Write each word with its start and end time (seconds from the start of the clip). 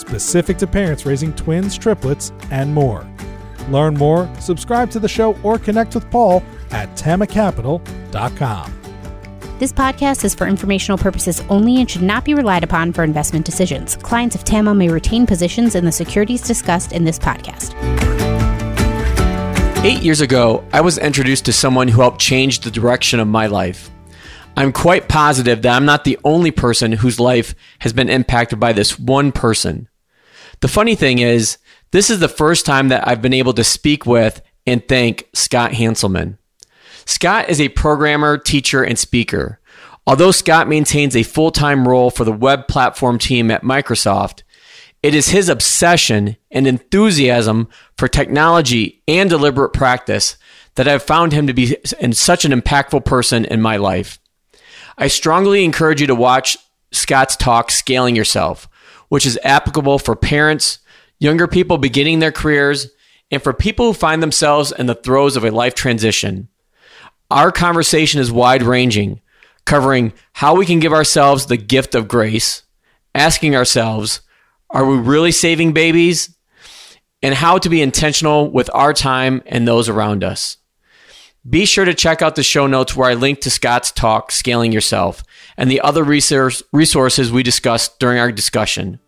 specific 0.00 0.56
to 0.58 0.66
parents 0.66 1.06
raising 1.06 1.32
twins, 1.34 1.76
triplets, 1.78 2.32
and 2.50 2.74
more. 2.74 3.06
Learn 3.68 3.94
more, 3.94 4.28
subscribe 4.40 4.90
to 4.90 4.98
the 4.98 5.08
show, 5.08 5.36
or 5.42 5.58
connect 5.58 5.94
with 5.94 6.10
Paul 6.10 6.42
at 6.70 6.88
tamacapital.com. 6.96 8.76
This 9.60 9.74
podcast 9.74 10.24
is 10.24 10.34
for 10.34 10.46
informational 10.46 10.96
purposes 10.96 11.42
only 11.50 11.80
and 11.80 11.90
should 11.90 12.00
not 12.00 12.24
be 12.24 12.32
relied 12.32 12.64
upon 12.64 12.94
for 12.94 13.04
investment 13.04 13.44
decisions. 13.44 13.94
Clients 13.96 14.34
of 14.34 14.42
TAMA 14.42 14.74
may 14.74 14.88
retain 14.88 15.26
positions 15.26 15.74
in 15.74 15.84
the 15.84 15.92
securities 15.92 16.40
discussed 16.40 16.92
in 16.92 17.04
this 17.04 17.18
podcast. 17.18 17.74
Eight 19.84 20.02
years 20.02 20.22
ago, 20.22 20.64
I 20.72 20.80
was 20.80 20.96
introduced 20.96 21.44
to 21.44 21.52
someone 21.52 21.88
who 21.88 22.00
helped 22.00 22.22
change 22.22 22.60
the 22.60 22.70
direction 22.70 23.20
of 23.20 23.28
my 23.28 23.48
life. 23.48 23.90
I'm 24.56 24.72
quite 24.72 25.08
positive 25.08 25.60
that 25.60 25.76
I'm 25.76 25.84
not 25.84 26.04
the 26.04 26.18
only 26.24 26.52
person 26.52 26.92
whose 26.92 27.20
life 27.20 27.54
has 27.80 27.92
been 27.92 28.08
impacted 28.08 28.58
by 28.58 28.72
this 28.72 28.98
one 28.98 29.30
person. 29.30 29.89
The 30.60 30.68
funny 30.68 30.94
thing 30.94 31.18
is, 31.18 31.58
this 31.90 32.10
is 32.10 32.20
the 32.20 32.28
first 32.28 32.66
time 32.66 32.88
that 32.88 33.06
I've 33.08 33.22
been 33.22 33.32
able 33.32 33.54
to 33.54 33.64
speak 33.64 34.06
with 34.06 34.42
and 34.66 34.86
thank 34.86 35.28
Scott 35.32 35.72
Hanselman. 35.72 36.38
Scott 37.06 37.48
is 37.48 37.60
a 37.60 37.70
programmer, 37.70 38.38
teacher, 38.38 38.82
and 38.82 38.98
speaker. 38.98 39.58
Although 40.06 40.30
Scott 40.30 40.68
maintains 40.68 41.16
a 41.16 41.22
full 41.22 41.50
time 41.50 41.88
role 41.88 42.10
for 42.10 42.24
the 42.24 42.32
web 42.32 42.68
platform 42.68 43.18
team 43.18 43.50
at 43.50 43.62
Microsoft, 43.62 44.42
it 45.02 45.14
is 45.14 45.30
his 45.30 45.48
obsession 45.48 46.36
and 46.50 46.66
enthusiasm 46.66 47.68
for 47.96 48.06
technology 48.06 49.02
and 49.08 49.30
deliberate 49.30 49.72
practice 49.72 50.36
that 50.74 50.86
have 50.86 51.02
found 51.02 51.32
him 51.32 51.46
to 51.46 51.54
be 51.54 51.76
such 52.12 52.44
an 52.44 52.52
impactful 52.52 53.04
person 53.04 53.44
in 53.44 53.60
my 53.60 53.76
life. 53.76 54.18
I 54.98 55.08
strongly 55.08 55.64
encourage 55.64 56.00
you 56.00 56.06
to 56.06 56.14
watch 56.14 56.56
Scott's 56.92 57.36
talk, 57.36 57.70
Scaling 57.70 58.14
Yourself, 58.14 58.68
which 59.10 59.26
is 59.26 59.38
applicable 59.44 59.98
for 59.98 60.16
parents, 60.16 60.78
younger 61.18 61.46
people 61.46 61.76
beginning 61.76 62.20
their 62.20 62.32
careers, 62.32 62.88
and 63.30 63.42
for 63.42 63.52
people 63.52 63.86
who 63.86 63.92
find 63.92 64.22
themselves 64.22 64.72
in 64.72 64.86
the 64.86 64.94
throes 64.94 65.36
of 65.36 65.44
a 65.44 65.50
life 65.50 65.74
transition. 65.74 66.48
Our 67.30 67.52
conversation 67.52 68.20
is 68.20 68.32
wide 68.32 68.62
ranging, 68.62 69.20
covering 69.66 70.14
how 70.32 70.56
we 70.56 70.64
can 70.64 70.80
give 70.80 70.92
ourselves 70.92 71.46
the 71.46 71.56
gift 71.56 71.94
of 71.94 72.08
grace, 72.08 72.62
asking 73.14 73.54
ourselves, 73.54 74.22
are 74.70 74.86
we 74.86 74.96
really 74.96 75.32
saving 75.32 75.72
babies? 75.72 76.34
And 77.22 77.34
how 77.34 77.58
to 77.58 77.68
be 77.68 77.82
intentional 77.82 78.50
with 78.50 78.70
our 78.72 78.94
time 78.94 79.42
and 79.44 79.68
those 79.68 79.88
around 79.88 80.24
us. 80.24 80.56
Be 81.48 81.64
sure 81.64 81.86
to 81.86 81.94
check 81.94 82.20
out 82.20 82.36
the 82.36 82.42
show 82.42 82.66
notes 82.66 82.94
where 82.94 83.08
I 83.08 83.14
link 83.14 83.40
to 83.40 83.50
Scott's 83.50 83.90
talk, 83.92 84.30
Scaling 84.30 84.72
Yourself, 84.72 85.24
and 85.56 85.70
the 85.70 85.80
other 85.80 86.04
resources 86.04 87.32
we 87.32 87.42
discussed 87.42 87.98
during 87.98 88.18
our 88.18 88.30
discussion. 88.30 89.00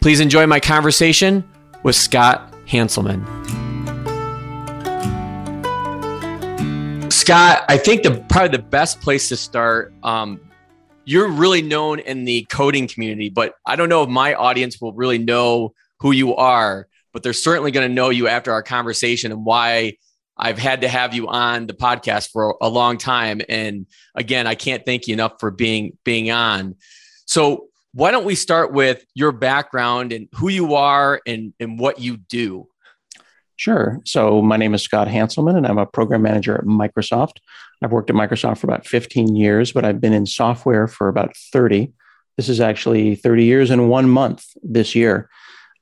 Please 0.00 0.18
enjoy 0.18 0.48
my 0.48 0.58
conversation 0.58 1.48
with 1.84 1.94
Scott 1.94 2.52
Hanselman. 2.66 3.22
Scott, 7.12 7.64
I 7.68 7.78
think 7.78 8.02
the 8.02 8.24
probably 8.28 8.56
the 8.56 8.64
best 8.64 9.00
place 9.00 9.28
to 9.28 9.36
start. 9.36 9.94
Um, 10.02 10.40
you're 11.04 11.28
really 11.28 11.62
known 11.62 12.00
in 12.00 12.24
the 12.24 12.46
coding 12.50 12.88
community, 12.88 13.28
but 13.28 13.54
I 13.64 13.76
don't 13.76 13.88
know 13.88 14.02
if 14.02 14.08
my 14.08 14.34
audience 14.34 14.80
will 14.80 14.92
really 14.92 15.18
know 15.18 15.74
who 16.00 16.10
you 16.10 16.34
are. 16.34 16.88
But 17.12 17.22
they're 17.22 17.32
certainly 17.32 17.70
going 17.70 17.88
to 17.88 17.94
know 17.94 18.10
you 18.10 18.26
after 18.26 18.52
our 18.52 18.62
conversation 18.62 19.30
and 19.32 19.44
why 19.44 19.94
I've 20.40 20.58
had 20.58 20.80
to 20.80 20.88
have 20.88 21.14
you 21.14 21.28
on 21.28 21.66
the 21.66 21.74
podcast 21.74 22.30
for 22.30 22.56
a 22.62 22.68
long 22.68 22.96
time. 22.96 23.42
And 23.48 23.86
again, 24.14 24.46
I 24.46 24.54
can't 24.54 24.86
thank 24.86 25.06
you 25.06 25.12
enough 25.12 25.34
for 25.38 25.50
being 25.50 25.98
being 26.02 26.30
on. 26.30 26.76
So 27.26 27.66
why 27.92 28.10
don't 28.10 28.24
we 28.24 28.34
start 28.34 28.72
with 28.72 29.04
your 29.14 29.32
background 29.32 30.12
and 30.12 30.28
who 30.34 30.48
you 30.48 30.74
are 30.76 31.20
and, 31.26 31.52
and 31.60 31.78
what 31.78 32.00
you 32.00 32.16
do? 32.16 32.68
Sure. 33.56 34.00
So 34.06 34.40
my 34.40 34.56
name 34.56 34.72
is 34.72 34.82
Scott 34.82 35.08
Hanselman, 35.08 35.56
and 35.56 35.66
I'm 35.66 35.76
a 35.76 35.84
program 35.84 36.22
manager 36.22 36.56
at 36.56 36.64
Microsoft. 36.64 37.34
I've 37.82 37.92
worked 37.92 38.08
at 38.08 38.16
Microsoft 38.16 38.58
for 38.58 38.66
about 38.66 38.86
15 38.86 39.36
years, 39.36 39.72
but 39.72 39.84
I've 39.84 40.00
been 40.00 40.14
in 40.14 40.24
software 40.24 40.88
for 40.88 41.08
about 41.08 41.36
30. 41.36 41.92
This 42.38 42.48
is 42.48 42.60
actually 42.60 43.16
30 43.16 43.44
years 43.44 43.70
and 43.70 43.90
one 43.90 44.08
month 44.08 44.46
this 44.62 44.94
year. 44.94 45.28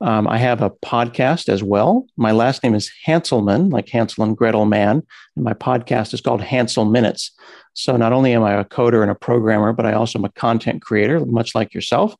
Um, 0.01 0.27
I 0.27 0.37
have 0.37 0.61
a 0.61 0.69
podcast 0.69 1.49
as 1.49 1.61
well. 1.61 2.05
My 2.15 2.31
last 2.31 2.63
name 2.63 2.73
is 2.73 2.91
Hanselman, 3.05 3.71
like 3.71 3.89
Hansel 3.89 4.23
and 4.23 4.37
Gretel 4.37 4.65
Man, 4.65 5.03
and 5.35 5.45
my 5.45 5.53
podcast 5.53 6.13
is 6.13 6.21
called 6.21 6.41
Hanselminutes. 6.41 7.31
So 7.73 7.97
not 7.97 8.13
only 8.13 8.33
am 8.33 8.43
I 8.43 8.53
a 8.53 8.65
coder 8.65 9.01
and 9.01 9.11
a 9.11 9.15
programmer, 9.15 9.73
but 9.73 9.85
I 9.85 9.93
also 9.93 10.19
am 10.19 10.25
a 10.25 10.29
content 10.29 10.81
creator, 10.81 11.25
much 11.25 11.53
like 11.53 11.73
yourself. 11.73 12.15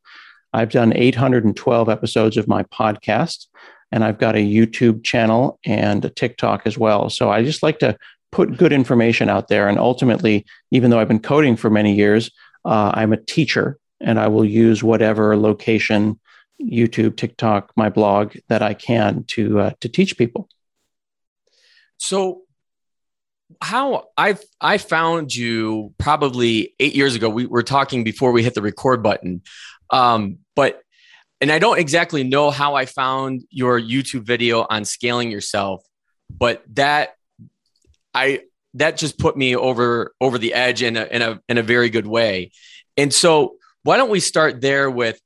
I've 0.52 0.70
done 0.70 0.92
812 0.94 1.88
episodes 1.88 2.36
of 2.36 2.48
my 2.48 2.64
podcast, 2.64 3.46
and 3.92 4.04
I've 4.04 4.18
got 4.18 4.36
a 4.36 4.44
YouTube 4.44 5.02
channel 5.02 5.58
and 5.64 6.04
a 6.04 6.10
TikTok 6.10 6.62
as 6.66 6.76
well. 6.76 7.08
So 7.08 7.30
I 7.30 7.42
just 7.42 7.62
like 7.62 7.78
to 7.78 7.96
put 8.30 8.56
good 8.56 8.72
information 8.72 9.28
out 9.28 9.48
there. 9.48 9.68
And 9.68 9.78
ultimately, 9.78 10.44
even 10.70 10.90
though 10.90 10.98
I've 10.98 11.08
been 11.08 11.20
coding 11.20 11.56
for 11.56 11.70
many 11.70 11.94
years, 11.94 12.30
uh, 12.64 12.90
I'm 12.94 13.12
a 13.12 13.16
teacher, 13.16 13.78
and 14.00 14.20
I 14.20 14.28
will 14.28 14.44
use 14.44 14.82
whatever 14.82 15.36
location 15.36 16.20
YouTube, 16.60 17.16
TikTok, 17.16 17.72
my 17.76 17.88
blog 17.88 18.36
that 18.48 18.62
I 18.62 18.74
can 18.74 19.24
to 19.28 19.60
uh, 19.60 19.70
to 19.80 19.88
teach 19.88 20.18
people. 20.18 20.48
So, 21.98 22.42
how 23.60 24.08
I 24.16 24.36
I 24.60 24.78
found 24.78 25.34
you 25.34 25.94
probably 25.98 26.74
eight 26.80 26.94
years 26.94 27.14
ago. 27.14 27.28
We 27.28 27.46
were 27.46 27.62
talking 27.62 28.04
before 28.04 28.32
we 28.32 28.42
hit 28.42 28.54
the 28.54 28.62
record 28.62 29.02
button, 29.02 29.42
um, 29.90 30.38
but 30.54 30.82
and 31.40 31.50
I 31.50 31.58
don't 31.58 31.78
exactly 31.78 32.22
know 32.22 32.50
how 32.50 32.74
I 32.74 32.86
found 32.86 33.42
your 33.50 33.80
YouTube 33.80 34.22
video 34.22 34.66
on 34.68 34.84
scaling 34.84 35.30
yourself, 35.30 35.82
but 36.28 36.62
that 36.74 37.14
I 38.14 38.42
that 38.74 38.96
just 38.96 39.18
put 39.18 39.36
me 39.36 39.56
over 39.56 40.14
over 40.20 40.38
the 40.38 40.54
edge 40.54 40.82
in 40.82 40.96
a 40.96 41.04
in 41.04 41.22
a 41.22 41.40
in 41.48 41.58
a 41.58 41.62
very 41.62 41.90
good 41.90 42.06
way. 42.06 42.52
And 42.96 43.12
so, 43.12 43.56
why 43.82 43.96
don't 43.96 44.10
we 44.10 44.20
start 44.20 44.60
there 44.60 44.90
with 44.90 45.20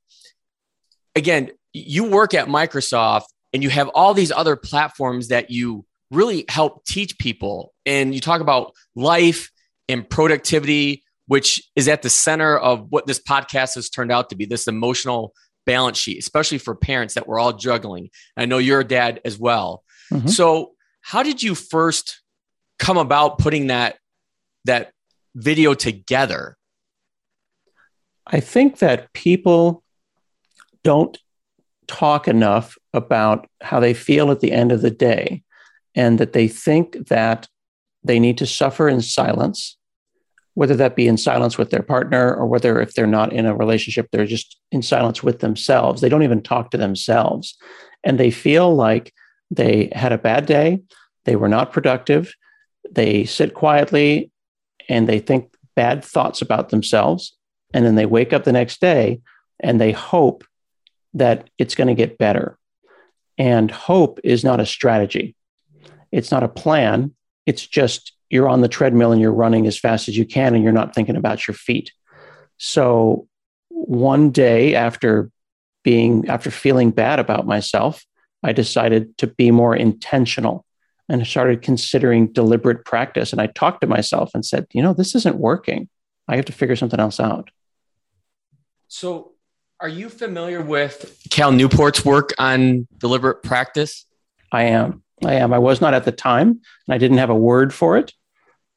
again, 1.15 1.51
you 1.73 2.05
work 2.05 2.33
at 2.33 2.47
Microsoft 2.47 3.25
and 3.53 3.63
you 3.63 3.69
have 3.69 3.89
all 3.89 4.13
these 4.13 4.31
other 4.31 4.55
platforms 4.55 5.29
that 5.29 5.49
you 5.49 5.85
really 6.11 6.45
help 6.49 6.85
teach 6.85 7.17
people. 7.17 7.73
And 7.85 8.13
you 8.13 8.21
talk 8.21 8.41
about 8.41 8.73
life 8.95 9.51
and 9.87 10.07
productivity, 10.07 11.03
which 11.27 11.63
is 11.75 11.87
at 11.87 12.01
the 12.01 12.09
center 12.09 12.57
of 12.57 12.87
what 12.89 13.07
this 13.07 13.19
podcast 13.19 13.75
has 13.75 13.89
turned 13.89 14.11
out 14.11 14.29
to 14.29 14.35
be 14.35 14.45
this 14.45 14.67
emotional 14.67 15.33
balance 15.65 15.97
sheet, 15.97 16.19
especially 16.19 16.57
for 16.57 16.75
parents 16.75 17.15
that 17.15 17.27
we're 17.27 17.39
all 17.39 17.53
juggling. 17.53 18.09
I 18.37 18.45
know 18.45 18.57
you're 18.57 18.81
a 18.81 18.87
dad 18.87 19.21
as 19.25 19.39
well. 19.39 19.83
Mm-hmm. 20.11 20.27
So, 20.27 20.73
how 21.01 21.23
did 21.23 21.41
you 21.41 21.55
first 21.55 22.21
come 22.79 22.97
about 22.97 23.37
putting 23.37 23.67
that 23.67 23.97
that 24.65 24.91
video 25.35 25.73
together? 25.73 26.57
I 28.27 28.39
think 28.39 28.79
that 28.79 29.13
people 29.13 29.83
don't 30.85 31.17
talk 31.87 32.27
enough 32.27 32.77
about 32.93 33.47
how 33.61 33.79
they 33.79 33.93
feel 33.93 34.31
at 34.31 34.39
the 34.39 34.51
end 34.51 34.71
of 34.71 34.81
the 34.81 34.91
day 34.91 35.43
and 35.95 36.19
that 36.19 36.33
they 36.33 36.47
think 36.47 37.07
that 37.07 37.47
they 38.03 38.19
need 38.19 38.37
to 38.37 38.45
suffer 38.45 38.87
in 38.87 39.01
silence 39.01 39.77
whether 40.53 40.75
that 40.75 40.95
be 40.95 41.07
in 41.07 41.17
silence 41.17 41.57
with 41.57 41.69
their 41.69 41.81
partner 41.83 42.33
or 42.33 42.47
whether 42.47 42.79
if 42.79 42.93
they're 42.93 43.05
not 43.05 43.33
in 43.33 43.45
a 43.45 43.55
relationship 43.55 44.07
they're 44.11 44.25
just 44.25 44.57
in 44.71 44.81
silence 44.81 45.21
with 45.21 45.39
themselves. 45.39 46.01
They 46.01 46.09
don't 46.09 46.23
even 46.23 46.41
talk 46.41 46.71
to 46.71 46.77
themselves. 46.77 47.55
And 48.03 48.17
they 48.17 48.31
feel 48.31 48.73
like 48.73 49.13
they 49.51 49.89
had 49.93 50.13
a 50.13 50.17
bad 50.17 50.45
day. 50.45 50.81
They 51.25 51.35
were 51.35 51.49
not 51.49 51.73
productive. 51.73 52.33
They 52.89 53.25
sit 53.25 53.53
quietly 53.53 54.31
and 54.87 55.09
they 55.09 55.19
think 55.19 55.53
bad 55.75 56.05
thoughts 56.05 56.41
about 56.41 56.69
themselves. 56.69 57.35
And 57.73 57.85
then 57.85 57.95
they 57.95 58.05
wake 58.05 58.31
up 58.31 58.45
the 58.45 58.53
next 58.53 58.79
day 58.79 59.19
and 59.59 59.81
they 59.81 59.91
hope 59.91 60.45
that 61.15 61.49
it's 61.57 61.75
going 61.75 61.87
to 61.87 61.95
get 61.95 62.17
better. 62.17 62.57
And 63.37 63.69
hope 63.69 64.19
is 64.23 64.43
not 64.43 64.59
a 64.59 64.65
strategy, 64.65 65.35
it's 66.11 66.31
not 66.31 66.43
a 66.43 66.47
plan. 66.47 67.13
It's 67.45 67.65
just 67.65 68.13
you're 68.29 68.49
on 68.49 68.61
the 68.61 68.67
treadmill 68.67 69.11
and 69.11 69.21
you're 69.21 69.31
running 69.31 69.67
as 69.67 69.77
fast 69.77 70.07
as 70.07 70.17
you 70.17 70.25
can 70.25 70.55
and 70.55 70.63
you're 70.63 70.73
not 70.73 70.95
thinking 70.95 71.15
about 71.15 71.47
your 71.47 71.53
feet. 71.53 71.91
So 72.57 73.27
one 73.69 74.31
day 74.31 74.73
after 74.73 75.29
being, 75.83 76.27
after 76.27 76.49
feeling 76.49 76.89
bad 76.89 77.19
about 77.19 77.45
myself, 77.45 78.03
I 78.41 78.51
decided 78.51 79.17
to 79.19 79.27
be 79.27 79.51
more 79.51 79.75
intentional 79.75 80.65
and 81.07 81.25
started 81.25 81.61
considering 81.61 82.31
deliberate 82.31 82.83
practice. 82.83 83.31
And 83.31 83.39
I 83.39 83.47
talked 83.47 83.81
to 83.81 83.87
myself 83.87 84.31
and 84.33 84.43
said, 84.43 84.65
you 84.71 84.81
know, 84.81 84.93
this 84.93 85.13
isn't 85.13 85.37
working. 85.37 85.87
I 86.27 86.35
have 86.35 86.45
to 86.45 86.53
figure 86.53 86.75
something 86.75 86.99
else 86.99 87.19
out. 87.19 87.51
So, 88.87 89.34
are 89.79 89.89
you 89.89 90.09
familiar 90.09 90.61
with 90.61 91.19
Cal 91.29 91.51
Newport's 91.51 92.05
work 92.05 92.33
on 92.37 92.87
deliberate 92.97 93.43
practice? 93.43 94.05
I 94.51 94.63
am. 94.63 95.03
I 95.23 95.35
am. 95.35 95.53
I 95.53 95.59
was 95.59 95.81
not 95.81 95.93
at 95.93 96.05
the 96.05 96.11
time, 96.11 96.49
and 96.49 96.95
I 96.95 96.97
didn't 96.97 97.17
have 97.17 97.29
a 97.29 97.35
word 97.35 97.73
for 97.73 97.97
it, 97.97 98.13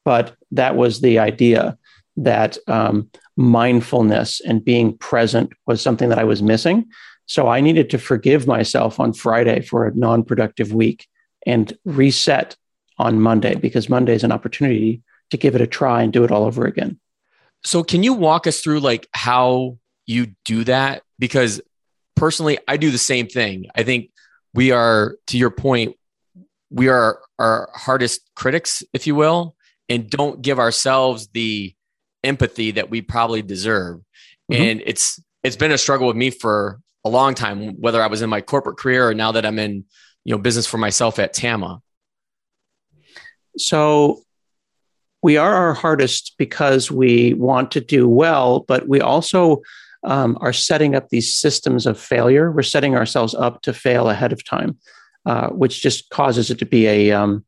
but 0.03 0.35
that 0.51 0.75
was 0.75 1.01
the 1.01 1.19
idea 1.19 1.77
that 2.17 2.57
um, 2.67 3.09
mindfulness 3.37 4.41
and 4.41 4.63
being 4.63 4.97
present 4.97 5.53
was 5.65 5.81
something 5.81 6.09
that 6.09 6.19
I 6.19 6.25
was 6.25 6.41
missing. 6.41 6.89
So 7.25 7.47
I 7.47 7.61
needed 7.61 7.89
to 7.91 7.97
forgive 7.97 8.47
myself 8.47 8.99
on 8.99 9.13
Friday 9.13 9.61
for 9.61 9.85
a 9.85 9.95
non 9.95 10.23
productive 10.23 10.73
week 10.73 11.07
and 11.45 11.71
reset 11.85 12.57
on 12.97 13.21
Monday 13.21 13.55
because 13.55 13.89
Monday 13.89 14.15
is 14.15 14.23
an 14.23 14.31
opportunity 14.31 15.01
to 15.29 15.37
give 15.37 15.55
it 15.55 15.61
a 15.61 15.67
try 15.67 16.01
and 16.01 16.11
do 16.11 16.23
it 16.23 16.31
all 16.31 16.43
over 16.43 16.65
again. 16.65 16.99
So, 17.63 17.83
can 17.83 18.03
you 18.03 18.13
walk 18.13 18.47
us 18.47 18.61
through 18.61 18.79
like 18.79 19.07
how 19.13 19.77
you 20.09 20.33
do 20.43 20.63
that? 20.65 21.03
Because 21.19 21.61
personally, 22.15 22.57
I 22.67 22.77
do 22.77 22.91
the 22.91 22.97
same 22.97 23.27
thing. 23.27 23.67
I 23.75 23.83
think 23.83 24.09
we 24.53 24.71
are, 24.71 25.15
to 25.27 25.37
your 25.37 25.51
point, 25.51 25.95
we 26.71 26.87
are 26.87 27.19
our 27.37 27.69
hardest 27.73 28.29
critics, 28.35 28.83
if 28.93 29.07
you 29.07 29.15
will, 29.15 29.55
and 29.87 30.09
don't 30.09 30.41
give 30.41 30.59
ourselves 30.59 31.27
the 31.27 31.73
empathy 32.23 32.71
that 32.71 32.89
we 32.89 33.01
probably 33.01 33.41
deserve. 33.41 33.99
Mm-hmm. 34.51 34.61
And 34.61 34.83
it's 34.85 35.21
it's 35.43 35.55
been 35.55 35.71
a 35.71 35.77
struggle 35.77 36.07
with 36.07 36.17
me 36.17 36.31
for 36.31 36.79
a 37.05 37.09
long 37.09 37.33
time, 37.33 37.79
whether 37.79 38.01
I 38.01 38.07
was 38.07 38.21
in 38.21 38.29
my 38.29 38.41
corporate 38.41 38.77
career 38.77 39.07
or 39.07 39.13
now 39.13 39.31
that 39.31 39.45
I'm 39.45 39.57
in, 39.57 39.85
you 40.25 40.35
know, 40.35 40.37
business 40.37 40.67
for 40.67 40.77
myself 40.77 41.17
at 41.17 41.33
Tama. 41.33 41.81
So 43.57 44.21
we 45.21 45.37
are 45.37 45.53
our 45.53 45.73
hardest 45.73 46.35
because 46.37 46.91
we 46.91 47.33
want 47.33 47.71
to 47.71 47.81
do 47.81 48.07
well, 48.07 48.61
but 48.61 48.87
we 48.87 49.01
also 49.01 49.61
um, 50.03 50.37
are 50.41 50.53
setting 50.53 50.95
up 50.95 51.09
these 51.09 51.33
systems 51.33 51.85
of 51.85 51.99
failure. 51.99 52.51
We're 52.51 52.63
setting 52.63 52.95
ourselves 52.95 53.33
up 53.35 53.61
to 53.63 53.73
fail 53.73 54.09
ahead 54.09 54.31
of 54.31 54.43
time, 54.43 54.77
uh, 55.25 55.49
which 55.49 55.81
just 55.81 56.09
causes 56.09 56.49
it 56.49 56.59
to 56.59 56.65
be 56.65 56.87
a 56.87 57.11
um, 57.11 57.45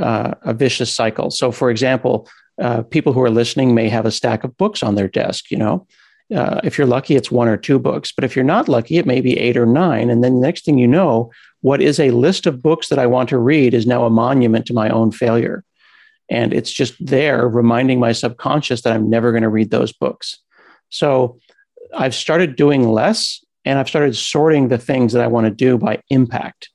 uh, 0.00 0.34
a 0.42 0.54
vicious 0.54 0.94
cycle. 0.94 1.30
So, 1.30 1.50
for 1.50 1.70
example, 1.70 2.28
uh, 2.60 2.82
people 2.82 3.12
who 3.12 3.22
are 3.22 3.30
listening 3.30 3.74
may 3.74 3.88
have 3.88 4.06
a 4.06 4.10
stack 4.10 4.44
of 4.44 4.56
books 4.56 4.82
on 4.82 4.94
their 4.94 5.08
desk. 5.08 5.50
You 5.50 5.58
know, 5.58 5.86
uh, 6.34 6.60
if 6.62 6.78
you're 6.78 6.86
lucky, 6.86 7.16
it's 7.16 7.30
one 7.30 7.48
or 7.48 7.56
two 7.56 7.78
books. 7.78 8.12
But 8.12 8.24
if 8.24 8.36
you're 8.36 8.44
not 8.44 8.68
lucky, 8.68 8.98
it 8.98 9.06
may 9.06 9.20
be 9.20 9.38
eight 9.38 9.56
or 9.56 9.66
nine. 9.66 10.10
And 10.10 10.22
then 10.22 10.34
the 10.34 10.40
next 10.40 10.64
thing 10.64 10.78
you 10.78 10.86
know, 10.86 11.32
what 11.60 11.82
is 11.82 11.98
a 11.98 12.10
list 12.10 12.46
of 12.46 12.62
books 12.62 12.88
that 12.88 12.98
I 12.98 13.06
want 13.06 13.28
to 13.30 13.38
read 13.38 13.74
is 13.74 13.86
now 13.86 14.04
a 14.04 14.10
monument 14.10 14.66
to 14.66 14.74
my 14.74 14.88
own 14.90 15.10
failure. 15.10 15.64
And 16.30 16.52
it's 16.52 16.70
just 16.70 16.94
there 17.04 17.48
reminding 17.48 17.98
my 17.98 18.12
subconscious 18.12 18.82
that 18.82 18.92
I'm 18.92 19.08
never 19.08 19.32
going 19.32 19.42
to 19.42 19.48
read 19.48 19.70
those 19.70 19.92
books. 19.92 20.38
So 20.90 21.38
I've 21.94 22.14
started 22.14 22.56
doing 22.56 22.88
less 22.88 23.44
and 23.64 23.78
I've 23.78 23.88
started 23.88 24.16
sorting 24.16 24.68
the 24.68 24.78
things 24.78 25.12
that 25.12 25.22
I 25.22 25.26
want 25.26 25.46
to 25.46 25.50
do 25.50 25.78
by 25.78 26.02
impact. 26.10 26.70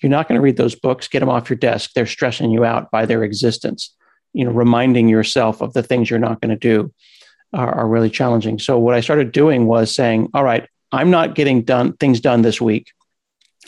You're 0.00 0.10
not 0.10 0.28
going 0.28 0.38
to 0.38 0.42
read 0.42 0.56
those 0.56 0.74
books, 0.74 1.08
get 1.08 1.20
them 1.20 1.28
off 1.28 1.48
your 1.48 1.56
desk. 1.56 1.92
They're 1.94 2.06
stressing 2.06 2.50
you 2.50 2.64
out 2.64 2.90
by 2.90 3.06
their 3.06 3.22
existence. 3.22 3.94
You 4.32 4.44
know, 4.44 4.50
reminding 4.50 5.08
yourself 5.08 5.60
of 5.60 5.74
the 5.74 5.82
things 5.82 6.10
you're 6.10 6.18
not 6.18 6.40
going 6.40 6.50
to 6.50 6.56
do 6.56 6.92
are, 7.52 7.72
are 7.72 7.88
really 7.88 8.10
challenging. 8.10 8.58
So 8.58 8.78
what 8.78 8.94
I 8.94 9.00
started 9.00 9.30
doing 9.30 9.66
was 9.66 9.94
saying, 9.94 10.30
all 10.34 10.42
right, 10.42 10.68
I'm 10.90 11.10
not 11.10 11.34
getting 11.34 11.62
done 11.62 11.92
things 11.96 12.20
done 12.20 12.42
this 12.42 12.60
week. 12.60 12.92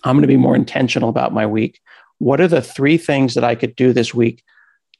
I'm 0.02 0.16
going 0.16 0.22
to 0.22 0.28
be 0.28 0.36
more 0.36 0.56
intentional 0.56 1.08
about 1.08 1.32
my 1.32 1.46
week. 1.46 1.80
What 2.18 2.40
are 2.40 2.48
the 2.48 2.62
three 2.62 2.98
things 2.98 3.34
that 3.34 3.44
I 3.44 3.54
could 3.54 3.76
do 3.76 3.92
this 3.92 4.12
week 4.12 4.42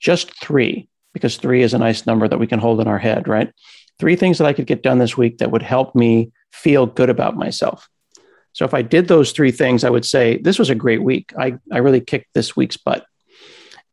just 0.00 0.38
three, 0.42 0.88
because 1.14 1.36
three 1.36 1.62
is 1.62 1.72
a 1.72 1.78
nice 1.78 2.06
number 2.06 2.28
that 2.28 2.38
we 2.38 2.46
can 2.46 2.58
hold 2.58 2.80
in 2.80 2.88
our 2.88 2.98
head, 2.98 3.26
right? 3.26 3.50
Three 3.98 4.16
things 4.16 4.38
that 4.38 4.46
I 4.46 4.52
could 4.52 4.66
get 4.66 4.82
done 4.82 4.98
this 4.98 5.16
week 5.16 5.38
that 5.38 5.50
would 5.50 5.62
help 5.62 5.94
me 5.94 6.32
feel 6.52 6.86
good 6.86 7.10
about 7.10 7.36
myself. 7.36 7.88
So 8.52 8.64
if 8.64 8.74
I 8.74 8.82
did 8.82 9.08
those 9.08 9.32
three 9.32 9.50
things, 9.50 9.84
I 9.84 9.90
would 9.90 10.04
say, 10.04 10.38
This 10.38 10.58
was 10.58 10.70
a 10.70 10.74
great 10.74 11.02
week. 11.02 11.32
I, 11.38 11.58
I 11.72 11.78
really 11.78 12.00
kicked 12.00 12.34
this 12.34 12.56
week's 12.56 12.76
butt. 12.76 13.04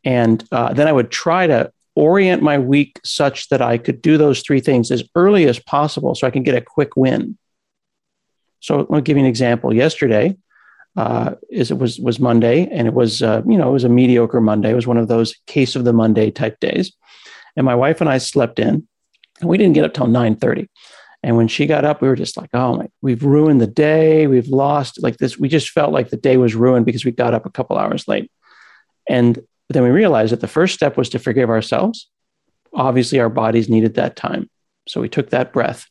And 0.04 0.44
uh, 0.52 0.74
then 0.74 0.88
I 0.88 0.92
would 0.92 1.12
try 1.12 1.48
to 1.48 1.72
orient 1.96 2.42
my 2.42 2.58
week 2.58 3.00
such 3.04 3.50
that 3.50 3.62
I 3.62 3.78
could 3.78 4.02
do 4.02 4.18
those 4.18 4.42
three 4.42 4.62
things 4.62 4.92
as 4.92 5.04
early 5.16 5.48
as 5.48 5.60
possible 5.60 6.16
so 6.16 6.26
I 6.26 6.32
can 6.32 6.44
get 6.44 6.56
a 6.56 6.62
quick 6.62 6.96
win. 6.96 7.38
So 8.60 8.78
let 8.78 8.90
me 8.90 9.02
give 9.02 9.18
you 9.18 9.24
an 9.24 9.30
example. 9.30 9.74
Yesterday, 9.74 10.38
uh, 10.96 11.36
is 11.50 11.72
it 11.72 11.78
was 11.78 12.00
was 12.00 12.20
Monday, 12.20 12.68
and 12.68 12.88
it 12.88 12.94
was 12.94 13.22
uh, 13.22 13.42
you 13.48 13.58
know 13.58 13.70
it 13.70 13.74
was 13.74 13.84
a 13.84 13.90
mediocre 13.90 14.42
Monday. 14.42 14.72
It 14.72 14.76
was 14.76 14.88
one 14.88 14.98
of 14.98 15.08
those 15.08 15.36
case 15.48 15.76
of 15.76 15.84
the 15.84 15.94
Monday 15.94 16.32
type 16.32 16.60
days, 16.60 16.94
and 17.56 17.66
my 17.66 17.76
wife 17.76 18.02
and 18.02 18.10
I 18.10 18.18
slept 18.18 18.60
in, 18.60 18.88
and 19.42 19.50
we 19.50 19.58
didn't 19.58 19.74
get 19.74 19.84
up 19.84 19.94
till 19.94 20.08
nine 20.08 20.36
thirty. 20.36 20.70
And 21.24 21.38
when 21.38 21.48
she 21.48 21.68
got 21.68 21.86
up, 21.86 22.02
we 22.02 22.08
were 22.08 22.16
just 22.16 22.38
like, 22.38 22.50
"Oh 22.54 22.78
my, 22.78 22.88
we've 23.02 23.24
ruined 23.24 23.62
the 23.62 23.68
day. 23.68 24.28
We've 24.28 24.48
lost 24.48 25.04
like 25.04 25.18
this." 25.18 25.38
We 25.38 25.50
just 25.50 25.70
felt 25.70 25.92
like 25.92 26.10
the 26.10 26.18
day 26.18 26.38
was 26.38 26.56
ruined 26.56 26.86
because 26.86 27.06
we 27.06 27.12
got 27.12 27.34
up 27.34 27.46
a 27.46 27.52
couple 27.52 27.78
hours 27.78 28.08
late. 28.08 28.32
And 29.10 29.40
then 29.70 29.84
we 29.84 29.90
realized 29.90 30.32
that 30.32 30.42
the 30.42 30.48
first 30.48 30.74
step 30.74 30.98
was 30.98 31.10
to 31.10 31.20
forgive 31.20 31.50
ourselves. 31.50 32.10
Obviously, 32.74 33.20
our 33.20 33.30
bodies 33.30 33.70
needed 33.70 33.96
that 33.96 34.16
time, 34.16 34.50
so 34.88 35.02
we 35.02 35.10
took 35.10 35.30
that 35.30 35.54
breath. 35.54 35.86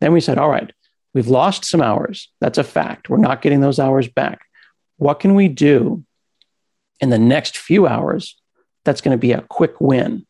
Then 0.00 0.12
we 0.12 0.20
said, 0.20 0.38
"All 0.38 0.50
right." 0.50 0.72
We've 1.14 1.28
lost 1.28 1.64
some 1.64 1.80
hours. 1.80 2.28
That's 2.40 2.58
a 2.58 2.64
fact. 2.64 3.08
We're 3.08 3.18
not 3.18 3.40
getting 3.40 3.60
those 3.60 3.78
hours 3.78 4.08
back. 4.08 4.40
What 4.96 5.20
can 5.20 5.36
we 5.36 5.46
do 5.46 6.04
in 6.98 7.10
the 7.10 7.20
next 7.20 7.56
few 7.56 7.86
hours 7.86 8.36
that's 8.84 9.00
going 9.00 9.16
to 9.16 9.20
be 9.20 9.30
a 9.30 9.42
quick 9.42 9.80
win? 9.80 10.26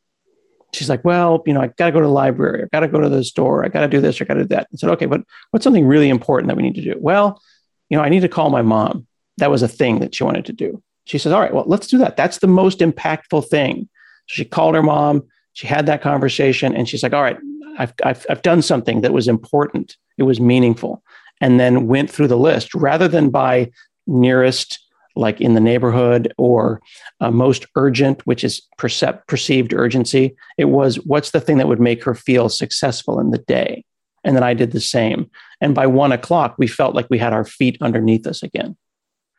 She's 0.74 0.88
like, 0.88 1.04
well, 1.04 1.42
you 1.46 1.52
know, 1.52 1.60
I 1.60 1.68
got 1.68 1.86
to 1.86 1.92
go 1.92 2.00
to 2.00 2.06
the 2.06 2.12
library. 2.12 2.64
I 2.64 2.66
got 2.72 2.80
to 2.80 2.88
go 2.88 3.00
to 3.00 3.08
the 3.08 3.24
store. 3.24 3.64
I 3.64 3.68
got 3.68 3.80
to 3.80 3.88
do 3.88 4.00
this. 4.00 4.20
I 4.20 4.24
got 4.24 4.34
to 4.34 4.42
do 4.42 4.48
that. 4.48 4.68
I 4.72 4.76
said, 4.76 4.90
okay, 4.90 5.06
but 5.06 5.22
what's 5.50 5.64
something 5.64 5.86
really 5.86 6.08
important 6.08 6.48
that 6.48 6.56
we 6.56 6.62
need 6.62 6.74
to 6.74 6.82
do? 6.82 6.94
Well, 6.98 7.40
you 7.88 7.96
know, 7.96 8.02
I 8.02 8.08
need 8.08 8.20
to 8.20 8.28
call 8.28 8.50
my 8.50 8.62
mom. 8.62 9.06
That 9.38 9.50
was 9.50 9.62
a 9.62 9.68
thing 9.68 10.00
that 10.00 10.14
she 10.14 10.24
wanted 10.24 10.44
to 10.46 10.52
do. 10.52 10.82
She 11.06 11.18
says, 11.18 11.32
all 11.32 11.40
right, 11.40 11.52
well, 11.52 11.64
let's 11.66 11.86
do 11.86 11.98
that. 11.98 12.16
That's 12.16 12.38
the 12.38 12.46
most 12.46 12.80
impactful 12.80 13.48
thing. 13.48 13.88
She 14.26 14.44
called 14.44 14.74
her 14.74 14.82
mom. 14.82 15.24
She 15.52 15.66
had 15.66 15.86
that 15.86 16.02
conversation 16.02 16.74
and 16.74 16.88
she's 16.88 17.02
like, 17.02 17.12
all 17.12 17.22
right, 17.22 17.38
I've, 17.78 17.92
I've, 18.02 18.26
I've 18.30 18.42
done 18.42 18.62
something 18.62 19.02
that 19.02 19.12
was 19.12 19.28
important 19.28 19.96
it 20.18 20.22
was 20.24 20.40
meaningful 20.40 21.02
and 21.40 21.58
then 21.58 21.86
went 21.86 22.10
through 22.10 22.28
the 22.28 22.38
list 22.38 22.74
rather 22.74 23.08
than 23.08 23.30
by 23.30 23.70
nearest 24.06 24.78
like 25.16 25.40
in 25.40 25.54
the 25.54 25.60
neighborhood 25.60 26.32
or 26.38 26.80
uh, 27.20 27.30
most 27.30 27.66
urgent 27.76 28.26
which 28.26 28.44
is 28.44 28.62
percept, 28.78 29.28
perceived 29.28 29.72
urgency 29.72 30.36
it 30.58 30.66
was 30.66 30.96
what's 31.04 31.30
the 31.30 31.40
thing 31.40 31.58
that 31.58 31.68
would 31.68 31.80
make 31.80 32.04
her 32.04 32.14
feel 32.14 32.48
successful 32.48 33.20
in 33.20 33.30
the 33.30 33.38
day? 33.38 33.84
And 34.24 34.34
then 34.34 34.42
i 34.42 34.54
did 34.54 34.72
the 34.72 34.80
same. 34.80 35.30
And 35.60 35.74
by 35.74 35.86
one 35.86 36.12
o'clock 36.12 36.56
we 36.58 36.66
felt 36.66 36.94
like 36.94 37.08
we 37.10 37.18
had 37.18 37.32
our 37.32 37.44
feet 37.44 37.78
underneath 37.80 38.26
us 38.26 38.42
again. 38.42 38.76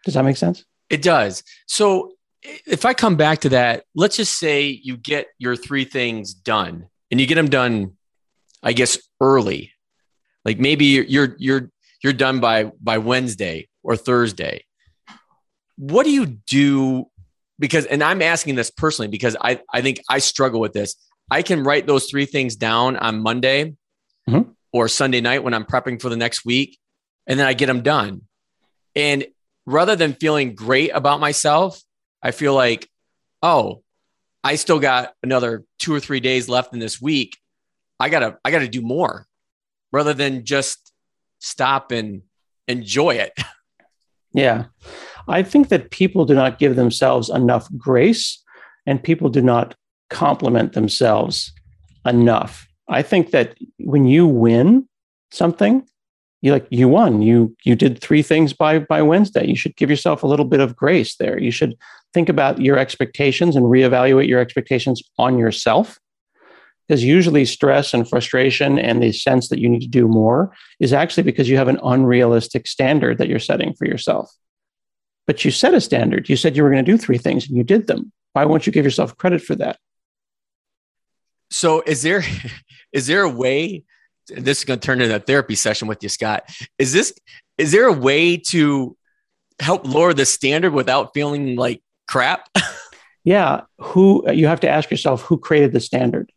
Does 0.03 0.13
that 0.13 0.25
make 0.25 0.38
sense? 0.38 0.63
It 0.89 1.01
does. 1.01 1.44
So 1.67 2.12
if 2.67 2.86
i 2.86 2.94
come 2.94 3.15
back 3.15 3.39
to 3.39 3.50
that 3.50 3.86
let's 3.96 4.17
just 4.17 4.38
say 4.38 4.62
you 4.84 4.98
get 4.98 5.27
your 5.39 5.55
three 5.55 5.84
things 5.84 6.32
done 6.32 6.88
and 7.10 7.20
you 7.20 7.25
get 7.25 7.36
them 7.36 7.50
done 7.50 7.94
i 8.62 8.72
guess 8.72 9.00
early. 9.22 9.72
Like 10.44 10.60
maybe 10.60 10.86
you're 10.86 11.36
you're 11.38 11.70
you're 12.03 12.13
done 12.13 12.39
by 12.39 12.65
by 12.82 12.98
Wednesday 13.00 13.67
or 13.84 13.96
Thursday. 13.96 14.65
What 15.77 16.05
do 16.05 16.12
you 16.12 16.25
do? 16.25 17.05
Because 17.60 17.86
and 17.86 18.03
I'm 18.03 18.22
asking 18.22 18.55
this 18.55 18.70
personally 18.70 19.08
because 19.08 19.36
I 19.39 19.62
I 19.72 19.82
think 19.82 20.01
I 20.10 20.20
struggle 20.20 20.60
with 20.60 20.74
this. 20.74 20.96
I 21.29 21.41
can 21.41 21.63
write 21.63 21.88
those 21.88 22.05
three 22.05 22.25
things 22.25 22.55
down 22.55 22.98
on 22.98 23.22
Monday 23.22 23.75
mm-hmm. 24.29 24.51
or 24.72 24.88
Sunday 24.88 25.22
night 25.22 25.44
when 25.44 25.53
I'm 25.53 25.65
prepping 25.65 26.01
for 26.01 26.10
the 26.10 26.17
next 26.17 26.46
week, 26.46 26.77
and 27.27 27.39
then 27.39 27.48
I 27.48 27.53
get 27.53 27.67
them 27.67 27.82
done. 27.82 28.22
And 28.96 29.25
rather 29.65 29.96
than 29.96 30.13
feeling 30.13 30.55
great 30.55 30.91
about 30.94 31.20
myself, 31.20 31.82
I 32.22 32.32
feel 32.32 32.53
like, 32.53 32.89
oh, 33.41 33.84
I 34.44 34.55
still 34.55 34.79
got 34.79 35.13
another 35.24 35.63
two 35.79 35.94
or 35.94 36.00
three 36.00 36.20
days 36.20 36.48
left 36.48 36.74
in 36.74 36.79
this 36.79 37.01
week. 37.01 37.38
I 38.00 38.10
gotta 38.10 38.38
I 38.46 38.51
gotta 38.51 38.67
do 38.67 38.82
more 38.82 39.25
rather 39.91 40.13
than 40.13 40.46
just 40.46 40.91
stop 41.39 41.91
and 41.91 42.24
enjoy 42.67 43.15
it. 43.15 43.34
Yeah. 44.38 44.65
I 45.27 45.44
think 45.44 45.70
that 45.70 45.91
people 45.91 46.25
do 46.25 46.36
not 46.36 46.60
give 46.60 46.75
themselves 46.75 47.29
enough 47.29 47.67
grace 47.77 48.44
and 48.86 49.01
people 49.01 49.29
do 49.29 49.41
not 49.41 49.75
compliment 50.10 50.74
themselves 50.74 51.51
enough. 52.05 52.67
I 52.88 53.01
think 53.01 53.32
that 53.32 53.58
when 53.79 54.05
you 54.05 54.27
win 54.27 54.88
something, 55.32 55.88
you 56.41 56.51
like 56.51 56.67
you 56.70 56.88
won. 56.88 57.24
You 57.24 57.55
you 57.63 57.75
did 57.75 58.00
three 58.00 58.22
things 58.22 58.53
by 58.53 58.77
by 58.77 59.01
Wednesday. 59.01 59.48
You 59.48 59.55
should 59.55 59.75
give 59.77 59.89
yourself 59.89 60.22
a 60.22 60.27
little 60.27 60.46
bit 60.46 60.60
of 60.60 60.75
grace 60.75 61.15
there. 61.15 61.39
You 61.41 61.50
should 61.50 61.75
think 62.13 62.29
about 62.29 62.62
your 62.62 62.77
expectations 62.77 63.55
and 63.55 63.65
reevaluate 63.65 64.27
your 64.27 64.39
expectations 64.39 65.01
on 65.17 65.39
yourself 65.39 66.00
because 66.88 67.03
usually 67.03 67.46
stress 67.46 67.94
and 67.94 68.08
frustration 68.08 68.77
and 68.77 69.01
the 69.01 69.12
sense 69.12 69.50
that 69.50 69.60
you 69.60 69.67
need 69.67 69.82
to 69.82 69.88
do 69.88 70.08
more 70.08 70.53
is 70.79 70.94
actually 70.94 71.24
because 71.24 71.50
you 71.50 71.58
have 71.58 71.67
an 71.67 71.79
unrealistic 71.84 72.67
standard 72.67 73.17
that 73.17 73.27
you're 73.27 73.39
setting 73.39 73.74
for 73.74 73.86
yourself. 73.86 74.29
But 75.27 75.44
you 75.44 75.51
set 75.51 75.74
a 75.74 75.82
standard. 75.82 76.29
You 76.29 76.36
said 76.36 76.55
you 76.55 76.63
were 76.63 76.70
going 76.70 76.86
to 76.86 76.91
do 76.91 76.98
three 76.98 77.17
things 77.17 77.48
and 77.48 77.58
you 77.58 77.63
did 77.63 77.88
them. 77.88 78.12
Why 78.34 78.46
won't 78.46 78.67
you 78.67 78.74
give 78.74 78.86
yourself 78.86 79.17
credit 79.17 79.41
for 79.41 79.55
that? 79.55 79.77
So 81.51 81.82
is 81.82 82.01
there 82.01 82.24
is 82.91 83.08
there 83.08 83.22
a 83.22 83.29
way 83.29 83.84
this 84.27 84.60
is 84.60 84.65
going 84.65 84.79
to 84.79 84.86
turn 84.86 85.01
into 85.01 85.15
a 85.15 85.20
therapy 85.20 85.55
session 85.55 85.88
with 85.88 86.01
you 86.01 86.10
Scott. 86.10 86.50
Is 86.79 86.94
this 86.94 87.13
is 87.58 87.72
there 87.72 87.88
a 87.88 87.94
way 87.94 88.38
to 88.38 88.98
help 89.60 89.88
lower 89.88 90.13
the 90.13 90.25
standard 90.25 90.74
without 90.74 91.13
feeling 91.13 91.55
like 91.55 91.82
crap? 92.08 92.50
yeah, 93.24 93.62
who 93.79 94.29
you 94.32 94.48
have 94.48 94.62
to 94.62 94.70
ask 94.70 94.91
yourself 94.91 95.22
who 95.22 95.38
created 95.38 95.72
the 95.72 95.79
standard? 95.79 96.32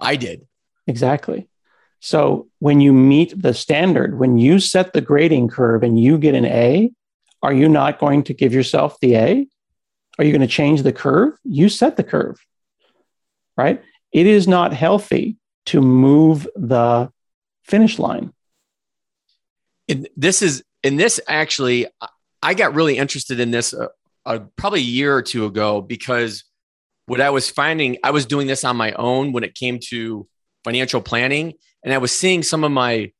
I 0.00 0.16
did. 0.16 0.46
Exactly. 0.86 1.48
So 2.00 2.48
when 2.58 2.80
you 2.80 2.92
meet 2.92 3.40
the 3.40 3.54
standard, 3.54 4.18
when 4.18 4.38
you 4.38 4.60
set 4.60 4.92
the 4.92 5.00
grading 5.00 5.48
curve 5.48 5.82
and 5.82 5.98
you 5.98 6.18
get 6.18 6.34
an 6.34 6.44
A, 6.44 6.92
are 7.42 7.52
you 7.52 7.68
not 7.68 7.98
going 7.98 8.24
to 8.24 8.34
give 8.34 8.52
yourself 8.52 8.98
the 9.00 9.16
A? 9.16 9.46
Are 10.18 10.24
you 10.24 10.32
going 10.32 10.40
to 10.40 10.46
change 10.46 10.82
the 10.82 10.92
curve? 10.92 11.34
You 11.44 11.68
set 11.68 11.96
the 11.96 12.04
curve, 12.04 12.38
right? 13.56 13.82
It 14.12 14.26
is 14.26 14.48
not 14.48 14.72
healthy 14.72 15.36
to 15.66 15.80
move 15.80 16.48
the 16.56 17.10
finish 17.64 17.98
line. 17.98 18.32
And 19.88 20.08
this 20.16 20.42
is, 20.42 20.64
and 20.82 20.98
this 20.98 21.20
actually, 21.28 21.86
I 22.42 22.54
got 22.54 22.74
really 22.74 22.96
interested 22.96 23.40
in 23.40 23.50
this 23.50 23.74
uh, 23.74 23.88
uh, 24.24 24.40
probably 24.56 24.80
a 24.80 24.84
year 24.84 25.14
or 25.14 25.22
two 25.22 25.44
ago 25.44 25.80
because 25.80 26.44
what 27.06 27.20
I 27.20 27.30
was 27.30 27.48
finding, 27.48 27.98
I 28.02 28.10
was 28.10 28.26
doing 28.26 28.46
this 28.46 28.64
on 28.64 28.76
my 28.76 28.92
own 28.92 29.32
when 29.32 29.44
it 29.44 29.54
came 29.54 29.78
to 29.90 30.26
financial 30.64 31.00
planning, 31.00 31.54
and 31.84 31.94
I 31.94 31.98
was 31.98 32.12
seeing 32.12 32.42
some 32.42 32.64
of 32.64 32.72
my 32.72 33.12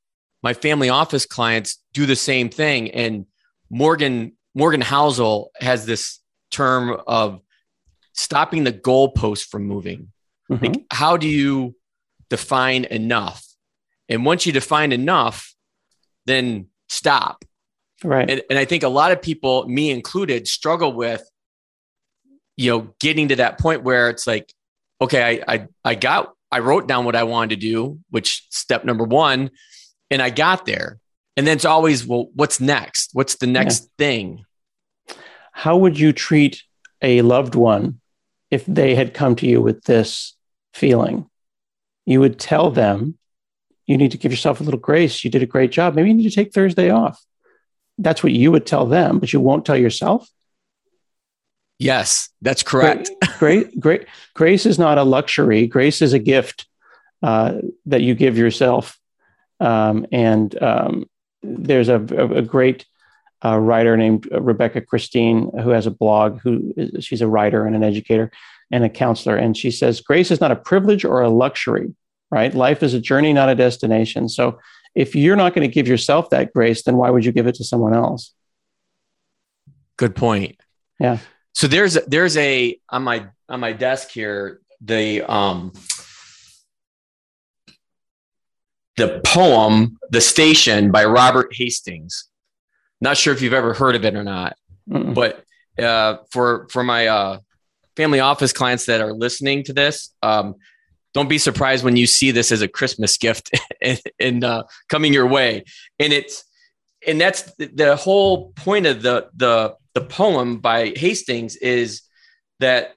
my 0.43 0.53
family 0.55 0.89
office 0.89 1.27
clients 1.27 1.83
do 1.93 2.07
the 2.07 2.17
same 2.17 2.49
thing. 2.49 2.91
And 2.91 3.27
Morgan 3.71 4.33
Morgan 4.55 4.81
Housel 4.81 5.49
has 5.61 5.87
this 5.87 6.21
term 6.51 7.01
of 7.07 7.41
stopping 8.13 8.65
the 8.65 8.73
goalpost 8.73 9.49
from 9.49 9.65
moving. 9.65 10.13
Mm-hmm. 10.51 10.65
Like, 10.65 10.85
how 10.91 11.17
do 11.17 11.29
you 11.29 11.75
define 12.31 12.85
enough? 12.85 13.45
And 14.09 14.25
once 14.25 14.47
you 14.47 14.53
define 14.53 14.93
enough, 14.93 15.55
then 16.25 16.69
stop. 16.89 17.45
Right. 18.05 18.31
And, 18.31 18.43
and 18.49 18.59
I 18.59 18.65
think 18.65 18.83
a 18.83 18.89
lot 18.89 19.13
of 19.13 19.21
people, 19.21 19.67
me 19.69 19.91
included, 19.91 20.47
struggle 20.47 20.93
with, 20.93 21.29
you 22.57 22.71
know, 22.71 22.95
getting 23.01 23.29
to 23.29 23.37
that 23.37 23.59
point 23.59 23.83
where 23.83 24.09
it's 24.09 24.27
like, 24.27 24.53
okay, 25.01 25.43
I 25.47 25.55
I, 25.55 25.67
I 25.85 25.95
got 25.95 26.33
I 26.51 26.61
wrote 26.61 26.87
down 26.87 27.05
what 27.05 27.17
I 27.17 27.25
wanted 27.25 27.57
to 27.57 27.57
do, 27.57 27.99
which 28.11 28.47
step 28.51 28.85
number 28.85 29.05
one, 29.05 29.51
and 30.11 30.23
I 30.23 30.31
got 30.31 30.65
there. 30.65 30.99
And 31.37 31.47
then 31.47 31.57
it's 31.57 31.65
always, 31.65 32.07
well, 32.07 32.31
what's 32.35 32.61
next? 32.61 33.11
What's 33.13 33.37
the 33.37 33.47
next 33.47 33.83
yeah. 33.83 33.89
thing? 33.99 34.45
How 35.53 35.77
would 35.77 35.99
you 35.99 36.13
treat 36.13 36.63
a 37.03 37.23
loved 37.23 37.55
one 37.55 38.01
if 38.51 38.65
they 38.67 38.95
had 38.95 39.15
come 39.15 39.37
to 39.37 39.47
you 39.47 39.61
with 39.61 39.85
this 39.85 40.35
feeling? 40.73 41.29
You 42.07 42.21
would 42.21 42.39
tell 42.39 42.71
them, 42.71 43.19
you 43.87 43.97
need 43.97 44.13
to 44.13 44.19
give 44.19 44.33
yourself 44.33 44.61
a 44.61 44.65
little 44.65 44.81
grace. 44.81 45.25
You 45.25 45.31
did 45.31 45.43
a 45.43 45.47
great 45.47 45.71
job. 45.71 45.95
Maybe 45.95 46.09
you 46.09 46.15
need 46.15 46.29
to 46.29 46.35
take 46.35 46.53
Thursday 46.53 46.91
off. 46.91 47.23
That's 47.99 48.23
what 48.23 48.33
you 48.33 48.51
would 48.53 48.67
tell 48.67 48.87
them, 48.87 49.19
but 49.19 49.33
you 49.33 49.41
won't 49.41 49.65
tell 49.65 49.77
yourself. 49.77 50.29
Yes, 51.79 52.31
that's 52.41 52.63
correct. 52.63 53.11
Great, 53.39 53.79
great. 53.79 54.07
Grace 54.33 54.65
is 54.65 54.79
not 54.79 54.97
a 54.97 55.03
luxury. 55.03 55.67
Grace 55.67 56.01
is 56.01 56.15
a 56.15 56.19
gift 56.19 56.67
uh, 57.23 57.57
that 57.85 58.01
you 58.01 58.15
give 58.15 58.39
yourself. 58.39 58.99
Um, 59.61 60.07
and 60.11 60.63
um, 60.63 61.05
there's 61.43 61.89
a, 61.89 61.97
a, 61.97 62.43
great 62.43 62.85
uh, 63.45 63.59
writer 63.59 63.97
named 63.97 64.29
Rebecca 64.33 64.81
Christine 64.81 65.51
who 65.63 65.71
has 65.71 65.87
a 65.87 65.91
blog. 65.91 66.41
Who 66.41 66.75
is, 66.77 67.05
she's 67.05 67.21
a 67.21 67.29
writer 67.29 67.67
and 67.67 67.77
an 67.77 67.85
educator 67.85 68.31
and 68.71 68.85
a 68.85 68.89
counselor, 68.89 69.37
and 69.37 69.57
she 69.57 69.71
says 69.71 70.01
grace 70.01 70.31
is 70.31 70.41
not 70.41 70.51
a 70.51 70.57
privilege 70.57 71.05
or 71.05 71.23
a 71.23 71.29
luxury. 71.29 71.95
Right? 72.31 72.53
Life 72.53 72.83
is 72.83 72.93
a 72.93 73.01
journey, 73.01 73.33
not 73.33 73.49
a 73.49 73.55
destination. 73.55 74.29
So 74.29 74.59
if 74.97 75.15
you're 75.15 75.37
not 75.37 75.55
going 75.55 75.69
to 75.69 75.73
give 75.73 75.87
yourself 75.87 76.31
that 76.31 76.53
grace, 76.53 76.83
then 76.83 76.97
why 76.97 77.11
would 77.11 77.25
you 77.25 77.31
give 77.31 77.47
it 77.47 77.55
to 77.57 77.65
someone 77.65 77.95
else? 77.95 78.35
Good 79.97 80.17
point. 80.17 80.57
Yeah. 80.99 81.19
So 81.53 81.67
there's 81.69 81.95
there's 82.07 82.37
a 82.37 82.79
on 82.89 83.03
my 83.05 83.27
on 83.49 83.61
my 83.61 83.73
desk 83.73 84.11
here 84.11 84.61
the 84.81 85.23
um 85.23 85.73
the 88.97 89.21
poem 89.25 89.99
The 90.11 90.21
Station 90.21 90.91
by 90.91 91.05
Robert 91.05 91.55
Hastings. 91.55 92.29
Not 93.01 93.17
sure 93.17 93.35
if 93.35 93.43
you've 93.43 93.53
ever 93.53 93.75
heard 93.75 93.95
of 93.95 94.05
it 94.05 94.15
or 94.15 94.25
not, 94.25 94.57
Mm-mm. 94.91 95.15
but 95.15 95.45
uh, 95.83 96.19
for 96.31 96.67
for 96.71 96.83
my 96.83 97.07
uh, 97.07 97.39
family 97.97 98.21
office 98.21 98.53
clients 98.53 98.87
that 98.87 99.01
are 99.01 99.13
listening 99.13 99.65
to 99.65 99.73
this, 99.73 100.15
um, 100.23 100.55
don't 101.13 101.29
be 101.29 101.39
surprised 101.39 101.85
when 101.85 101.97
you 101.97 102.07
see 102.07 102.31
this 102.31 102.51
as 102.53 102.63
a 102.63 102.69
Christmas 102.69 103.17
gift 103.19 103.51
in, 103.81 103.99
in 104.19 104.45
uh, 104.45 104.63
coming 104.89 105.13
your 105.13 105.27
way. 105.27 105.65
And 105.99 106.13
it's 106.13 106.45
and 107.07 107.21
that's 107.21 107.43
the 107.57 107.97
whole 107.97 108.53
point 108.53 108.87
of 108.87 109.03
the 109.03 109.29
the 109.37 109.75
the 109.95 110.01
poem 110.01 110.59
by 110.59 110.93
Hastings 110.97 111.57
is 111.57 112.03
that 112.61 112.95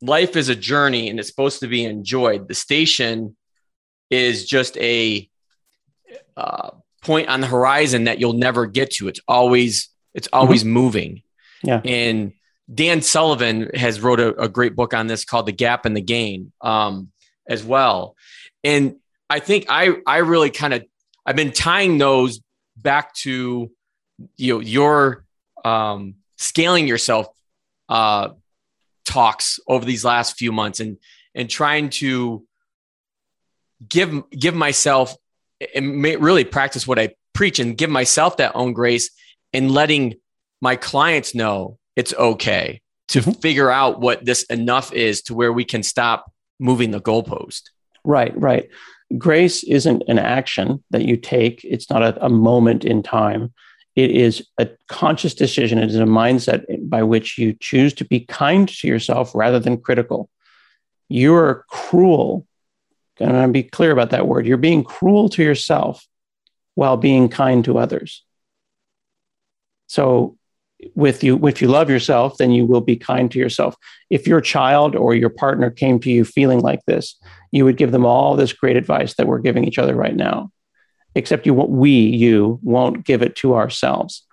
life 0.00 0.36
is 0.36 0.48
a 0.48 0.56
journey 0.56 1.08
and 1.08 1.18
it's 1.18 1.28
supposed 1.28 1.60
to 1.60 1.68
be 1.68 1.84
enjoyed. 1.84 2.48
The 2.48 2.54
station 2.54 3.36
is 4.10 4.46
just 4.46 4.76
a 4.78 5.28
uh, 6.36 6.70
point 7.02 7.28
on 7.28 7.40
the 7.40 7.46
horizon 7.46 8.04
that 8.04 8.20
you'll 8.20 8.32
never 8.32 8.66
get 8.66 8.92
to. 8.92 9.08
It's 9.08 9.20
always 9.26 9.88
it's 10.14 10.28
always 10.32 10.62
mm-hmm. 10.62 10.72
moving. 10.72 11.22
Yeah. 11.62 11.80
And 11.84 12.32
Dan 12.72 13.02
Sullivan 13.02 13.70
has 13.74 14.00
wrote 14.00 14.20
a, 14.20 14.40
a, 14.40 14.48
great 14.48 14.74
book 14.74 14.94
on 14.94 15.06
this 15.06 15.24
called 15.24 15.46
The 15.46 15.52
Gap 15.52 15.84
and 15.84 15.96
the 15.96 16.00
Gain 16.00 16.52
um, 16.60 17.10
as 17.46 17.62
well. 17.64 18.16
And 18.64 18.96
I 19.28 19.40
think 19.40 19.66
I 19.68 19.96
I 20.06 20.18
really 20.18 20.50
kind 20.50 20.74
of 20.74 20.84
I've 21.24 21.36
been 21.36 21.52
tying 21.52 21.98
those 21.98 22.40
back 22.76 23.14
to 23.14 23.70
you 24.36 24.54
know 24.54 24.60
your 24.60 25.24
um, 25.64 26.16
scaling 26.38 26.88
yourself 26.88 27.28
uh, 27.88 28.30
talks 29.04 29.60
over 29.66 29.84
these 29.84 30.04
last 30.04 30.36
few 30.36 30.52
months 30.52 30.80
and 30.80 30.98
and 31.34 31.48
trying 31.48 31.90
to 31.90 32.44
give 33.88 34.28
give 34.30 34.54
myself 34.54 35.16
and 35.74 36.02
really 36.02 36.44
practice 36.44 36.86
what 36.86 36.98
I 36.98 37.14
preach 37.32 37.58
and 37.58 37.76
give 37.76 37.90
myself 37.90 38.36
that 38.36 38.52
own 38.54 38.72
grace 38.72 39.10
and 39.52 39.70
letting 39.70 40.14
my 40.60 40.76
clients 40.76 41.34
know 41.34 41.78
it's 41.96 42.14
okay 42.14 42.80
to 43.08 43.20
mm-hmm. 43.20 43.32
figure 43.32 43.70
out 43.70 44.00
what 44.00 44.24
this 44.24 44.44
enough 44.44 44.92
is 44.92 45.22
to 45.22 45.34
where 45.34 45.52
we 45.52 45.64
can 45.64 45.82
stop 45.82 46.32
moving 46.58 46.90
the 46.90 47.00
goalpost. 47.00 47.62
Right, 48.04 48.32
right. 48.38 48.68
Grace 49.18 49.62
isn't 49.64 50.04
an 50.08 50.18
action 50.18 50.82
that 50.90 51.04
you 51.04 51.16
take. 51.16 51.60
It's 51.64 51.90
not 51.90 52.02
a, 52.02 52.24
a 52.24 52.28
moment 52.30 52.84
in 52.84 53.02
time. 53.02 53.52
It 53.94 54.10
is 54.10 54.46
a 54.56 54.70
conscious 54.88 55.34
decision. 55.34 55.78
It 55.78 55.90
is 55.90 55.96
a 55.96 56.04
mindset 56.04 56.64
by 56.88 57.02
which 57.02 57.36
you 57.36 57.54
choose 57.60 57.92
to 57.94 58.04
be 58.06 58.20
kind 58.20 58.66
to 58.68 58.88
yourself 58.88 59.34
rather 59.34 59.58
than 59.58 59.82
critical. 59.82 60.30
You 61.08 61.34
are 61.34 61.66
cruel. 61.68 62.46
And 63.20 63.36
I'm 63.36 63.52
be 63.52 63.62
clear 63.62 63.92
about 63.92 64.10
that 64.10 64.26
word. 64.26 64.46
You're 64.46 64.56
being 64.56 64.84
cruel 64.84 65.28
to 65.30 65.42
yourself 65.42 66.06
while 66.74 66.96
being 66.96 67.28
kind 67.28 67.64
to 67.64 67.78
others. 67.78 68.24
So 69.86 70.36
with 70.94 71.22
you 71.22 71.46
if 71.46 71.62
you 71.62 71.68
love 71.68 71.88
yourself 71.88 72.38
then 72.38 72.50
you 72.50 72.66
will 72.66 72.80
be 72.80 72.96
kind 72.96 73.30
to 73.30 73.38
yourself. 73.38 73.76
If 74.10 74.26
your 74.26 74.40
child 74.40 74.96
or 74.96 75.14
your 75.14 75.30
partner 75.30 75.70
came 75.70 76.00
to 76.00 76.10
you 76.10 76.24
feeling 76.24 76.58
like 76.58 76.84
this 76.86 77.16
you 77.52 77.64
would 77.64 77.76
give 77.76 77.92
them 77.92 78.04
all 78.04 78.34
this 78.34 78.52
great 78.52 78.76
advice 78.76 79.14
that 79.14 79.26
we're 79.26 79.38
giving 79.38 79.64
each 79.64 79.78
other 79.78 79.94
right 79.94 80.16
now. 80.16 80.50
Except 81.14 81.46
you 81.46 81.54
we 81.54 81.90
you 81.90 82.58
won't 82.62 83.04
give 83.04 83.22
it 83.22 83.36
to 83.36 83.54
ourselves. 83.54 84.26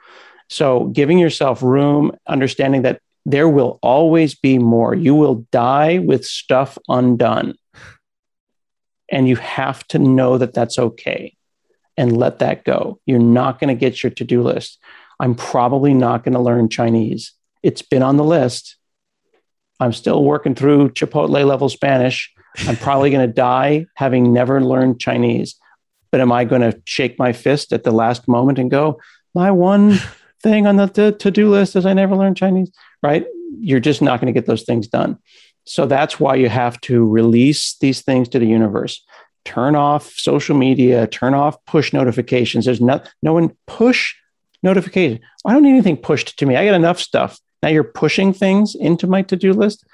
So 0.50 0.86
giving 0.86 1.20
yourself 1.20 1.62
room 1.62 2.14
understanding 2.28 2.82
that 2.84 3.02
there 3.26 3.50
will 3.50 3.78
always 3.84 4.34
be 4.34 4.58
more. 4.58 4.96
You 4.96 5.14
will 5.14 5.46
die 5.52 6.00
with 6.00 6.26
stuff 6.26 6.78
undone 6.88 7.56
and 9.12 9.28
you 9.28 9.36
have 9.38 9.88
to 9.90 10.00
know 10.00 10.38
that 10.38 10.54
that's 10.54 10.80
okay 10.80 11.36
and 11.98 12.18
let 12.18 12.40
that 12.40 12.64
go. 12.64 13.00
You're 13.06 13.20
not 13.20 13.60
going 13.60 13.68
to 13.68 13.80
get 13.80 14.02
your 14.04 14.10
to-do 14.10 14.42
list. 14.42 14.80
I'm 15.20 15.36
probably 15.36 15.94
not 15.94 16.24
going 16.24 16.34
to 16.34 16.40
learn 16.40 16.70
chinese. 16.70 17.34
It's 17.62 17.82
been 17.82 18.04
on 18.04 18.18
the 18.18 18.24
list. 18.24 18.78
I'm 19.80 19.94
still 19.94 20.24
working 20.24 20.56
through 20.56 20.90
chipotle 20.90 21.46
level 21.46 21.70
spanish. 21.70 22.32
I'm 22.68 22.78
probably 22.78 23.10
going 23.10 23.28
to 23.28 23.34
die 23.34 23.88
having 23.96 24.34
never 24.34 24.62
learned 24.62 25.00
chinese. 25.00 25.56
But 26.12 26.22
am 26.22 26.32
I 26.32 26.46
going 26.46 26.62
to 26.62 26.82
shake 26.86 27.20
my 27.20 27.34
fist 27.34 27.72
at 27.74 27.84
the 27.84 27.92
last 27.92 28.28
moment 28.28 28.60
and 28.60 28.72
go, 28.72 29.00
my 29.36 29.52
one 29.52 30.00
thing 30.42 30.66
on 30.66 30.78
the 30.78 30.88
to 31.20 31.32
do 31.32 31.50
list 31.50 31.76
is 31.76 31.86
I 31.86 31.94
never 31.94 32.16
learned 32.16 32.38
Chinese, 32.38 32.72
right? 33.04 33.26
You're 33.60 33.80
just 33.80 34.02
not 34.02 34.20
going 34.20 34.34
to 34.34 34.38
get 34.38 34.48
those 34.48 34.64
things 34.64 34.88
done. 34.88 35.18
So 35.70 35.86
that's 35.86 36.20
why 36.20 36.34
you 36.34 36.50
have 36.50 36.82
to 36.82 37.06
release 37.06 37.78
these 37.78 38.02
things 38.02 38.28
to 38.30 38.40
the 38.40 38.48
universe. 38.48 39.06
Turn 39.46 39.76
off 39.76 40.12
social 40.14 40.58
media, 40.58 41.06
turn 41.06 41.36
off 41.36 41.64
push 41.66 41.94
notifications. 41.94 42.66
There's 42.66 42.82
no, 42.82 43.02
no 43.22 43.34
one 43.34 43.56
push 43.68 44.16
notification. 44.64 45.20
I 45.46 45.54
don't 45.54 45.62
need 45.62 45.70
anything 45.70 45.98
pushed 45.98 46.40
to 46.40 46.48
me. 46.48 46.56
I 46.56 46.66
got 46.66 46.74
enough 46.74 47.00
stuff. 47.00 47.40
Now 47.62 47.70
you're 47.70 47.84
pushing 47.84 48.34
things 48.34 48.74
into 48.74 49.06
my 49.06 49.22
to 49.24 49.36
do 49.36 49.54
list. 49.54 49.86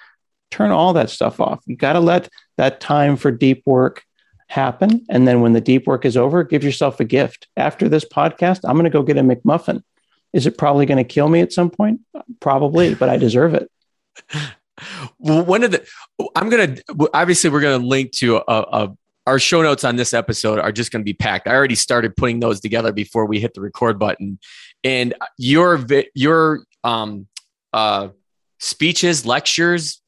Turn 0.49 0.71
all 0.71 0.93
that 0.93 1.09
stuff 1.09 1.41
off. 1.41 1.61
You 1.65 1.75
got 1.75 1.93
to 1.93 1.99
let 1.99 2.29
that 2.55 2.79
time 2.79 3.17
for 3.17 3.29
deep 3.29 3.63
work 3.65 4.03
happen. 4.47 5.05
And 5.09 5.27
then 5.27 5.41
when 5.41 5.51
the 5.51 5.61
deep 5.61 5.87
work 5.87 6.05
is 6.05 6.15
over, 6.15 6.45
give 6.45 6.63
yourself 6.63 7.01
a 7.01 7.05
gift. 7.05 7.49
After 7.57 7.89
this 7.89 8.05
podcast, 8.05 8.61
I'm 8.63 8.75
going 8.75 8.85
to 8.85 8.89
go 8.89 9.03
get 9.03 9.17
a 9.17 9.21
McMuffin. 9.21 9.83
Is 10.31 10.47
it 10.47 10.57
probably 10.57 10.85
going 10.85 10.99
to 10.99 11.03
kill 11.03 11.27
me 11.27 11.41
at 11.41 11.51
some 11.51 11.69
point? 11.69 11.99
Probably, 12.39 12.95
but 12.95 13.09
I 13.09 13.17
deserve 13.17 13.55
it. 13.55 13.69
Well, 15.19 15.43
one 15.45 15.63
of 15.63 15.71
the, 15.71 15.85
I'm 16.35 16.49
to, 16.49 17.09
obviously, 17.13 17.49
we're 17.49 17.61
to 17.61 17.85
link 17.85 18.11
to 18.13 18.37
a, 18.37 18.43
a, 18.47 18.93
our 19.27 19.39
show 19.39 19.61
notes 19.61 19.83
on 19.83 19.95
this 19.95 20.13
episode 20.13 20.59
are 20.59 20.71
just 20.71 20.91
going 20.91 21.01
to 21.01 21.05
be 21.05 21.13
packed. 21.13 21.47
I 21.47 21.53
already 21.53 21.75
started 21.75 22.15
putting 22.15 22.39
those 22.39 22.59
together 22.59 22.91
before 22.91 23.25
we 23.25 23.39
hit 23.39 23.53
the 23.53 23.61
record 23.61 23.97
button. 23.97 24.39
And 24.83 25.13
your, 25.37 25.83
your, 26.13 26.63
um, 26.83 27.27
uh, 27.73 28.09
speeches, 28.59 29.25
lectures, 29.25 30.01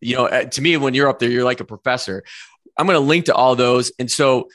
you 0.00 0.16
know, 0.16 0.26
uh, 0.26 0.44
to 0.44 0.62
me, 0.62 0.76
when 0.76 0.94
you're 0.94 1.08
up 1.08 1.18
there, 1.18 1.30
you're 1.30 1.44
like 1.44 1.60
a 1.60 1.64
professor. 1.64 2.22
I'm 2.78 2.86
going 2.86 2.96
to 2.96 3.06
link 3.06 3.26
to 3.26 3.34
all 3.34 3.56
those. 3.56 3.92
And 3.98 4.10
so 4.10 4.48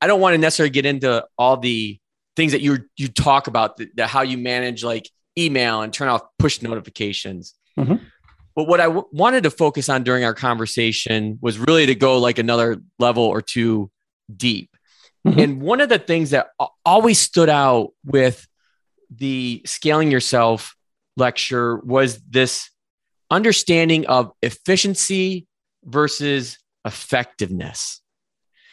I 0.00 0.06
don't 0.06 0.20
want 0.20 0.34
to 0.34 0.38
necessarily 0.38 0.70
get 0.70 0.86
into 0.86 1.26
all 1.36 1.56
the 1.56 1.98
things 2.36 2.52
that 2.52 2.60
you 2.60 2.78
you 2.96 3.08
talk 3.08 3.46
about, 3.46 3.76
the, 3.76 3.88
the 3.94 4.06
how 4.06 4.22
you 4.22 4.38
manage 4.38 4.84
like 4.84 5.08
email 5.36 5.82
and 5.82 5.92
turn 5.92 6.08
off 6.08 6.22
push 6.38 6.62
notifications. 6.62 7.54
Mm-hmm. 7.78 8.04
But 8.54 8.64
what 8.64 8.80
I 8.80 8.84
w- 8.84 9.08
wanted 9.12 9.44
to 9.44 9.50
focus 9.50 9.88
on 9.88 10.02
during 10.02 10.24
our 10.24 10.34
conversation 10.34 11.38
was 11.40 11.58
really 11.58 11.86
to 11.86 11.94
go 11.94 12.18
like 12.18 12.38
another 12.38 12.82
level 12.98 13.24
or 13.24 13.40
two 13.40 13.90
deep. 14.34 14.70
Mm-hmm. 15.26 15.38
And 15.38 15.62
one 15.62 15.80
of 15.80 15.88
the 15.88 15.98
things 15.98 16.30
that 16.30 16.48
always 16.84 17.18
stood 17.18 17.48
out 17.48 17.90
with 18.04 18.46
the 19.10 19.62
scaling 19.64 20.10
yourself 20.10 20.74
lecture 21.16 21.76
was 21.78 22.18
this 22.28 22.70
understanding 23.30 24.06
of 24.06 24.32
efficiency 24.42 25.46
versus 25.84 26.58
effectiveness. 26.84 28.00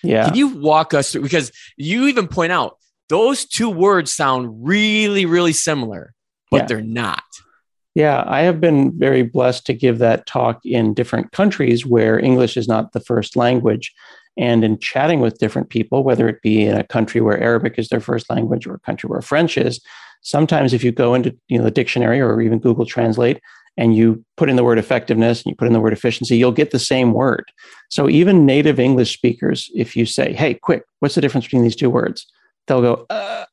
Yeah. 0.03 0.25
Can 0.25 0.35
you 0.35 0.47
walk 0.49 0.93
us 0.93 1.11
through? 1.11 1.23
Because 1.23 1.51
you 1.77 2.07
even 2.07 2.27
point 2.27 2.51
out 2.51 2.77
those 3.09 3.45
two 3.45 3.69
words 3.69 4.13
sound 4.13 4.65
really, 4.65 5.25
really 5.25 5.53
similar, 5.53 6.13
but 6.51 6.57
yeah. 6.57 6.65
they're 6.65 6.81
not. 6.81 7.23
Yeah, 7.95 8.23
I 8.27 8.41
have 8.41 8.61
been 8.61 8.97
very 8.97 9.23
blessed 9.23 9.65
to 9.65 9.73
give 9.73 9.97
that 9.99 10.25
talk 10.25 10.59
in 10.63 10.93
different 10.93 11.31
countries 11.31 11.85
where 11.85 12.19
English 12.19 12.55
is 12.55 12.67
not 12.67 12.93
the 12.93 12.99
first 12.99 13.35
language. 13.35 13.91
And 14.37 14.63
in 14.63 14.79
chatting 14.79 15.19
with 15.19 15.39
different 15.39 15.69
people, 15.69 16.03
whether 16.03 16.29
it 16.29 16.41
be 16.41 16.65
in 16.65 16.77
a 16.77 16.83
country 16.83 17.19
where 17.19 17.41
Arabic 17.41 17.77
is 17.77 17.89
their 17.89 17.99
first 17.99 18.29
language 18.29 18.67
or 18.67 18.75
a 18.75 18.79
country 18.79 19.07
where 19.07 19.21
French 19.21 19.57
is, 19.57 19.81
sometimes 20.21 20.73
if 20.73 20.83
you 20.83 20.91
go 20.91 21.13
into 21.13 21.35
you 21.47 21.57
know 21.57 21.63
the 21.63 21.71
dictionary 21.71 22.21
or 22.21 22.41
even 22.41 22.59
Google 22.59 22.85
Translate, 22.85 23.41
and 23.77 23.95
you 23.95 24.23
put 24.35 24.49
in 24.49 24.55
the 24.55 24.63
word 24.63 24.77
effectiveness 24.77 25.41
and 25.41 25.51
you 25.51 25.55
put 25.55 25.67
in 25.67 25.73
the 25.73 25.79
word 25.79 25.93
efficiency, 25.93 26.37
you'll 26.37 26.51
get 26.51 26.71
the 26.71 26.79
same 26.79 27.13
word. 27.13 27.45
So 27.89 28.09
even 28.09 28.45
native 28.45 28.79
English 28.79 29.13
speakers, 29.13 29.69
if 29.73 29.95
you 29.95 30.05
say, 30.05 30.33
"Hey, 30.33 30.53
quick, 30.53 30.83
what's 30.99 31.15
the 31.15 31.21
difference 31.21 31.45
between 31.45 31.63
these 31.63 31.75
two 31.75 31.89
words?" 31.89 32.27
They'll 32.67 32.81
go, 32.81 33.05
uh, 33.09 33.45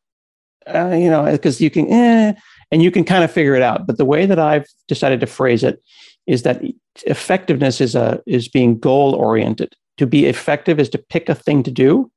uh, 0.66 0.96
you 0.98 1.10
know, 1.10 1.30
because 1.30 1.60
you 1.60 1.70
can, 1.70 1.90
eh, 1.90 2.34
and 2.70 2.82
you 2.82 2.90
can 2.90 3.04
kind 3.04 3.24
of 3.24 3.30
figure 3.30 3.54
it 3.54 3.62
out. 3.62 3.86
But 3.86 3.98
the 3.98 4.04
way 4.04 4.26
that 4.26 4.38
I've 4.38 4.66
decided 4.88 5.20
to 5.20 5.26
phrase 5.26 5.62
it 5.62 5.82
is 6.26 6.42
that 6.42 6.62
effectiveness 7.04 7.80
is 7.80 7.94
a 7.94 8.22
is 8.26 8.48
being 8.48 8.78
goal 8.78 9.14
oriented. 9.14 9.74
To 9.98 10.06
be 10.06 10.26
effective 10.26 10.78
is 10.78 10.88
to 10.90 10.98
pick 10.98 11.28
a 11.28 11.34
thing 11.34 11.62
to 11.62 11.70
do 11.70 12.10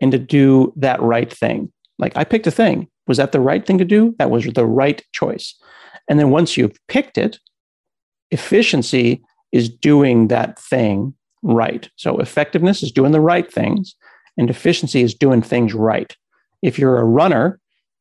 and 0.00 0.12
to 0.12 0.18
do 0.18 0.72
that 0.76 1.00
right 1.00 1.32
thing. 1.32 1.72
Like 1.98 2.16
I 2.16 2.24
picked 2.24 2.46
a 2.46 2.50
thing. 2.50 2.88
Was 3.06 3.18
that 3.18 3.32
the 3.32 3.40
right 3.40 3.64
thing 3.64 3.78
to 3.78 3.84
do? 3.84 4.14
That 4.18 4.30
was 4.30 4.44
the 4.44 4.66
right 4.66 5.02
choice. 5.12 5.54
And 6.08 6.18
then 6.18 6.30
once 6.30 6.56
you've 6.56 6.76
picked 6.88 7.18
it, 7.18 7.38
efficiency 8.30 9.22
is 9.52 9.68
doing 9.68 10.28
that 10.28 10.58
thing 10.58 11.14
right. 11.42 11.88
So 11.96 12.18
effectiveness 12.18 12.82
is 12.82 12.92
doing 12.92 13.12
the 13.12 13.20
right 13.20 13.50
things, 13.50 13.94
and 14.36 14.50
efficiency 14.50 15.02
is 15.02 15.14
doing 15.14 15.42
things 15.42 15.74
right. 15.74 16.14
If 16.62 16.78
you're 16.78 16.98
a 16.98 17.04
runner, 17.04 17.60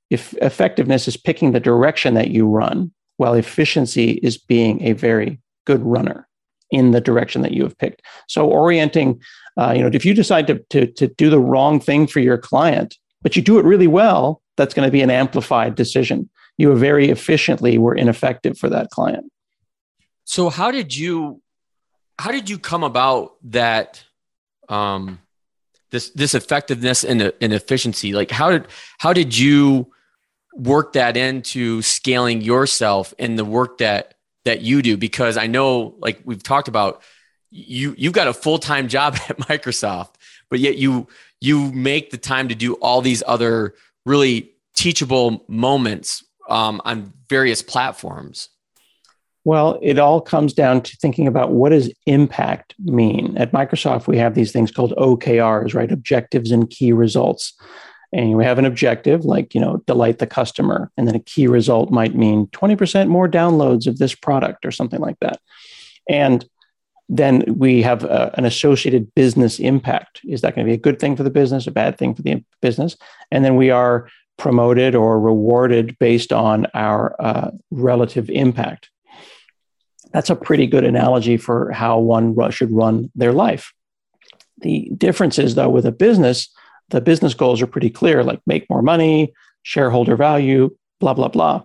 if 0.09 0.33
effectiveness 0.35 1.07
is 1.07 1.17
picking 1.17 1.51
the 1.51 1.59
direction 1.59 2.13
that 2.13 2.29
you 2.29 2.47
run, 2.47 2.91
while 3.17 3.33
efficiency 3.33 4.11
is 4.23 4.37
being 4.37 4.83
a 4.83 4.93
very 4.93 5.39
good 5.65 5.81
runner 5.83 6.27
in 6.71 6.91
the 6.91 7.01
direction 7.01 7.41
that 7.41 7.51
you 7.51 7.63
have 7.63 7.77
picked. 7.77 8.01
So 8.27 8.49
orienting, 8.49 9.21
uh, 9.57 9.73
you 9.75 9.81
know, 9.81 9.89
if 9.93 10.05
you 10.05 10.13
decide 10.13 10.47
to, 10.47 10.59
to, 10.69 10.87
to 10.87 11.07
do 11.07 11.29
the 11.29 11.39
wrong 11.39 11.79
thing 11.79 12.07
for 12.07 12.19
your 12.19 12.37
client, 12.37 12.97
but 13.21 13.35
you 13.35 13.41
do 13.41 13.57
it 13.59 13.65
really 13.65 13.87
well, 13.87 14.41
that's 14.57 14.73
going 14.73 14.87
to 14.87 14.91
be 14.91 15.01
an 15.01 15.11
amplified 15.11 15.75
decision. 15.75 16.29
You 16.57 16.75
very 16.75 17.09
efficiently 17.09 17.77
were 17.77 17.95
ineffective 17.95 18.57
for 18.57 18.69
that 18.69 18.89
client. 18.89 19.31
So 20.23 20.49
how 20.49 20.71
did 20.71 20.95
you 20.95 21.41
how 22.17 22.31
did 22.31 22.49
you 22.49 22.57
come 22.57 22.83
about 22.83 23.33
that 23.43 24.03
um 24.69 25.19
this 25.91 26.09
this 26.11 26.33
effectiveness 26.33 27.03
and, 27.03 27.33
and 27.41 27.53
efficiency? 27.53 28.13
Like 28.13 28.31
how 28.31 28.51
did 28.51 28.67
how 28.99 29.13
did 29.13 29.37
you 29.37 29.91
work 30.55 30.93
that 30.93 31.17
into 31.17 31.81
scaling 31.81 32.41
yourself 32.41 33.13
and 33.19 33.37
the 33.37 33.45
work 33.45 33.79
that 33.79 34.15
that 34.45 34.61
you 34.61 34.81
do? 34.81 34.97
Because 34.97 35.37
I 35.37 35.47
know 35.47 35.95
like 35.99 36.21
we've 36.25 36.43
talked 36.43 36.67
about 36.67 37.01
you 37.51 37.95
you've 37.97 38.13
got 38.13 38.27
a 38.27 38.33
full-time 38.33 38.87
job 38.87 39.15
at 39.29 39.37
Microsoft, 39.39 40.15
but 40.49 40.59
yet 40.59 40.77
you 40.77 41.07
you 41.41 41.71
make 41.71 42.11
the 42.11 42.17
time 42.17 42.49
to 42.49 42.55
do 42.55 42.73
all 42.75 43.01
these 43.01 43.23
other 43.27 43.75
really 44.05 44.51
teachable 44.75 45.43
moments 45.47 46.23
um, 46.49 46.81
on 46.85 47.13
various 47.29 47.61
platforms. 47.61 48.49
Well, 49.45 49.77
it 49.81 49.99
all 49.99 50.21
comes 50.21 50.53
down 50.53 50.81
to 50.81 50.97
thinking 50.97 51.27
about 51.27 51.51
what 51.51 51.69
does 51.69 51.93
impact 52.07 52.73
mean. 52.79 53.37
At 53.37 53.51
Microsoft, 53.51 54.07
we 54.07 54.17
have 54.17 54.33
these 54.33 54.51
things 54.51 54.71
called 54.71 54.93
OKRs, 54.97 55.75
right? 55.75 55.91
Objectives 55.91 56.49
and 56.49 56.69
key 56.69 56.91
results. 56.91 57.53
And 58.15 58.35
we 58.35 58.45
have 58.45 58.57
an 58.57 58.65
objective 58.65 59.25
like, 59.25 59.53
you 59.53 59.61
know, 59.61 59.83
delight 59.85 60.19
the 60.19 60.27
customer. 60.27 60.91
And 60.97 61.07
then 61.07 61.15
a 61.15 61.19
key 61.19 61.47
result 61.47 61.91
might 61.91 62.15
mean 62.15 62.47
20% 62.47 63.09
more 63.09 63.27
downloads 63.27 63.87
of 63.87 63.97
this 63.97 64.15
product 64.15 64.65
or 64.65 64.71
something 64.71 64.99
like 64.99 65.19
that. 65.19 65.39
And 66.09 66.47
then 67.09 67.43
we 67.47 67.81
have 67.83 68.03
a, 68.03 68.33
an 68.37 68.45
associated 68.45 69.13
business 69.13 69.59
impact. 69.59 70.21
Is 70.23 70.41
that 70.41 70.55
going 70.55 70.65
to 70.65 70.69
be 70.69 70.75
a 70.75 70.81
good 70.81 70.99
thing 70.99 71.15
for 71.15 71.23
the 71.23 71.29
business, 71.29 71.67
a 71.67 71.71
bad 71.71 71.97
thing 71.97 72.15
for 72.15 72.23
the 72.23 72.43
business? 72.61 72.97
And 73.31 73.45
then 73.45 73.55
we 73.55 73.69
are 73.69 74.09
promoted 74.37 74.95
or 74.95 75.19
rewarded 75.19 75.97
based 75.99 76.33
on 76.33 76.67
our 76.73 77.15
uh, 77.19 77.51
relative 77.69 78.29
impact 78.29 78.89
that's 80.15 80.29
a 80.29 80.35
pretty 80.35 80.65
good 80.65 80.85
analogy 80.85 81.35
for 81.35 81.73
how 81.73 81.99
one 81.99 82.33
should 82.49 82.71
run 82.71 83.11
their 83.15 83.33
life. 83.33 83.73
The 84.61 84.89
difference 84.95 85.37
is, 85.37 85.55
though, 85.55 85.67
with 85.67 85.85
a 85.85 85.91
business, 85.91 86.47
the 86.89 87.01
business 87.01 87.33
goals 87.33 87.61
are 87.61 87.67
pretty 87.67 87.89
clear 87.89 88.23
like 88.23 88.39
make 88.45 88.69
more 88.69 88.81
money, 88.81 89.33
shareholder 89.63 90.15
value, 90.15 90.75
blah, 90.99 91.13
blah, 91.13 91.27
blah. 91.27 91.63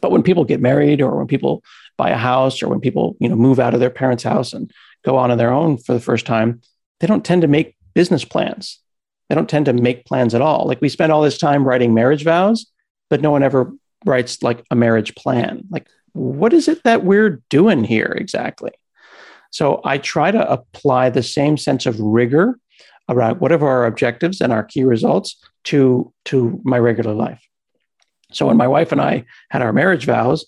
But 0.00 0.10
when 0.10 0.22
people 0.22 0.44
get 0.44 0.60
married 0.60 1.00
or 1.00 1.16
when 1.16 1.26
people 1.26 1.62
buy 1.96 2.10
a 2.10 2.16
house 2.16 2.62
or 2.62 2.68
when 2.68 2.80
people 2.80 3.16
you 3.20 3.28
know 3.28 3.36
move 3.36 3.58
out 3.58 3.74
of 3.74 3.80
their 3.80 3.90
parents' 3.90 4.22
house 4.22 4.52
and 4.52 4.70
go 5.04 5.16
on 5.16 5.30
on 5.30 5.38
their 5.38 5.52
own 5.52 5.78
for 5.78 5.92
the 5.92 6.00
first 6.00 6.26
time, 6.26 6.60
they 7.00 7.06
don't 7.06 7.24
tend 7.24 7.42
to 7.42 7.48
make 7.48 7.76
business 7.94 8.24
plans. 8.24 8.80
They 9.28 9.34
don't 9.34 9.48
tend 9.48 9.66
to 9.66 9.72
make 9.72 10.06
plans 10.06 10.34
at 10.34 10.40
all. 10.40 10.66
Like 10.66 10.80
we 10.80 10.88
spend 10.88 11.12
all 11.12 11.22
this 11.22 11.38
time 11.38 11.64
writing 11.64 11.94
marriage 11.94 12.24
vows, 12.24 12.66
but 13.10 13.20
no 13.20 13.30
one 13.30 13.42
ever 13.42 13.72
writes 14.04 14.42
like 14.42 14.64
a 14.70 14.76
marriage 14.76 15.14
plan. 15.14 15.64
Like 15.70 15.86
what 16.12 16.52
is 16.52 16.68
it 16.68 16.84
that 16.84 17.04
we're 17.04 17.42
doing 17.48 17.84
here 17.84 18.16
exactly? 18.18 18.70
So 19.50 19.80
I 19.84 19.98
try 19.98 20.30
to 20.30 20.50
apply 20.50 21.10
the 21.10 21.22
same 21.22 21.56
sense 21.56 21.86
of 21.86 21.98
rigor 21.98 22.58
around 23.08 23.40
what 23.40 23.52
are 23.52 23.66
our 23.66 23.86
objectives 23.86 24.40
and 24.40 24.52
our 24.52 24.62
key 24.62 24.84
results 24.84 25.36
to, 25.64 26.12
to 26.26 26.60
my 26.64 26.78
regular 26.78 27.14
life. 27.14 27.42
So 28.32 28.46
when 28.46 28.56
my 28.56 28.68
wife 28.68 28.92
and 28.92 29.00
I 29.00 29.24
had 29.50 29.62
our 29.62 29.72
marriage 29.72 30.04
vows, 30.04 30.46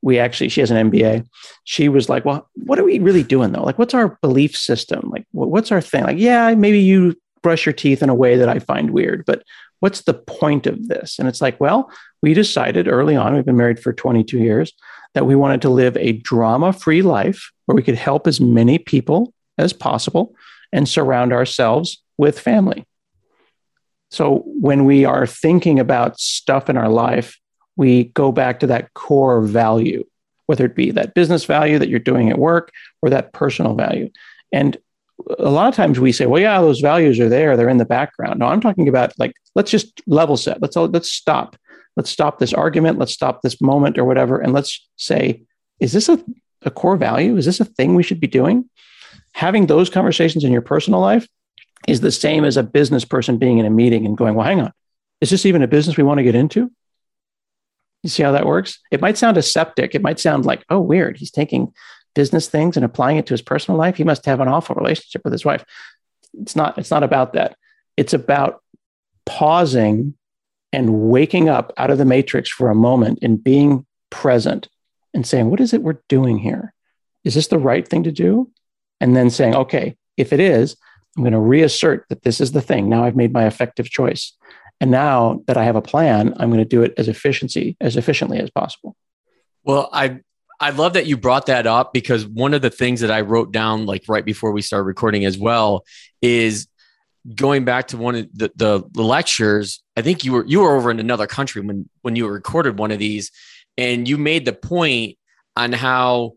we 0.00 0.18
actually, 0.18 0.48
she 0.48 0.60
has 0.60 0.70
an 0.70 0.90
MBA. 0.90 1.26
She 1.64 1.88
was 1.88 2.08
like, 2.08 2.24
well, 2.24 2.48
what 2.54 2.78
are 2.78 2.84
we 2.84 2.98
really 2.98 3.22
doing 3.22 3.52
though? 3.52 3.64
Like, 3.64 3.78
what's 3.78 3.94
our 3.94 4.18
belief 4.22 4.56
system? 4.56 5.10
Like, 5.10 5.26
what's 5.32 5.72
our 5.72 5.80
thing? 5.80 6.04
Like, 6.04 6.18
yeah, 6.18 6.54
maybe 6.54 6.80
you 6.80 7.16
brush 7.42 7.66
your 7.66 7.72
teeth 7.72 8.02
in 8.02 8.08
a 8.08 8.14
way 8.14 8.36
that 8.36 8.48
I 8.48 8.58
find 8.58 8.90
weird, 8.90 9.24
but 9.26 9.42
what's 9.80 10.02
the 10.02 10.14
point 10.14 10.66
of 10.66 10.88
this? 10.88 11.18
And 11.18 11.28
it's 11.28 11.40
like, 11.40 11.60
well, 11.60 11.90
we 12.22 12.34
decided 12.34 12.88
early 12.88 13.16
on, 13.16 13.34
we've 13.34 13.44
been 13.44 13.56
married 13.56 13.80
for 13.80 13.92
22 13.92 14.38
years, 14.38 14.72
that 15.14 15.26
we 15.26 15.36
wanted 15.36 15.62
to 15.62 15.70
live 15.70 15.96
a 15.96 16.12
drama 16.12 16.72
free 16.72 17.02
life 17.02 17.50
where 17.66 17.76
we 17.76 17.82
could 17.82 17.94
help 17.94 18.26
as 18.26 18.40
many 18.40 18.78
people 18.78 19.32
as 19.56 19.72
possible 19.72 20.34
and 20.72 20.88
surround 20.88 21.32
ourselves 21.32 22.02
with 22.16 22.38
family. 22.38 22.86
So 24.10 24.42
when 24.46 24.84
we 24.84 25.04
are 25.04 25.26
thinking 25.26 25.78
about 25.78 26.18
stuff 26.18 26.70
in 26.70 26.76
our 26.76 26.88
life, 26.88 27.38
we 27.76 28.04
go 28.04 28.32
back 28.32 28.60
to 28.60 28.66
that 28.68 28.92
core 28.94 29.40
value, 29.40 30.04
whether 30.46 30.64
it 30.64 30.74
be 30.74 30.90
that 30.92 31.14
business 31.14 31.44
value 31.44 31.78
that 31.78 31.88
you're 31.88 31.98
doing 31.98 32.30
at 32.30 32.38
work 32.38 32.72
or 33.02 33.10
that 33.10 33.32
personal 33.32 33.74
value. 33.74 34.10
And 34.52 34.76
a 35.38 35.50
lot 35.50 35.68
of 35.68 35.74
times 35.74 36.00
we 36.00 36.12
say, 36.12 36.26
well, 36.26 36.40
yeah, 36.40 36.60
those 36.60 36.80
values 36.80 37.20
are 37.20 37.28
there, 37.28 37.56
they're 37.56 37.68
in 37.68 37.78
the 37.78 37.84
background. 37.84 38.38
No, 38.38 38.46
I'm 38.46 38.60
talking 38.60 38.88
about 38.88 39.12
like, 39.18 39.34
let's 39.54 39.70
just 39.70 40.00
level 40.06 40.36
set. 40.36 40.62
Let's 40.62 40.76
let's 40.76 41.10
stop 41.10 41.56
let's 41.98 42.10
stop 42.10 42.38
this 42.38 42.54
argument, 42.54 42.96
let's 42.96 43.12
stop 43.12 43.42
this 43.42 43.60
moment 43.60 43.98
or 43.98 44.04
whatever, 44.04 44.38
and 44.38 44.52
let's 44.52 44.88
say, 44.96 45.42
is 45.80 45.92
this 45.92 46.08
a, 46.08 46.24
a 46.62 46.70
core 46.70 46.96
value? 46.96 47.36
Is 47.36 47.44
this 47.44 47.58
a 47.58 47.64
thing 47.64 47.96
we 47.96 48.04
should 48.04 48.20
be 48.20 48.28
doing? 48.28 48.70
Having 49.38 49.66
those 49.66 49.88
conversations 49.88 50.42
in 50.42 50.50
your 50.50 50.62
personal 50.62 50.98
life 50.98 51.28
is 51.86 52.00
the 52.00 52.10
same 52.10 52.44
as 52.44 52.56
a 52.56 52.62
business 52.64 53.04
person 53.04 53.38
being 53.38 53.58
in 53.58 53.66
a 53.66 53.70
meeting 53.70 54.04
and 54.04 54.16
going, 54.16 54.34
well, 54.34 54.44
hang 54.44 54.60
on, 54.60 54.72
is 55.20 55.30
this 55.30 55.46
even 55.46 55.62
a 55.62 55.68
business 55.68 55.96
we 55.96 56.02
want 56.02 56.18
to 56.18 56.24
get 56.24 56.34
into? 56.34 56.72
You 58.02 58.10
see 58.10 58.24
how 58.24 58.32
that 58.32 58.46
works? 58.46 58.80
It 58.90 59.00
might 59.00 59.16
sound 59.16 59.36
aseptic. 59.36 59.94
It 59.94 60.02
might 60.02 60.18
sound 60.18 60.44
like, 60.44 60.64
oh, 60.70 60.80
weird. 60.80 61.18
He's 61.18 61.30
taking 61.30 61.72
business 62.16 62.48
things 62.48 62.76
and 62.76 62.84
applying 62.84 63.16
it 63.16 63.26
to 63.26 63.32
his 63.32 63.40
personal 63.40 63.78
life. 63.78 63.94
He 63.94 64.02
must 64.02 64.26
have 64.26 64.40
an 64.40 64.48
awful 64.48 64.74
relationship 64.74 65.22
with 65.22 65.32
his 65.32 65.44
wife. 65.44 65.64
It's 66.34 66.56
not, 66.56 66.76
it's 66.76 66.90
not 66.90 67.04
about 67.04 67.34
that. 67.34 67.56
It's 67.96 68.14
about 68.14 68.60
pausing 69.24 70.14
and 70.72 71.10
waking 71.10 71.48
up 71.48 71.72
out 71.76 71.90
of 71.90 71.98
the 71.98 72.04
matrix 72.04 72.50
for 72.50 72.70
a 72.70 72.74
moment 72.74 73.20
and 73.22 73.42
being 73.42 73.86
present 74.10 74.68
and 75.14 75.24
saying, 75.24 75.48
what 75.48 75.60
is 75.60 75.72
it 75.72 75.82
we're 75.82 76.02
doing 76.08 76.38
here? 76.38 76.74
Is 77.22 77.36
this 77.36 77.46
the 77.46 77.58
right 77.58 77.86
thing 77.86 78.02
to 78.02 78.10
do? 78.10 78.50
And 79.00 79.16
then 79.16 79.30
saying, 79.30 79.54
okay, 79.54 79.96
if 80.16 80.32
it 80.32 80.40
is, 80.40 80.76
I'm 81.16 81.22
going 81.22 81.32
to 81.32 81.38
reassert 81.38 82.06
that 82.08 82.22
this 82.22 82.40
is 82.40 82.52
the 82.52 82.60
thing. 82.60 82.88
Now 82.88 83.04
I've 83.04 83.16
made 83.16 83.32
my 83.32 83.46
effective 83.46 83.90
choice. 83.90 84.36
And 84.80 84.90
now 84.90 85.42
that 85.46 85.56
I 85.56 85.64
have 85.64 85.76
a 85.76 85.82
plan, 85.82 86.34
I'm 86.38 86.50
going 86.50 86.62
to 86.62 86.64
do 86.64 86.82
it 86.82 86.94
as 86.96 87.08
efficiency 87.08 87.76
as 87.80 87.96
efficiently 87.96 88.38
as 88.38 88.50
possible. 88.50 88.94
Well, 89.64 89.88
I 89.92 90.20
I 90.60 90.70
love 90.70 90.94
that 90.94 91.06
you 91.06 91.16
brought 91.16 91.46
that 91.46 91.66
up 91.66 91.92
because 91.92 92.26
one 92.26 92.54
of 92.54 92.62
the 92.62 92.70
things 92.70 93.00
that 93.00 93.10
I 93.10 93.20
wrote 93.20 93.52
down 93.52 93.86
like 93.86 94.04
right 94.08 94.24
before 94.24 94.50
we 94.50 94.62
started 94.62 94.84
recording 94.84 95.24
as 95.24 95.38
well 95.38 95.84
is 96.20 96.66
going 97.34 97.64
back 97.64 97.88
to 97.88 97.96
one 97.96 98.14
of 98.14 98.28
the, 98.32 98.50
the, 98.56 98.82
the 98.90 99.02
lectures. 99.02 99.82
I 99.96 100.02
think 100.02 100.24
you 100.24 100.32
were 100.32 100.46
you 100.46 100.60
were 100.60 100.76
over 100.76 100.90
in 100.90 101.00
another 101.00 101.26
country 101.26 101.62
when 101.62 101.88
when 102.02 102.16
you 102.16 102.28
recorded 102.28 102.78
one 102.78 102.90
of 102.90 102.98
these, 102.98 103.30
and 103.76 104.08
you 104.08 104.18
made 104.18 104.44
the 104.44 104.52
point 104.52 105.16
on 105.56 105.72
how 105.72 106.34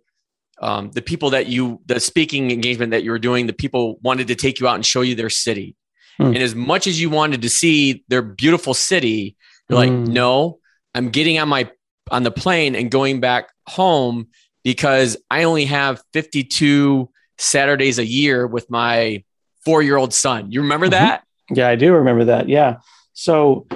um, 0.62 0.92
the 0.92 1.02
people 1.02 1.32
that 1.32 1.48
you 1.48 1.82
the 1.88 2.00
speaking 2.00 2.52
engagement 2.52 2.92
that 2.92 3.04
you 3.04 3.12
were 3.12 3.20
doing, 3.20 3.48
the 3.48 3.54
people 3.54 4.00
wanted 4.02 4.28
to 4.28 4.36
take 4.36 4.60
you 4.60 4.68
out 4.68 4.76
and 4.76 4.86
show 4.86 5.02
you 5.02 5.16
their 5.16 5.30
city. 5.30 5.76
Hmm. 6.18 6.28
And 6.28 6.38
as 6.38 6.56
much 6.56 6.88
as 6.88 7.02
you 7.02 7.10
wanted 7.10 7.42
to 7.42 7.50
see 7.50 8.04
their 8.08 8.22
beautiful 8.22 8.74
city, 8.74 9.36
you're 9.70 9.80
like, 9.80 9.90
hmm. 9.90 10.06
no, 10.06 10.60
I'm 10.94 11.10
getting 11.10 11.40
on 11.40 11.50
my 11.50 11.70
on 12.10 12.24
the 12.24 12.32
plane 12.32 12.76
and 12.76 12.92
going 12.92 13.20
back 13.20 13.50
home 13.68 14.28
because 14.64 15.18
I 15.30 15.44
only 15.44 15.66
have 15.66 16.02
52 16.14 17.10
Saturdays 17.38 18.00
a 18.00 18.06
year 18.06 18.46
with 18.46 18.70
my 18.70 19.24
four 19.66 19.82
year 19.82 19.98
old 19.98 20.14
son. 20.14 20.52
You 20.52 20.62
remember 20.62 20.88
mm-hmm. 20.88 21.06
that? 21.06 21.24
Yeah, 21.50 21.68
I 21.68 21.76
do 21.76 21.94
remember 21.94 22.26
that. 22.26 22.48
Yeah. 22.50 22.78
So 23.14 23.68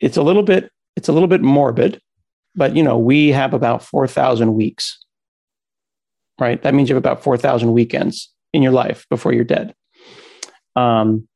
it's 0.00 0.16
a 0.16 0.22
little 0.22 0.42
bit, 0.42 0.70
it's 0.96 1.08
a 1.08 1.12
little 1.12 1.28
bit 1.28 1.42
morbid, 1.42 2.00
but 2.54 2.76
you 2.76 2.82
know, 2.82 2.98
we 2.98 3.28
have 3.28 3.54
about 3.54 3.82
4,000 3.82 4.54
weeks, 4.54 4.98
right? 6.40 6.60
That 6.62 6.74
means 6.74 6.88
you 6.88 6.94
have 6.94 7.02
about 7.02 7.22
4,000 7.22 7.72
weekends 7.72 8.32
in 8.52 8.62
your 8.62 8.72
life 8.72 9.06
before 9.10 9.32
you're 9.32 9.44
dead. 9.44 9.74
Um, 10.76 11.28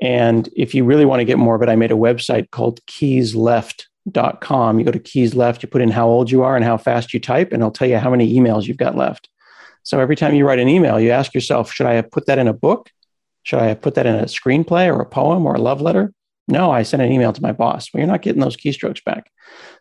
and 0.00 0.48
if 0.56 0.74
you 0.74 0.84
really 0.84 1.04
want 1.04 1.20
to 1.20 1.24
get 1.24 1.38
more 1.38 1.54
of 1.54 1.62
it, 1.62 1.68
I 1.68 1.76
made 1.76 1.92
a 1.92 1.96
website 1.96 2.50
called 2.50 2.84
Keys 2.86 3.34
Left 3.34 3.88
dot 4.10 4.40
com. 4.40 4.78
You 4.78 4.84
go 4.84 4.90
to 4.90 4.98
keys 4.98 5.34
left, 5.34 5.62
you 5.62 5.68
put 5.68 5.80
in 5.80 5.90
how 5.90 6.08
old 6.08 6.30
you 6.30 6.42
are 6.42 6.56
and 6.56 6.64
how 6.64 6.76
fast 6.76 7.14
you 7.14 7.20
type, 7.20 7.52
and 7.52 7.62
it'll 7.62 7.70
tell 7.70 7.88
you 7.88 7.98
how 7.98 8.10
many 8.10 8.34
emails 8.34 8.66
you've 8.66 8.76
got 8.76 8.96
left. 8.96 9.28
So 9.84 10.00
every 10.00 10.16
time 10.16 10.34
you 10.34 10.46
write 10.46 10.58
an 10.58 10.68
email, 10.68 11.00
you 11.00 11.10
ask 11.10 11.34
yourself, 11.34 11.72
should 11.72 11.86
I 11.86 11.94
have 11.94 12.10
put 12.10 12.26
that 12.26 12.38
in 12.38 12.48
a 12.48 12.52
book? 12.52 12.90
Should 13.44 13.60
I 13.60 13.66
have 13.66 13.80
put 13.80 13.94
that 13.94 14.06
in 14.06 14.14
a 14.14 14.24
screenplay 14.24 14.92
or 14.92 15.00
a 15.00 15.06
poem 15.06 15.46
or 15.46 15.54
a 15.54 15.60
love 15.60 15.80
letter? 15.80 16.12
No, 16.48 16.70
I 16.70 16.82
sent 16.82 17.02
an 17.02 17.12
email 17.12 17.32
to 17.32 17.42
my 17.42 17.52
boss. 17.52 17.92
Well, 17.92 18.00
you're 18.00 18.10
not 18.10 18.22
getting 18.22 18.40
those 18.40 18.56
keystrokes 18.56 19.04
back. 19.04 19.30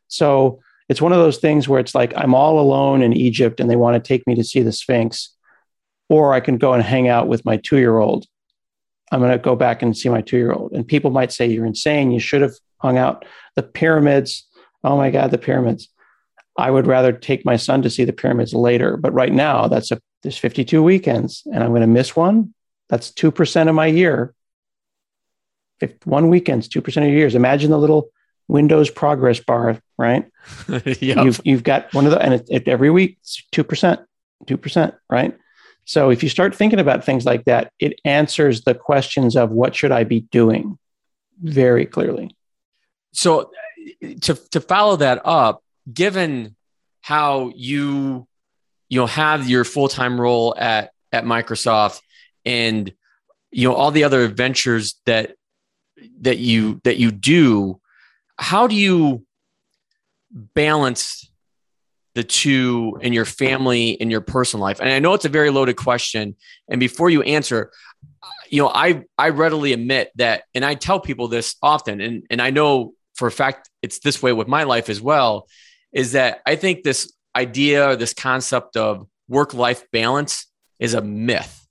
So 0.08 0.60
it's 0.91 1.01
one 1.01 1.13
of 1.13 1.19
those 1.19 1.38
things 1.38 1.69
where 1.69 1.80
it's 1.80 1.95
like 1.95 2.13
I'm 2.17 2.36
all 2.36 2.60
alone 2.60 3.01
in 3.01 3.13
Egypt 3.13 3.62
and 3.62 3.69
they 3.69 3.77
want 3.77 3.95
to 3.95 4.06
take 4.06 4.27
me 4.27 4.36
to 4.36 4.43
see 4.43 4.62
the 4.62 4.73
Sphinx, 4.73 5.34
or 6.10 6.34
I 6.34 6.41
can 6.41 6.58
go 6.58 6.73
and 6.73 6.84
hang 6.84 7.08
out 7.08 7.30
with 7.30 7.45
my 7.45 7.56
two 7.56 7.77
year 7.77 7.97
old. 7.97 8.25
I'm 9.10 9.21
going 9.21 9.32
to 9.32 9.38
go 9.38 9.56
back 9.56 9.82
and 9.82 9.95
see 9.95 10.10
my 10.10 10.21
two 10.21 10.36
year 10.36 10.51
old. 10.51 10.73
And 10.73 10.86
people 10.86 11.10
might 11.10 11.32
say, 11.32 11.47
You're 11.47 11.65
insane. 11.65 12.12
You 12.12 12.19
should 12.19 12.41
have 12.41 12.56
hung 12.80 12.97
out. 12.97 13.23
The 13.56 13.63
pyramids, 13.63 14.45
oh 14.84 14.97
my 14.97 15.12
God, 15.12 15.32
the 15.32 15.38
pyramids. 15.38 15.88
I 16.58 16.69
would 16.69 16.88
rather 16.88 17.13
take 17.13 17.45
my 17.45 17.56
son 17.56 17.82
to 17.84 17.89
see 17.89 18.04
the 18.04 18.12
pyramids 18.12 18.54
later. 18.54 18.97
But 18.97 19.13
right 19.13 19.32
now, 19.32 19.69
that's 19.69 19.91
a 19.91 20.01
there's 20.23 20.38
52 20.38 20.84
weekends, 20.84 21.43
and 21.45 21.63
I'm 21.63 21.69
going 21.69 21.82
to 21.82 21.88
miss 21.88 22.17
one. 22.17 22.54
That's 22.89 23.12
two 23.12 23.32
percent 23.32 23.69
of 23.69 23.75
my 23.75 23.88
year. 23.88 24.34
If 25.80 25.93
one 26.06 26.27
weekend's 26.27 26.67
two 26.67 26.82
percent 26.82 27.06
of 27.06 27.12
your 27.12 27.19
years. 27.19 27.34
Imagine 27.34 27.71
the 27.71 27.80
little 27.80 28.10
Windows 28.47 28.89
progress 28.89 29.39
bar, 29.39 29.80
right? 29.97 30.25
yep. 30.69 31.25
You've 31.25 31.41
you've 31.43 31.63
got 31.63 31.93
one 31.93 32.06
of 32.06 32.12
the, 32.12 32.21
and 32.21 32.34
it, 32.36 32.47
it, 32.49 32.67
every 32.67 32.89
week 32.89 33.17
it's 33.21 33.43
two 33.51 33.63
percent, 33.63 34.01
two 34.47 34.58
percent, 34.58 34.95
right? 35.10 35.38
So 35.86 36.10
if 36.10 36.23
you 36.23 36.30
start 36.30 36.56
thinking 36.56 36.80
about 36.80 37.04
things 37.04 37.25
like 37.25 37.45
that, 37.45 37.71
it 37.80 37.99
answers 38.06 38.63
the 38.63 38.75
questions 38.75 39.36
of 39.36 39.51
what 39.51 39.75
should 39.75 39.91
I 39.91 40.04
be 40.04 40.21
doing 40.21 40.77
very 41.41 41.86
clearly. 41.86 42.36
So 43.13 43.51
to 44.21 44.36
to 44.36 44.62
follow 44.62 44.97
that 44.97 45.21
up, 45.25 45.63
given 45.91 46.56
how 47.01 47.51
you 47.56 48.27
you 48.89 48.99
know 48.99 49.08
have 49.08 49.49
your 49.49 49.63
full-time 49.63 50.19
role 50.19 50.56
at 50.58 50.91
at 51.12 51.25
Microsoft 51.25 52.01
and 52.45 52.93
you 53.51 53.67
know 53.67 53.75
all 53.75 53.91
the 53.91 54.04
other 54.04 54.27
ventures 54.27 54.99
that 55.06 55.36
that 56.21 56.38
you 56.38 56.80
that 56.84 56.97
you 56.97 57.12
do, 57.12 57.80
how 58.41 58.65
do 58.67 58.75
you 58.75 59.23
balance 60.32 61.30
the 62.15 62.23
two 62.23 62.97
in 63.01 63.13
your 63.13 63.23
family 63.23 64.01
and 64.01 64.12
your 64.12 64.19
personal 64.19 64.63
life? 64.63 64.82
And 64.82 64.89
I 64.89 64.99
know 64.99 65.13
it's 65.13 65.25
a 65.25 65.30
very 65.30 65.51
loaded 65.51 65.77
question. 65.77 66.36
And 66.67 66.80
before 66.80 67.10
you 67.10 67.21
answer, 67.21 67.71
you 68.49 68.62
know, 68.62 68.67
I 68.67 69.04
I 69.17 69.30
readily 69.30 69.73
admit 69.73 70.12
that, 70.15 70.43
and 70.56 70.65
I 70.65 70.73
tell 70.73 70.99
people 70.99 71.27
this 71.27 71.56
often, 71.62 72.01
and 72.01 72.23
and 72.30 72.41
I 72.41 72.49
know 72.49 72.93
for 73.13 73.27
a 73.27 73.32
fact 73.32 73.69
it's 73.82 73.99
this 73.99 74.21
way 74.23 74.34
with 74.34 74.47
my 74.47 74.63
life 74.63 74.89
as 74.89 74.99
well 74.99 75.47
is 75.93 76.13
that 76.13 76.41
I 76.45 76.56
think 76.56 76.84
this 76.84 77.13
idea 77.36 77.89
or 77.89 77.95
this 77.95 78.13
concept 78.13 78.75
of 78.75 79.06
work 79.27 79.54
life 79.54 79.84
balance 79.91 80.47
is 80.80 80.93
a 80.93 81.01
myth. 81.01 81.67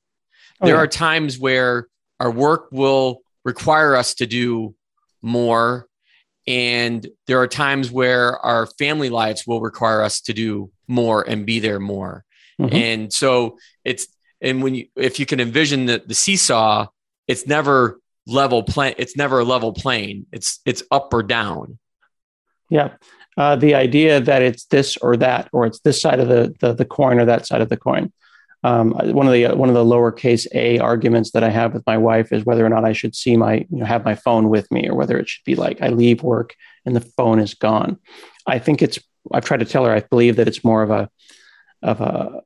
Oh, 0.61 0.67
there 0.67 0.77
yeah. 0.77 0.83
are 0.83 0.87
times 0.87 1.39
where 1.39 1.89
our 2.21 2.31
work 2.31 2.69
will 2.71 3.23
require 3.45 3.97
us 3.97 4.15
to 4.15 4.27
do 4.27 4.75
more 5.23 5.89
and 6.51 7.07
there 7.29 7.39
are 7.41 7.47
times 7.47 7.93
where 7.93 8.37
our 8.41 8.67
family 8.67 9.09
lives 9.09 9.47
will 9.47 9.61
require 9.61 10.03
us 10.03 10.21
to 10.23 10.33
do 10.33 10.73
more 10.89 11.23
and 11.23 11.47
be 11.47 11.61
there 11.61 11.79
more. 11.79 12.25
Mm-hmm. 12.61 12.75
And 12.75 13.13
so 13.13 13.57
it's 13.85 14.09
and 14.41 14.61
when 14.61 14.75
you 14.75 14.87
if 14.97 15.21
you 15.21 15.27
can 15.27 15.39
envision 15.39 15.87
the, 15.87 16.03
the 16.05 16.15
seesaw, 16.15 16.89
it's 17.29 17.47
never 17.47 18.01
level 18.27 18.65
plane. 18.65 18.97
It's 18.99 19.17
never 19.17 19.39
a 19.39 19.45
level 19.45 19.73
plane. 19.73 20.27
It's 20.33 20.59
it's 20.67 20.83
up 20.91 21.15
or 21.15 21.23
down. 21.23 21.79
Yeah. 22.69 22.95
Uh, 23.37 23.55
the 23.55 23.77
idea 23.77 24.21
that 24.21 24.43
it's 24.43 24.65
this 24.65 24.97
or 24.97 25.17
that, 25.17 25.49
or 25.53 25.67
it's 25.67 25.79
this 25.81 26.03
side 26.03 26.19
of 26.19 26.27
the, 26.27 26.53
the, 26.61 26.75
the 26.75 26.85
coin 26.85 27.21
or 27.21 27.25
that 27.27 27.47
side 27.47 27.61
of 27.61 27.69
the 27.69 27.77
coin. 27.77 28.13
Um, 28.63 28.93
one 28.93 29.27
of 29.27 29.33
the 29.33 29.49
one 29.49 29.69
of 29.71 29.75
the 29.75 29.85
lowercase 29.85 30.47
a 30.55 30.79
arguments 30.79 31.31
that 31.31 31.43
I 31.43 31.49
have 31.49 31.73
with 31.73 31.87
my 31.87 31.97
wife 31.97 32.31
is 32.31 32.45
whether 32.45 32.65
or 32.65 32.69
not 32.69 32.85
I 32.85 32.93
should 32.93 33.17
see 33.17 33.37
my 33.37 33.67
you 33.71 33.79
know 33.79 33.87
have 33.87 34.05
my 34.05 34.15
phone 34.15 34.49
with 34.51 34.71
me, 34.71 34.89
or 34.89 34.95
whether 34.95 35.19
it 35.19 35.29
should 35.29 35.45
be 35.45 35.55
like 35.55 35.81
I 35.81 35.89
leave 35.89 36.23
work 36.23 36.55
and 36.85 36.95
the 36.95 37.01
phone 37.01 37.39
is 37.39 37.55
gone. 37.55 37.99
I 38.47 38.59
think 38.59 38.83
it's. 38.83 38.99
I've 39.33 39.45
tried 39.45 39.61
to 39.61 39.67
tell 39.67 39.85
her 39.85 39.93
I 39.93 40.01
believe 40.01 40.37
that 40.37 40.49
it's 40.49 40.65
more 40.65 40.83
of 40.83 40.91
a 40.91 41.09
of 41.83 42.01
a 42.01 42.43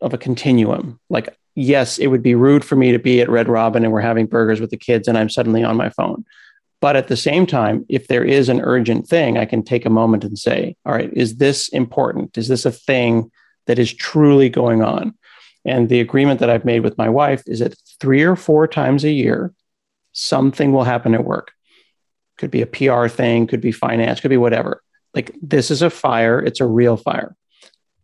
of 0.00 0.14
a 0.14 0.18
continuum. 0.18 1.00
Like 1.08 1.36
yes, 1.54 1.98
it 1.98 2.08
would 2.08 2.22
be 2.22 2.34
rude 2.34 2.64
for 2.64 2.76
me 2.76 2.92
to 2.92 2.98
be 2.98 3.20
at 3.20 3.28
Red 3.28 3.48
Robin 3.48 3.84
and 3.84 3.92
we're 3.92 4.00
having 4.00 4.26
burgers 4.26 4.60
with 4.60 4.70
the 4.70 4.76
kids 4.76 5.08
and 5.08 5.18
I'm 5.18 5.28
suddenly 5.28 5.62
on 5.62 5.76
my 5.76 5.90
phone. 5.90 6.24
But 6.80 6.96
at 6.96 7.08
the 7.08 7.16
same 7.16 7.46
time, 7.46 7.84
if 7.88 8.08
there 8.08 8.24
is 8.24 8.48
an 8.48 8.62
urgent 8.62 9.06
thing, 9.06 9.36
I 9.36 9.44
can 9.44 9.62
take 9.62 9.84
a 9.84 9.90
moment 9.90 10.24
and 10.24 10.38
say, 10.38 10.76
all 10.86 10.94
right, 10.94 11.12
is 11.12 11.36
this 11.36 11.68
important? 11.68 12.38
Is 12.38 12.48
this 12.48 12.64
a 12.64 12.72
thing 12.72 13.30
that 13.66 13.78
is 13.78 13.92
truly 13.92 14.48
going 14.48 14.82
on? 14.82 15.14
And 15.64 15.88
the 15.88 16.00
agreement 16.00 16.40
that 16.40 16.50
I've 16.50 16.64
made 16.64 16.80
with 16.80 16.96
my 16.96 17.08
wife 17.08 17.42
is 17.46 17.58
that 17.60 17.74
three 18.00 18.22
or 18.22 18.36
four 18.36 18.66
times 18.66 19.04
a 19.04 19.10
year, 19.10 19.52
something 20.12 20.72
will 20.72 20.84
happen 20.84 21.14
at 21.14 21.24
work. 21.24 21.52
Could 22.38 22.50
be 22.50 22.62
a 22.62 22.66
PR 22.66 23.08
thing, 23.08 23.46
could 23.46 23.60
be 23.60 23.72
finance, 23.72 24.20
could 24.20 24.30
be 24.30 24.36
whatever. 24.36 24.82
Like 25.14 25.34
this 25.42 25.70
is 25.70 25.82
a 25.82 25.90
fire, 25.90 26.40
it's 26.40 26.60
a 26.60 26.66
real 26.66 26.96
fire. 26.96 27.36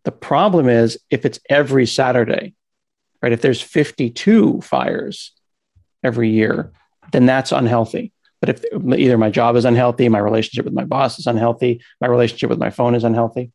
The 0.05 0.13
problem 0.13 0.69
is 0.69 0.99
if 1.11 1.25
it's 1.25 1.41
every 1.49 1.87
Saturday, 1.87 2.55
right? 3.23 3.33
If 3.33 3.41
there's 3.41 3.63
52 3.63 4.61
fires 4.61 5.33
every 6.05 6.31
year, 6.31 6.73
then 7.13 7.27
that's 7.27 7.53
unhealthy. 7.53 8.13
But 8.41 8.51
if 8.51 8.65
either 8.75 9.17
my 9.17 9.31
job 9.31 9.57
is 9.57 9.65
unhealthy, 9.65 10.09
my 10.09 10.19
relationship 10.19 10.65
with 10.65 10.75
my 10.75 10.85
boss 10.85 11.19
is 11.19 11.27
unhealthy, 11.27 11.81
my 12.01 12.07
relationship 12.07 12.51
with 12.51 12.59
my 12.59 12.71
phone 12.71 12.95
is 12.95 13.03
unhealthy, 13.03 13.51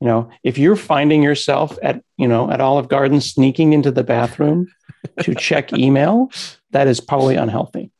you 0.00 0.06
know, 0.06 0.30
if 0.42 0.56
you're 0.56 0.76
finding 0.76 1.22
yourself 1.22 1.78
at, 1.82 2.02
you 2.16 2.26
know, 2.26 2.50
at 2.50 2.60
Olive 2.60 2.88
Garden 2.88 3.20
sneaking 3.20 3.72
into 3.72 3.90
the 3.90 4.04
bathroom 4.04 4.68
to 5.20 5.34
check 5.34 5.72
email, 5.72 6.30
that 6.70 6.88
is 6.88 7.00
probably 7.00 7.36
unhealthy. 7.36 7.90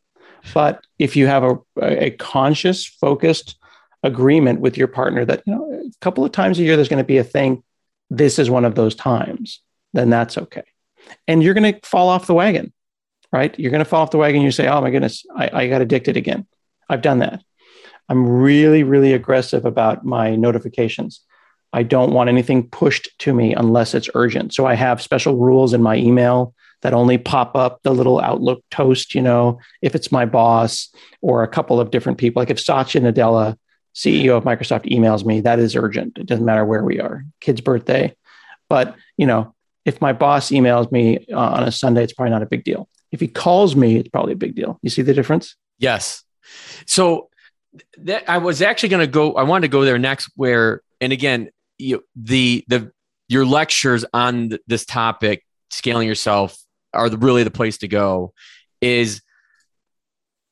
But 0.55 0.85
if 0.99 1.17
you 1.17 1.27
have 1.27 1.45
a, 1.45 1.59
a 1.81 2.11
conscious, 2.13 2.87
focused 2.87 3.57
agreement 4.03 4.61
with 4.61 4.79
your 4.79 4.89
partner 4.89 5.25
that 5.25 5.43
you 5.47 5.55
know 5.55 5.71
a 5.73 5.91
couple 6.01 6.25
of 6.25 6.33
times 6.33 6.59
a 6.59 6.63
year 6.63 6.75
there's 6.75 6.89
going 6.89 7.03
to 7.03 7.05
be 7.05 7.19
a 7.19 7.25
thing 7.25 7.63
this 8.09 8.39
is 8.39 8.49
one 8.49 8.65
of 8.65 8.75
those 8.75 8.95
times 8.95 9.61
then 9.93 10.09
that's 10.09 10.39
okay. 10.39 10.63
And 11.27 11.43
you're 11.43 11.55
going 11.55 11.75
to 11.75 11.81
fall 11.87 12.09
off 12.09 12.27
the 12.27 12.35
wagon 12.35 12.73
right? 13.33 13.57
You're 13.61 13.71
going 13.71 13.85
to 13.85 13.89
fall 13.89 14.03
off 14.03 14.11
the 14.11 14.19
wagon 14.19 14.41
you 14.41 14.51
say 14.51 14.69
oh 14.69 14.81
my 14.81 14.91
goodness 14.91 15.25
I, 15.37 15.51
I 15.53 15.69
got 15.69 15.83
addicted 15.83 16.17
again. 16.17 16.47
I've 16.89 17.03
done 17.03 17.19
that. 17.19 17.43
I'm 18.09 18.27
really 18.27 18.85
really 18.85 19.13
aggressive 19.13 19.67
about 19.67 20.05
my 20.05 20.35
notifications 20.35 21.21
i 21.73 21.83
don't 21.83 22.13
want 22.13 22.29
anything 22.29 22.69
pushed 22.69 23.09
to 23.19 23.33
me 23.33 23.55
unless 23.55 23.95
it's 23.95 24.11
urgent 24.15 24.53
so 24.53 24.67
i 24.67 24.75
have 24.75 25.03
special 25.03 25.37
rules 25.37 25.73
in 25.73 25.83
my 25.83 25.97
email 25.97 26.55
that 26.83 26.95
only 26.95 27.19
pop 27.19 27.57
up 27.57 27.83
the 27.83 27.93
little 27.93 28.21
Outlook 28.21 28.63
toast, 28.71 29.15
you 29.15 29.23
know, 29.23 29.61
if 29.83 29.95
it's 29.95 30.11
my 30.11 30.25
boss 30.25 30.89
or 31.21 31.43
a 31.43 31.49
couple 31.49 31.81
of 31.81 31.91
different 31.91 32.19
people. 32.19 32.41
Like 32.41 32.51
if 32.51 32.61
Satya 32.61 33.01
Nadella 33.01 33.57
CEO 33.95 34.37
of 34.37 34.45
Microsoft 34.45 34.91
emails 34.91 35.25
me, 35.25 35.41
that 35.43 35.59
is 35.59 35.77
urgent. 35.77 36.19
It 36.19 36.27
doesn't 36.27 36.45
matter 36.45 36.65
where 36.65 36.85
we 36.85 37.01
are, 37.01 37.25
kid's 37.41 37.61
birthday. 37.61 38.15
But, 38.69 38.95
you 39.17 39.27
know, 39.27 39.55
if 39.85 40.01
my 40.01 40.13
boss 40.13 40.51
emails 40.51 40.91
me 40.93 41.27
uh, 41.33 41.39
on 41.39 41.65
a 41.65 41.73
Sunday, 41.73 42.05
it's 42.05 42.13
probably 42.13 42.31
not 42.31 42.43
a 42.43 42.47
big 42.47 42.65
deal. 42.65 42.89
If 43.11 43.21
he 43.21 43.29
calls 43.29 43.75
me, 43.75 43.97
it's 43.97 44.09
probably 44.09 44.33
a 44.33 44.37
big 44.37 44.55
deal. 44.55 44.79
You 44.83 44.91
see 44.91 45.03
the 45.03 45.15
difference? 45.15 45.57
Yes. 45.79 46.23
So 46.87 47.29
that 47.99 48.29
I 48.29 48.39
was 48.39 48.63
actually 48.63 48.91
going 48.91 49.01
to 49.01 49.11
go, 49.11 49.35
I 49.35 49.43
wanted 49.43 49.63
to 49.63 49.73
go 49.73 49.85
there 49.85 49.99
next 49.99 50.31
where, 50.37 50.83
and 51.01 51.13
again, 51.13 51.51
you, 51.81 52.05
the, 52.15 52.65
the, 52.69 52.93
your 53.29 53.47
lectures 53.47 54.05
on 54.13 54.51
th- 54.51 54.61
this 54.67 54.85
topic, 54.85 55.45
scaling 55.71 56.07
yourself 56.07 56.57
are 56.93 57.09
the, 57.09 57.19
really 57.19 57.45
the 57.45 57.51
place 57.51 57.79
to 57.79 57.89
go 57.89 58.33
is 58.81 59.23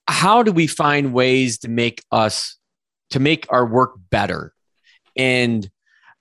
how 0.06 0.42
do 0.42 0.52
we 0.52 0.66
find 0.66 1.12
ways 1.12 1.58
to 1.58 1.68
make 1.68 2.02
us 2.10 2.56
to 3.10 3.20
make 3.20 3.46
our 3.50 3.66
work 3.66 3.94
better. 4.10 4.52
And, 5.16 5.68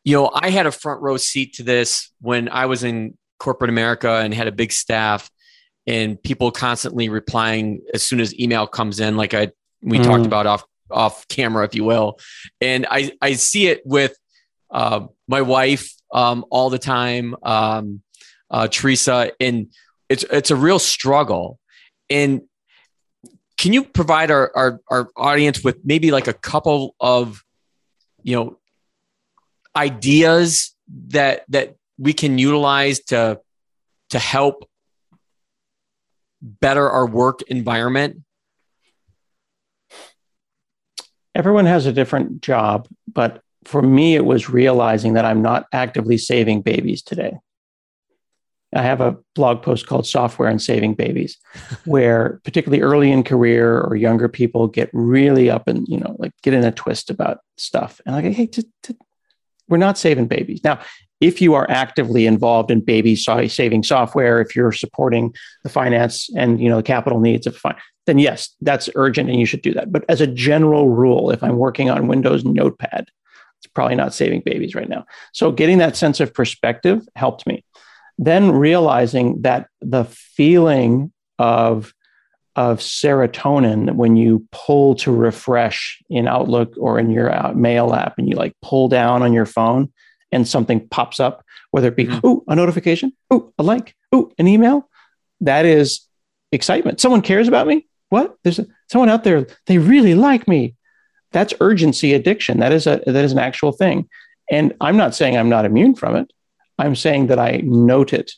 you 0.04 0.15
know, 0.15 0.32
I 0.34 0.50
had 0.50 0.65
a 0.65 0.72
front 0.72 1.02
row 1.02 1.17
seat 1.17 1.56
to 1.56 1.63
this 1.63 2.12
when 2.22 2.50
I 2.50 2.65
was 2.65 2.84
in 2.84 3.17
corporate 3.39 3.70
America 3.70 4.10
and 4.10 4.34
had 4.34 4.48
a 4.48 4.52
big 4.52 4.72
staff 4.72 5.30
and 5.86 6.22
people 6.22 6.52
constantly 6.52 7.10
replying 7.10 7.82
as 7.93 8.04
soon 8.04 8.20
as 8.20 8.38
email 8.39 8.67
comes 8.67 9.00
in, 9.00 9.15
like 9.15 9.34
I, 9.34 9.52
we 9.82 10.00
mm. 10.00 10.04
talked 10.04 10.26
about 10.26 10.48
off, 10.48 10.63
off 10.89 11.28
camera, 11.28 11.65
if 11.65 11.76
you 11.76 11.84
will. 11.84 12.20
And 12.60 12.86
I, 12.89 13.12
I 13.22 13.34
see 13.34 13.67
it 13.67 13.82
with 13.86 14.17
uh, 14.72 15.08
my 15.28 15.42
wife 15.42 15.92
um, 16.14 16.46
all 16.50 16.70
the 16.70 16.80
time, 16.80 17.36
um, 17.44 18.02
uh, 18.50 18.68
Teresa, 18.68 19.32
and 19.40 19.68
it's, 20.10 20.24
it's 20.32 20.52
a 20.52 20.56
real 20.56 20.80
struggle. 20.80 21.60
And 22.10 22.42
can 23.58 23.74
you 23.74 23.84
provide 23.84 24.32
our, 24.32 24.52
our, 24.56 24.80
our 24.90 25.10
audience 25.18 25.64
with 25.64 25.80
maybe 25.84 26.12
like 26.12 26.28
a 26.28 26.34
couple 26.34 26.96
of 27.00 27.44
you 28.28 28.36
know 28.36 28.58
ideas 29.76 30.76
that 31.08 31.44
that 31.48 31.76
we 31.98 32.14
can 32.14 32.38
utilize 32.38 33.00
to 33.00 33.40
to 34.10 34.20
help 34.20 34.70
better 36.42 36.90
our 36.90 37.08
work 37.08 37.42
environment 37.44 38.22
everyone 41.34 41.66
has 41.66 41.86
a 41.86 41.94
different 41.94 42.42
job 42.42 42.88
but 43.12 43.42
for 43.65 43.82
me 43.82 44.15
it 44.15 44.26
was 44.26 44.50
realizing 44.50 45.13
that 45.13 45.26
i'm 45.26 45.41
not 45.41 45.65
actively 45.72 46.17
saving 46.17 46.62
babies 46.62 47.02
today 47.02 47.38
I 48.76 48.82
have 48.82 49.00
a 49.00 49.17
blog 49.34 49.62
post 49.62 49.88
called 49.88 50.06
Software 50.06 50.50
and 50.50 50.62
Saving 50.62 50.93
Babies, 50.93 51.38
where 51.86 52.41
particularly 52.43 52.82
early 52.82 53.12
in 53.12 53.24
career 53.24 53.80
or 53.80 53.96
younger 53.96 54.28
people 54.28 54.67
get 54.67 54.89
really 54.93 55.50
up 55.50 55.67
and, 55.67 55.88
you 55.88 55.98
know, 55.98 56.15
like 56.20 56.32
get 56.43 56.54
in 56.54 56.63
a 56.63 56.72
twist 56.72 57.10
about 57.10 57.39
stuff. 57.58 58.02
And 58.06 58.15
like, 58.15 58.26
hey, 58.26 58.46
t- 58.46 58.70
t- 58.84 58.98
we're 59.70 59.78
not 59.78 59.98
saving 59.98 60.28
babies. 60.28 60.63
Now, 60.63 60.80
if 61.20 61.41
you 61.41 61.56
are 61.56 61.70
actively 61.70 62.26
involved 62.26 62.70
in 62.70 62.82
baby 62.82 63.15
saving 63.15 63.84
software, 63.84 64.39
if 64.39 64.56
you're 64.56 64.72
supporting 64.72 65.34
the 65.63 65.70
finance 65.70 66.30
and 66.36 66.62
you 66.62 66.70
know 66.70 66.78
the 66.78 66.84
capital 66.84 67.20
needs 67.20 67.48
of 67.48 67.58
fine, 67.58 67.76
then 68.06 68.20
yes, 68.20 68.56
that's 68.62 68.89
urgent 68.96 69.30
and 69.30 69.39
you 69.39 69.46
should 69.46 69.63
do 69.63 69.74
that. 69.74 69.91
But 69.91 70.06
as 70.10 70.22
a 70.22 70.28
general 70.28 70.89
rule, 70.89 71.32
if 71.32 71.43
I'm 71.43 71.58
working 71.58 71.89
on 71.89 72.08
Windows 72.08 72.46
Notepad, 72.46 73.10
it's 73.60 73.72
probably 73.74 73.96
not 73.96 74.13
saving 74.13 74.41
babies 74.46 74.76
right 74.76 74.89
now. 74.89 75.06
So 75.34 75.52
getting 75.52 75.80
that 75.80 75.96
sense 75.96 76.20
of 76.20 76.34
perspective 76.34 77.08
helped 77.15 77.48
me 77.48 77.63
then 78.17 78.52
realizing 78.52 79.41
that 79.43 79.67
the 79.82 80.06
feeling 80.06 81.12
of 81.39 81.93
of 82.56 82.80
serotonin 82.80 83.93
when 83.93 84.15
you 84.15 84.48
pull 84.52 84.96
to 84.96 85.12
refresh 85.12 86.02
in 86.10 86.28
Outlook 86.28 86.74
or 86.80 86.98
in 86.98 87.12
your 87.12 87.32
uh, 87.32 87.54
mail 87.54 87.93
app 87.93 88.15
and 88.17 88.28
you 88.28 88.36
like 88.36 88.56
pull 88.63 88.88
down 88.88 89.22
on 89.22 89.32
your 89.32 89.46
phone 89.46 89.93
and 90.32 90.48
something 90.48 90.88
pops 90.88 91.20
up, 91.20 91.46
whether 91.70 91.89
it 91.89 91.96
be, 91.96 92.06
mm-hmm. 92.06 92.17
oh, 92.24 92.43
a 92.48 92.56
notification, 92.56 93.13
oh, 93.30 93.54
a 93.60 93.63
like, 93.63 93.96
oh, 94.12 94.32
an 94.39 94.48
email, 94.48 94.89
that 95.41 95.67
is 95.67 96.08
excitement. 96.52 97.00
Someone 97.00 97.22
cares 97.22 97.48
about 97.48 97.67
me. 97.67 97.88
What? 98.10 98.36
There's 98.43 98.58
a, 98.58 98.65
someone 98.89 99.10
out 99.10 99.24
there, 99.24 99.46
they 99.67 99.78
really 99.78 100.15
like 100.15 100.48
me. 100.48 100.74
That's 101.32 101.54
urgency 101.60 102.13
addiction. 102.13 102.60
That 102.60 102.72
is 102.72 102.88
a 102.88 103.02
that 103.06 103.24
is 103.24 103.32
an 103.32 103.40
actual 103.40 103.72
thing. 103.72 104.08
And 104.50 104.74
I'm 104.80 104.98
not 104.98 105.16
saying 105.16 105.38
I'm 105.38 105.50
not 105.50 105.66
immune 105.66 105.96
from 105.96 106.16
it. 106.16 106.32
I'm 106.80 106.96
saying 106.96 107.28
that 107.28 107.40
I 107.40 107.62
note 107.63 108.13
it. 108.13 108.32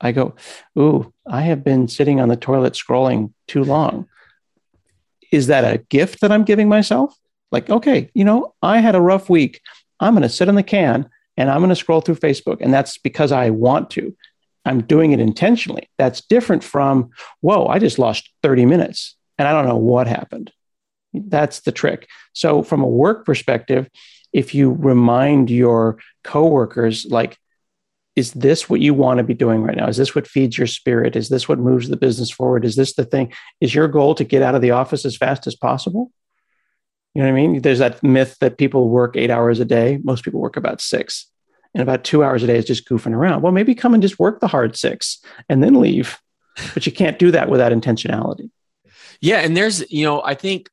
I 0.00 0.12
go, 0.12 0.34
Ooh, 0.78 1.12
I 1.26 1.42
have 1.42 1.64
been 1.64 1.88
sitting 1.88 2.20
on 2.20 2.28
the 2.28 2.36
toilet 2.36 2.74
scrolling 2.74 3.32
too 3.46 3.64
long. 3.64 4.08
Is 5.32 5.48
that 5.48 5.64
a 5.64 5.78
gift 5.78 6.20
that 6.20 6.32
I'm 6.32 6.44
giving 6.44 6.68
myself? 6.68 7.16
Like, 7.52 7.70
okay, 7.70 8.10
you 8.14 8.24
know, 8.24 8.54
I 8.62 8.80
had 8.80 8.94
a 8.94 9.00
rough 9.00 9.30
week. 9.30 9.60
I'm 10.00 10.14
going 10.14 10.22
to 10.22 10.28
sit 10.28 10.48
in 10.48 10.54
the 10.56 10.62
can 10.62 11.08
and 11.36 11.50
I'm 11.50 11.60
going 11.60 11.70
to 11.70 11.76
scroll 11.76 12.00
through 12.00 12.16
Facebook. 12.16 12.58
And 12.60 12.72
that's 12.72 12.98
because 12.98 13.32
I 13.32 13.50
want 13.50 13.90
to. 13.90 14.14
I'm 14.64 14.82
doing 14.82 15.12
it 15.12 15.20
intentionally. 15.20 15.88
That's 15.96 16.20
different 16.22 16.64
from, 16.64 17.10
whoa, 17.40 17.66
I 17.66 17.78
just 17.78 17.98
lost 17.98 18.30
30 18.42 18.66
minutes 18.66 19.16
and 19.38 19.46
I 19.46 19.52
don't 19.52 19.68
know 19.68 19.76
what 19.76 20.08
happened. 20.08 20.52
That's 21.26 21.60
the 21.60 21.72
trick. 21.72 22.08
So, 22.32 22.62
from 22.62 22.82
a 22.82 22.88
work 22.88 23.24
perspective, 23.24 23.88
if 24.32 24.54
you 24.54 24.72
remind 24.72 25.50
your 25.50 25.98
coworkers, 26.24 27.06
like, 27.08 27.38
is 28.16 28.32
this 28.32 28.68
what 28.68 28.80
you 28.80 28.94
want 28.94 29.18
to 29.18 29.24
be 29.24 29.34
doing 29.34 29.62
right 29.62 29.76
now? 29.76 29.88
Is 29.88 29.98
this 29.98 30.14
what 30.14 30.26
feeds 30.26 30.56
your 30.56 30.66
spirit? 30.66 31.16
Is 31.16 31.28
this 31.28 31.48
what 31.48 31.58
moves 31.58 31.88
the 31.88 31.96
business 31.96 32.30
forward? 32.30 32.64
Is 32.64 32.76
this 32.76 32.94
the 32.94 33.04
thing? 33.04 33.32
Is 33.60 33.74
your 33.74 33.88
goal 33.88 34.14
to 34.14 34.24
get 34.24 34.42
out 34.42 34.54
of 34.54 34.62
the 34.62 34.70
office 34.70 35.04
as 35.04 35.16
fast 35.16 35.46
as 35.46 35.54
possible? 35.54 36.10
You 37.14 37.22
know 37.22 37.28
what 37.28 37.38
I 37.38 37.46
mean? 37.46 37.62
There's 37.62 37.78
that 37.78 38.02
myth 38.02 38.36
that 38.40 38.58
people 38.58 38.88
work 38.88 39.16
eight 39.16 39.30
hours 39.30 39.60
a 39.60 39.64
day. 39.64 39.98
Most 40.02 40.24
people 40.24 40.40
work 40.40 40.56
about 40.56 40.80
six, 40.80 41.30
and 41.74 41.82
about 41.82 42.04
two 42.04 42.24
hours 42.24 42.42
a 42.42 42.46
day 42.46 42.56
is 42.56 42.64
just 42.64 42.88
goofing 42.88 43.14
around. 43.14 43.42
Well, 43.42 43.52
maybe 43.52 43.74
come 43.74 43.94
and 43.94 44.02
just 44.02 44.18
work 44.18 44.40
the 44.40 44.48
hard 44.48 44.76
six 44.76 45.18
and 45.48 45.62
then 45.62 45.74
leave. 45.80 46.18
But 46.74 46.86
you 46.86 46.92
can't 46.92 47.18
do 47.18 47.30
that 47.32 47.50
without 47.50 47.72
intentionality. 47.72 48.50
Yeah. 49.20 49.38
And 49.38 49.56
there's, 49.56 49.90
you 49.90 50.04
know, 50.04 50.22
I 50.22 50.34
think 50.34 50.70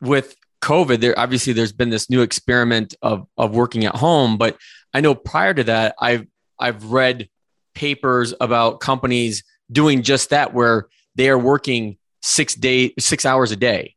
with 0.00 0.36
COVID, 0.62 1.00
there 1.00 1.18
obviously 1.18 1.52
there's 1.52 1.72
been 1.72 1.90
this 1.90 2.10
new 2.10 2.22
experiment 2.22 2.94
of 3.02 3.26
of 3.36 3.54
working 3.54 3.84
at 3.84 3.96
home, 3.96 4.36
but 4.36 4.58
I 4.92 5.00
know 5.00 5.14
prior 5.14 5.54
to 5.54 5.64
that, 5.64 5.94
I've 6.00 6.26
I've 6.58 6.84
read 6.86 7.28
papers 7.74 8.34
about 8.40 8.80
companies 8.80 9.44
doing 9.70 10.02
just 10.02 10.30
that, 10.30 10.52
where 10.52 10.88
they 11.14 11.30
are 11.30 11.38
working 11.38 11.96
six 12.22 12.54
day 12.54 12.92
six 12.98 13.24
hours 13.24 13.52
a 13.52 13.56
day, 13.56 13.96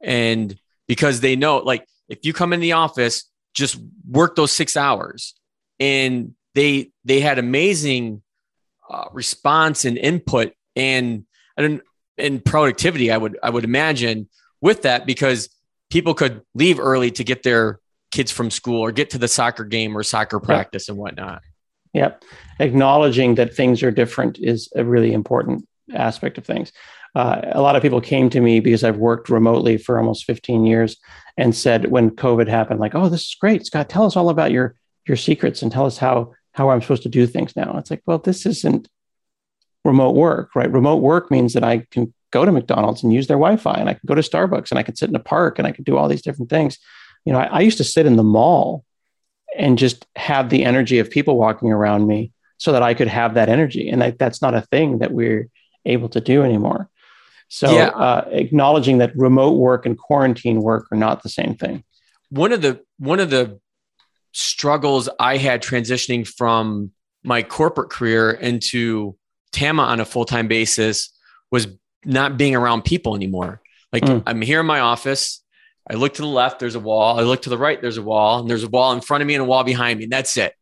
and 0.00 0.58
because 0.86 1.20
they 1.20 1.36
know, 1.36 1.58
like, 1.58 1.86
if 2.08 2.24
you 2.24 2.32
come 2.32 2.52
in 2.52 2.60
the 2.60 2.72
office, 2.72 3.24
just 3.54 3.78
work 4.08 4.36
those 4.36 4.52
six 4.52 4.76
hours, 4.76 5.34
and 5.80 6.34
they 6.54 6.90
they 7.04 7.20
had 7.20 7.38
amazing 7.38 8.22
uh, 8.90 9.06
response 9.12 9.84
and 9.84 9.96
input 9.96 10.52
and 10.74 11.24
and 11.56 11.80
and 12.18 12.44
productivity. 12.44 13.10
I 13.10 13.16
would 13.16 13.38
I 13.42 13.50
would 13.50 13.64
imagine 13.64 14.28
with 14.60 14.82
that 14.82 15.06
because 15.06 15.48
people 15.90 16.14
could 16.14 16.42
leave 16.54 16.80
early 16.80 17.10
to 17.12 17.24
get 17.24 17.42
their 17.42 17.80
kids 18.10 18.30
from 18.30 18.50
school 18.50 18.80
or 18.80 18.92
get 18.92 19.10
to 19.10 19.18
the 19.18 19.28
soccer 19.28 19.64
game 19.64 19.96
or 19.96 20.02
soccer 20.02 20.40
practice 20.40 20.88
yep. 20.88 20.92
and 20.92 20.98
whatnot. 20.98 21.42
Yep. 21.92 22.24
Acknowledging 22.60 23.36
that 23.36 23.54
things 23.54 23.82
are 23.82 23.90
different 23.90 24.38
is 24.38 24.70
a 24.74 24.84
really 24.84 25.12
important 25.12 25.66
aspect 25.94 26.38
of 26.38 26.44
things. 26.44 26.72
Uh, 27.14 27.40
a 27.52 27.62
lot 27.62 27.76
of 27.76 27.82
people 27.82 28.00
came 28.00 28.28
to 28.28 28.40
me 28.40 28.60
because 28.60 28.84
I've 28.84 28.98
worked 28.98 29.30
remotely 29.30 29.78
for 29.78 29.98
almost 29.98 30.26
15 30.26 30.66
years 30.66 30.98
and 31.38 31.54
said 31.54 31.90
when 31.90 32.10
COVID 32.10 32.48
happened, 32.48 32.80
like, 32.80 32.94
"Oh, 32.94 33.08
this 33.08 33.22
is 33.22 33.36
great, 33.40 33.64
Scott. 33.64 33.88
Tell 33.88 34.04
us 34.04 34.16
all 34.16 34.28
about 34.28 34.50
your 34.50 34.74
your 35.06 35.16
secrets 35.16 35.62
and 35.62 35.72
tell 35.72 35.86
us 35.86 35.96
how 35.96 36.32
how 36.52 36.68
I'm 36.68 36.82
supposed 36.82 37.04
to 37.04 37.08
do 37.08 37.26
things 37.26 37.56
now." 37.56 37.78
It's 37.78 37.90
like, 37.90 38.02
well, 38.04 38.18
this 38.18 38.44
isn't 38.44 38.88
remote 39.84 40.14
work, 40.14 40.54
right? 40.54 40.70
Remote 40.70 40.96
work 40.96 41.30
means 41.30 41.54
that 41.54 41.64
I 41.64 41.86
can 41.90 42.12
go 42.36 42.44
to 42.44 42.52
McDonald's 42.52 43.02
and 43.02 43.12
use 43.12 43.26
their 43.26 43.38
Wi-Fi, 43.38 43.74
and 43.74 43.88
I 43.88 43.94
could 43.94 44.06
go 44.06 44.14
to 44.14 44.28
Starbucks 44.30 44.70
and 44.70 44.78
I 44.78 44.82
could 44.82 44.98
sit 44.98 45.08
in 45.08 45.16
a 45.16 45.20
park 45.34 45.58
and 45.58 45.66
I 45.66 45.72
could 45.72 45.84
do 45.84 45.96
all 45.96 46.08
these 46.08 46.22
different 46.22 46.50
things 46.50 46.78
you 47.26 47.32
know, 47.32 47.40
I, 47.40 47.44
I 47.44 47.60
used 47.60 47.78
to 47.78 47.84
sit 47.84 48.06
in 48.06 48.16
the 48.16 48.22
mall 48.22 48.84
and 49.58 49.76
just 49.76 50.06
have 50.16 50.48
the 50.48 50.64
energy 50.64 50.98
of 50.98 51.10
people 51.10 51.36
walking 51.36 51.72
around 51.72 52.06
me 52.06 52.32
so 52.56 52.72
that 52.72 52.82
I 52.82 52.94
could 52.94 53.08
have 53.08 53.34
that 53.34 53.50
energy. 53.50 53.90
And 53.90 54.02
I, 54.02 54.10
that's 54.12 54.40
not 54.40 54.54
a 54.54 54.62
thing 54.62 54.98
that 54.98 55.12
we're 55.12 55.50
able 55.84 56.08
to 56.10 56.20
do 56.20 56.42
anymore. 56.42 56.88
So 57.48 57.70
yeah. 57.70 57.88
uh, 57.88 58.28
acknowledging 58.30 58.98
that 58.98 59.14
remote 59.16 59.58
work 59.58 59.86
and 59.86 59.98
quarantine 59.98 60.62
work 60.62 60.86
are 60.90 60.96
not 60.96 61.22
the 61.22 61.28
same 61.28 61.54
thing. 61.56 61.84
One 62.30 62.52
of 62.52 62.62
the 62.62 62.80
one 62.98 63.20
of 63.20 63.30
the 63.30 63.60
struggles 64.32 65.08
I 65.20 65.36
had 65.36 65.62
transitioning 65.62 66.26
from 66.26 66.90
my 67.22 67.42
corporate 67.42 67.90
career 67.90 68.32
into 68.32 69.16
Tama 69.52 69.82
on 69.82 70.00
a 70.00 70.04
full 70.04 70.24
time 70.24 70.48
basis 70.48 71.10
was 71.52 71.68
not 72.04 72.36
being 72.36 72.54
around 72.54 72.82
people 72.82 73.14
anymore. 73.14 73.60
Like 73.92 74.04
mm. 74.04 74.22
I'm 74.26 74.42
here 74.42 74.60
in 74.60 74.66
my 74.66 74.80
office. 74.80 75.42
I 75.88 75.94
look 75.94 76.14
to 76.14 76.22
the 76.22 76.28
left, 76.28 76.58
there's 76.58 76.74
a 76.74 76.80
wall. 76.80 77.18
I 77.18 77.22
look 77.22 77.42
to 77.42 77.50
the 77.50 77.58
right, 77.58 77.80
there's 77.80 77.96
a 77.96 78.02
wall, 78.02 78.40
and 78.40 78.50
there's 78.50 78.64
a 78.64 78.68
wall 78.68 78.92
in 78.92 79.00
front 79.00 79.22
of 79.22 79.28
me 79.28 79.34
and 79.34 79.42
a 79.42 79.46
wall 79.46 79.62
behind 79.62 79.98
me. 79.98 80.04
And 80.04 80.12
that's 80.12 80.36
it. 80.36 80.54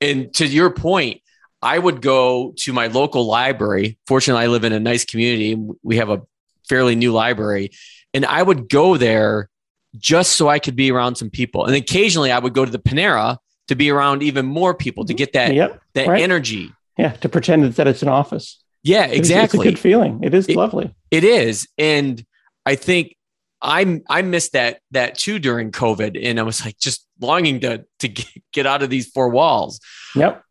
And 0.00 0.32
to 0.34 0.46
your 0.46 0.70
point, 0.70 1.20
I 1.60 1.78
would 1.78 2.00
go 2.00 2.54
to 2.58 2.72
my 2.72 2.88
local 2.88 3.26
library. 3.26 3.98
Fortunately, 4.06 4.44
I 4.44 4.48
live 4.48 4.64
in 4.64 4.72
a 4.72 4.80
nice 4.80 5.04
community. 5.04 5.56
We 5.82 5.96
have 5.96 6.10
a 6.10 6.22
fairly 6.68 6.94
new 6.94 7.12
library. 7.12 7.70
And 8.14 8.24
I 8.24 8.42
would 8.42 8.68
go 8.68 8.96
there 8.96 9.48
just 9.96 10.32
so 10.32 10.48
I 10.48 10.58
could 10.58 10.76
be 10.76 10.90
around 10.90 11.16
some 11.16 11.30
people. 11.30 11.66
And 11.66 11.74
occasionally 11.74 12.32
I 12.32 12.38
would 12.38 12.54
go 12.54 12.64
to 12.64 12.70
the 12.70 12.78
Panera 12.78 13.38
to 13.68 13.74
be 13.74 13.90
around 13.90 14.22
even 14.22 14.46
more 14.46 14.74
people 14.74 15.04
to 15.04 15.14
get 15.14 15.32
that, 15.34 15.54
yep, 15.54 15.80
that 15.94 16.08
right. 16.08 16.22
energy. 16.22 16.72
Yeah, 16.98 17.12
to 17.12 17.28
pretend 17.28 17.64
that 17.64 17.86
it's 17.86 18.02
an 18.02 18.08
office. 18.08 18.61
Yeah, 18.82 19.06
exactly. 19.06 19.58
It's, 19.60 19.66
a 19.66 19.70
good 19.70 19.78
feeling. 19.78 20.20
It 20.22 20.34
is 20.34 20.48
it, 20.48 20.56
lovely. 20.56 20.94
It 21.10 21.24
is. 21.24 21.68
And 21.78 22.24
I 22.66 22.74
think 22.74 23.16
I 23.60 24.00
I 24.08 24.22
missed 24.22 24.52
that 24.52 24.80
that 24.90 25.16
too 25.16 25.38
during 25.38 25.70
COVID, 25.70 26.18
and 26.22 26.40
I 26.40 26.42
was 26.42 26.64
like 26.64 26.78
just 26.78 27.06
longing 27.20 27.60
to 27.60 27.84
to 28.00 28.08
get 28.52 28.66
out 28.66 28.82
of 28.82 28.90
these 28.90 29.08
four 29.08 29.28
walls. 29.28 29.80
Yep. 30.16 30.42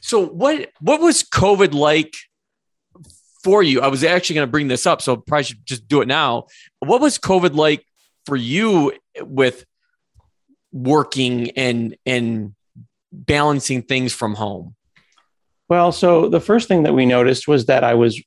So 0.00 0.24
what 0.24 0.70
what 0.80 1.00
was 1.00 1.24
COVID 1.24 1.74
like 1.74 2.14
for 3.42 3.62
you? 3.62 3.80
I 3.80 3.88
was 3.88 4.04
actually 4.04 4.36
going 4.36 4.46
to 4.46 4.52
bring 4.52 4.68
this 4.68 4.86
up, 4.86 5.02
so 5.02 5.16
probably 5.16 5.44
should 5.44 5.66
just 5.66 5.88
do 5.88 6.00
it 6.00 6.08
now. 6.08 6.46
What 6.78 7.00
was 7.00 7.18
COVID 7.18 7.54
like 7.54 7.84
for 8.24 8.36
you 8.36 8.92
with 9.20 9.64
working 10.72 11.50
and 11.52 11.96
and 12.06 12.54
balancing 13.12 13.82
things 13.82 14.12
from 14.12 14.34
home? 14.34 14.76
Well, 15.68 15.92
so 15.92 16.28
the 16.28 16.40
first 16.40 16.68
thing 16.68 16.82
that 16.82 16.94
we 16.94 17.06
noticed 17.06 17.48
was 17.48 17.66
that 17.66 17.84
I 17.84 17.94
was 17.94 18.22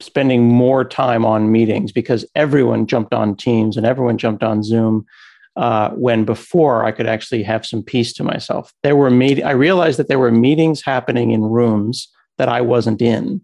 spending 0.00 0.44
more 0.44 0.84
time 0.84 1.24
on 1.24 1.52
meetings 1.52 1.92
because 1.92 2.24
everyone 2.34 2.86
jumped 2.86 3.14
on 3.14 3.36
Teams 3.36 3.76
and 3.76 3.86
everyone 3.86 4.18
jumped 4.18 4.42
on 4.42 4.62
Zoom. 4.62 5.06
Uh, 5.54 5.90
when 5.90 6.24
before 6.24 6.82
I 6.82 6.92
could 6.92 7.06
actually 7.06 7.42
have 7.42 7.66
some 7.66 7.82
peace 7.82 8.14
to 8.14 8.24
myself, 8.24 8.72
there 8.82 8.96
were 8.96 9.10
meet- 9.10 9.44
I 9.44 9.50
realized 9.50 9.98
that 9.98 10.08
there 10.08 10.18
were 10.18 10.32
meetings 10.32 10.80
happening 10.82 11.30
in 11.30 11.42
rooms 11.42 12.08
that 12.38 12.48
I 12.48 12.62
wasn't 12.62 13.02
in. 13.02 13.42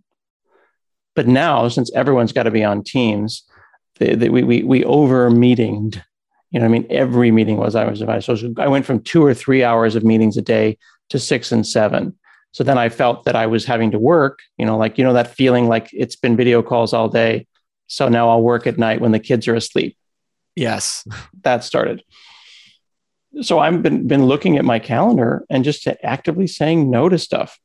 But 1.14 1.28
now, 1.28 1.68
since 1.68 1.92
everyone's 1.92 2.32
got 2.32 2.44
to 2.44 2.50
be 2.50 2.64
on 2.64 2.82
Teams, 2.82 3.42
we 4.00 4.42
we 4.42 4.62
we 4.62 4.84
over 4.84 5.30
meetinged. 5.30 6.02
You 6.50 6.60
know, 6.60 6.66
I 6.66 6.68
mean, 6.68 6.86
every 6.88 7.30
meeting 7.30 7.58
was 7.58 7.74
I 7.74 7.84
was 7.84 8.00
invited. 8.00 8.22
So 8.22 8.54
I 8.56 8.68
went 8.68 8.86
from 8.86 9.00
two 9.02 9.22
or 9.22 9.34
three 9.34 9.62
hours 9.62 9.94
of 9.94 10.04
meetings 10.04 10.36
a 10.36 10.42
day 10.42 10.78
to 11.10 11.18
six 11.18 11.52
and 11.52 11.66
seven. 11.66 12.16
So 12.58 12.64
then 12.64 12.76
I 12.76 12.88
felt 12.88 13.22
that 13.22 13.36
I 13.36 13.46
was 13.46 13.64
having 13.64 13.92
to 13.92 14.00
work, 14.00 14.40
you 14.56 14.66
know, 14.66 14.76
like, 14.76 14.98
you 14.98 15.04
know, 15.04 15.12
that 15.12 15.32
feeling 15.32 15.68
like 15.68 15.90
it's 15.92 16.16
been 16.16 16.36
video 16.36 16.60
calls 16.60 16.92
all 16.92 17.08
day. 17.08 17.46
So 17.86 18.08
now 18.08 18.30
I'll 18.30 18.42
work 18.42 18.66
at 18.66 18.76
night 18.76 19.00
when 19.00 19.12
the 19.12 19.20
kids 19.20 19.46
are 19.46 19.54
asleep. 19.54 19.96
Yes. 20.56 21.06
That 21.42 21.62
started. 21.62 22.02
So 23.42 23.60
I've 23.60 23.80
been, 23.80 24.08
been 24.08 24.26
looking 24.26 24.58
at 24.58 24.64
my 24.64 24.80
calendar 24.80 25.46
and 25.48 25.62
just 25.62 25.86
actively 26.02 26.48
saying 26.48 26.90
no 26.90 27.08
to 27.08 27.16
stuff. 27.16 27.60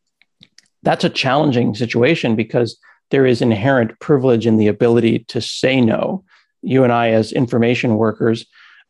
That's 0.83 1.03
a 1.03 1.09
challenging 1.09 1.73
situation 1.73 2.35
because 2.35 2.77
there 3.09 3.25
is 3.25 3.41
inherent 3.41 3.99
privilege 3.99 4.45
in 4.45 4.57
the 4.57 4.67
ability 4.67 5.25
to 5.29 5.41
say 5.41 5.81
no. 5.81 6.23
You 6.61 6.83
and 6.83 6.93
I, 6.93 7.09
as 7.09 7.31
information 7.31 7.95
workers, 7.95 8.45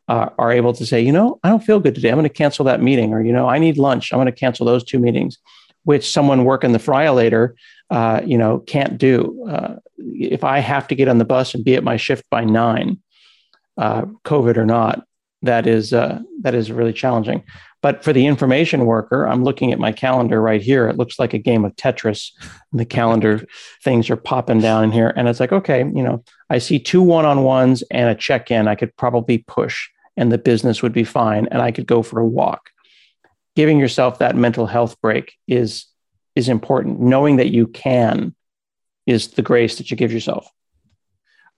uh, 0.08 0.28
are 0.38 0.52
able 0.52 0.74
to 0.74 0.84
say, 0.84 1.00
you 1.00 1.12
know, 1.12 1.40
I 1.42 1.48
don't 1.48 1.64
feel 1.64 1.80
good 1.80 1.94
today. 1.94 2.10
I'm 2.10 2.16
going 2.16 2.24
to 2.24 2.28
cancel 2.28 2.66
that 2.66 2.82
meeting, 2.82 3.14
or, 3.14 3.22
you 3.22 3.32
know, 3.32 3.48
I 3.48 3.58
need 3.58 3.78
lunch. 3.78 4.12
I'm 4.12 4.18
going 4.18 4.26
to 4.26 4.32
cancel 4.32 4.66
those 4.66 4.84
two 4.84 4.98
meetings 4.98 5.38
which 5.84 6.10
someone 6.10 6.44
working 6.44 6.72
the 6.72 6.78
Friolator, 6.78 7.54
uh, 7.90 8.20
you 8.24 8.36
know, 8.36 8.58
can't 8.58 8.98
do. 8.98 9.46
Uh, 9.48 9.76
if 9.98 10.42
I 10.44 10.58
have 10.58 10.88
to 10.88 10.94
get 10.94 11.08
on 11.08 11.18
the 11.18 11.24
bus 11.24 11.54
and 11.54 11.64
be 11.64 11.76
at 11.76 11.84
my 11.84 11.96
shift 11.96 12.28
by 12.30 12.44
nine, 12.44 12.98
uh, 13.78 14.02
COVID 14.24 14.56
or 14.56 14.66
not, 14.66 15.06
that 15.42 15.66
is 15.66 15.92
uh, 15.92 16.20
that 16.40 16.54
is 16.54 16.72
really 16.72 16.92
challenging. 16.92 17.44
But 17.82 18.02
for 18.02 18.14
the 18.14 18.26
information 18.26 18.86
worker, 18.86 19.26
I'm 19.26 19.44
looking 19.44 19.70
at 19.70 19.78
my 19.78 19.92
calendar 19.92 20.40
right 20.40 20.62
here. 20.62 20.88
It 20.88 20.96
looks 20.96 21.18
like 21.18 21.34
a 21.34 21.38
game 21.38 21.66
of 21.66 21.76
Tetris. 21.76 22.30
And 22.72 22.80
the 22.80 22.86
calendar 22.86 23.44
things 23.84 24.08
are 24.08 24.16
popping 24.16 24.60
down 24.60 24.84
in 24.84 24.92
here, 24.92 25.12
and 25.16 25.28
it's 25.28 25.40
like, 25.40 25.52
okay, 25.52 25.80
you 25.80 26.02
know, 26.02 26.24
I 26.48 26.58
see 26.58 26.78
two 26.78 27.02
one-on-ones 27.02 27.82
and 27.90 28.08
a 28.08 28.14
check-in. 28.14 28.68
I 28.68 28.74
could 28.74 28.96
probably 28.96 29.38
push, 29.46 29.88
and 30.16 30.32
the 30.32 30.38
business 30.38 30.82
would 30.82 30.94
be 30.94 31.04
fine, 31.04 31.46
and 31.50 31.60
I 31.60 31.72
could 31.72 31.86
go 31.86 32.02
for 32.02 32.20
a 32.20 32.26
walk 32.26 32.70
giving 33.56 33.78
yourself 33.78 34.18
that 34.18 34.36
mental 34.36 34.66
health 34.66 35.00
break 35.00 35.34
is 35.46 35.86
is 36.34 36.48
important. 36.48 37.00
Knowing 37.00 37.36
that 37.36 37.52
you 37.52 37.66
can 37.66 38.34
is 39.06 39.28
the 39.28 39.42
grace 39.42 39.76
that 39.78 39.90
you 39.90 39.96
give 39.96 40.12
yourself. 40.12 40.48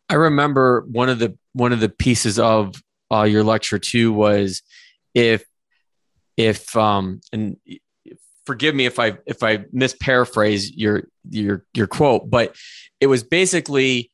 I 0.09 0.15
remember 0.15 0.85
one 0.91 1.09
of 1.09 1.19
the 1.19 1.37
one 1.53 1.73
of 1.73 1.81
the 1.81 1.89
pieces 1.89 2.39
of 2.39 2.75
uh, 3.11 3.23
your 3.23 3.45
lecture 3.45 3.79
too 3.79 4.13
was 4.13 4.63
if 5.15 5.45
if 6.37 6.77
um 6.77 7.21
and 7.33 7.57
forgive 8.45 8.75
me 8.75 8.87
if 8.87 8.99
I 8.99 9.19
if 9.27 9.43
I 9.43 9.59
misparaphrase 9.59 10.71
your 10.75 11.09
your 11.29 11.65
your 11.75 11.87
quote, 11.87 12.31
but 12.31 12.57
it 13.01 13.09
was 13.09 13.23
basically 13.23 14.11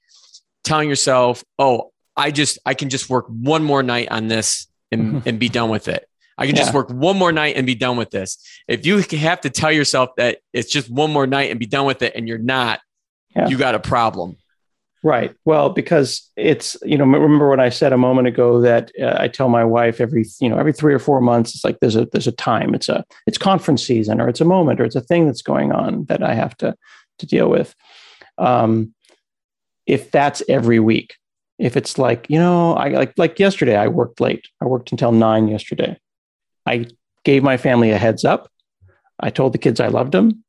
telling 0.65 0.89
yourself, 0.89 1.45
"Oh, 1.59 1.93
I 2.17 2.31
just 2.31 2.59
I 2.65 2.75
can 2.75 2.89
just 2.89 3.11
work 3.11 3.27
one 3.29 3.63
more 3.63 3.83
night 3.83 4.11
on 4.11 4.29
this 4.29 4.69
and 4.91 5.03
mm-hmm. 5.03 5.29
and 5.29 5.39
be 5.39 5.49
done 5.49 5.69
with 5.69 5.89
it." 5.89 6.09
I 6.39 6.47
can 6.47 6.57
yeah. 6.57 6.63
just 6.63 6.75
work 6.75 6.91
one 6.91 7.19
more 7.19 7.33
night 7.33 7.57
and 7.57 7.67
be 7.67 7.75
done 7.75 7.97
with 7.97 8.11
this. 8.11 8.39
If 8.69 8.87
you 8.87 8.99
have 8.99 9.41
to 9.43 9.51
tell 9.51 9.73
yourself 9.73 10.11
that 10.17 10.39
it's 10.53 10.71
just 10.71 10.91
one 10.91 11.13
more 11.13 11.27
night 11.27 11.51
and 11.51 11.61
be 11.61 11.67
done 11.67 11.87
with 11.87 12.03
it 12.03 12.15
and 12.15 12.27
you're 12.27 12.39
not, 12.39 12.81
yeah. 13.37 13.49
you 13.49 13.59
got 13.59 13.75
a 13.75 13.81
problem. 13.81 14.37
Right. 15.05 15.35
Well, 15.45 15.71
because 15.71 16.31
it's, 16.37 16.77
you 16.83 16.97
know, 16.97 17.05
remember 17.05 17.49
what 17.49 17.59
I 17.59 17.71
said 17.71 17.93
a 17.93 17.99
moment 17.99 18.29
ago 18.29 18.61
that 18.61 18.93
uh, 19.01 19.17
I 19.19 19.27
tell 19.27 19.49
my 19.49 19.65
wife 19.65 20.01
every, 20.01 20.25
you 20.41 20.49
know, 20.49 20.59
every 20.59 20.73
three 20.73 20.95
or 20.95 21.01
four 21.01 21.21
months, 21.21 21.55
it's 21.55 21.65
like 21.65 21.81
there's 21.81 21.97
a, 21.97 22.07
there's 22.13 22.29
a 22.29 22.33
time, 22.33 22.73
it's 22.73 22.89
a, 22.89 23.05
it's 23.27 23.37
conference 23.37 23.85
season 23.85 24.21
or 24.21 24.29
it's 24.29 24.41
a 24.41 24.45
moment 24.45 24.81
or 24.81 24.85
it's 24.85 24.95
a 24.95 25.01
thing 25.01 25.27
that's 25.27 25.43
going 25.43 25.73
on 25.73 26.05
that 26.05 26.23
I 26.23 26.35
have 26.35 26.57
to, 26.59 26.77
to 27.19 27.27
deal 27.27 27.49
with. 27.51 27.75
Um, 28.39 28.95
if 29.87 30.13
that's 30.13 30.41
every 30.49 30.79
week, 30.79 31.17
if 31.59 31.77
it's 31.77 31.99
like, 31.99 32.27
you 32.29 32.39
know, 32.39 32.75
I 32.75 32.89
like, 32.91 33.13
like 33.17 33.41
yesterday, 33.41 33.77
I 33.77 33.89
worked 33.89 34.21
late. 34.21 34.47
I 34.61 34.67
worked 34.67 34.93
until 34.93 35.11
nine 35.11 35.49
yesterday. 35.49 35.99
I 36.67 36.87
gave 37.25 37.43
my 37.43 37.57
family 37.57 37.91
a 37.91 37.99
heads 37.99 38.25
up. 38.25 38.51
I 39.21 39.31
told 39.31 39.53
the 39.53 39.59
kids 39.59 39.81
I 39.81 39.89
loved 39.89 40.13
them. 40.13 40.45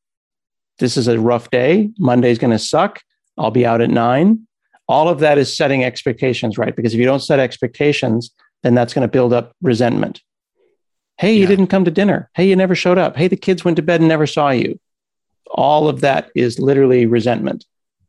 This 0.80 0.97
is 0.97 1.08
a 1.08 1.19
rough 1.19 1.49
day. 1.52 1.91
Monday's 1.99 2.39
going 2.39 2.52
to 2.52 2.60
suck. 2.60 3.02
I'll 3.38 3.52
be 3.52 3.65
out 3.65 3.82
at 3.82 3.89
nine. 3.89 4.47
All 4.88 5.08
of 5.08 5.19
that 5.19 5.38
is 5.38 5.56
setting 5.56 5.84
expectations, 5.84 6.58
right? 6.58 6.76
Because 6.76 6.93
if 6.93 6.99
you 6.99 7.06
don't 7.06 7.21
set 7.21 7.39
expectations, 7.39 8.32
then 8.63 8.73
that's 8.76 8.93
going 8.93 9.08
to 9.08 9.12
build 9.12 9.34
up 9.34 9.56
resentment. 9.62 10.21
Hey, 11.17 11.38
you 11.38 11.45
didn't 11.45 11.67
come 11.67 11.86
to 11.86 11.91
dinner. 11.91 12.30
Hey, 12.34 12.49
you 12.49 12.56
never 12.56 12.76
showed 12.76 12.97
up. 12.97 13.15
Hey, 13.15 13.28
the 13.28 13.38
kids 13.38 13.63
went 13.63 13.78
to 13.78 13.84
bed 13.84 14.02
and 14.02 14.10
never 14.10 14.26
saw 14.26 14.49
you. 14.49 14.80
All 15.52 15.88
of 15.88 16.02
that 16.02 16.32
is 16.36 16.60
literally 16.60 17.06
resentment. 17.06 17.65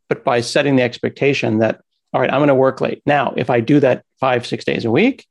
But 0.08 0.24
by 0.24 0.40
setting 0.40 0.76
the 0.76 0.82
expectation 0.82 1.58
that, 1.58 1.82
all 2.12 2.20
right, 2.20 2.32
I'm 2.32 2.38
going 2.38 2.48
to 2.48 2.54
work 2.54 2.80
late. 2.80 3.02
Now, 3.04 3.34
if 3.36 3.50
I 3.50 3.60
do 3.60 3.80
that 3.80 4.04
five, 4.20 4.46
six 4.46 4.64
days 4.64 4.84
a 4.84 4.90
week, 4.90 5.26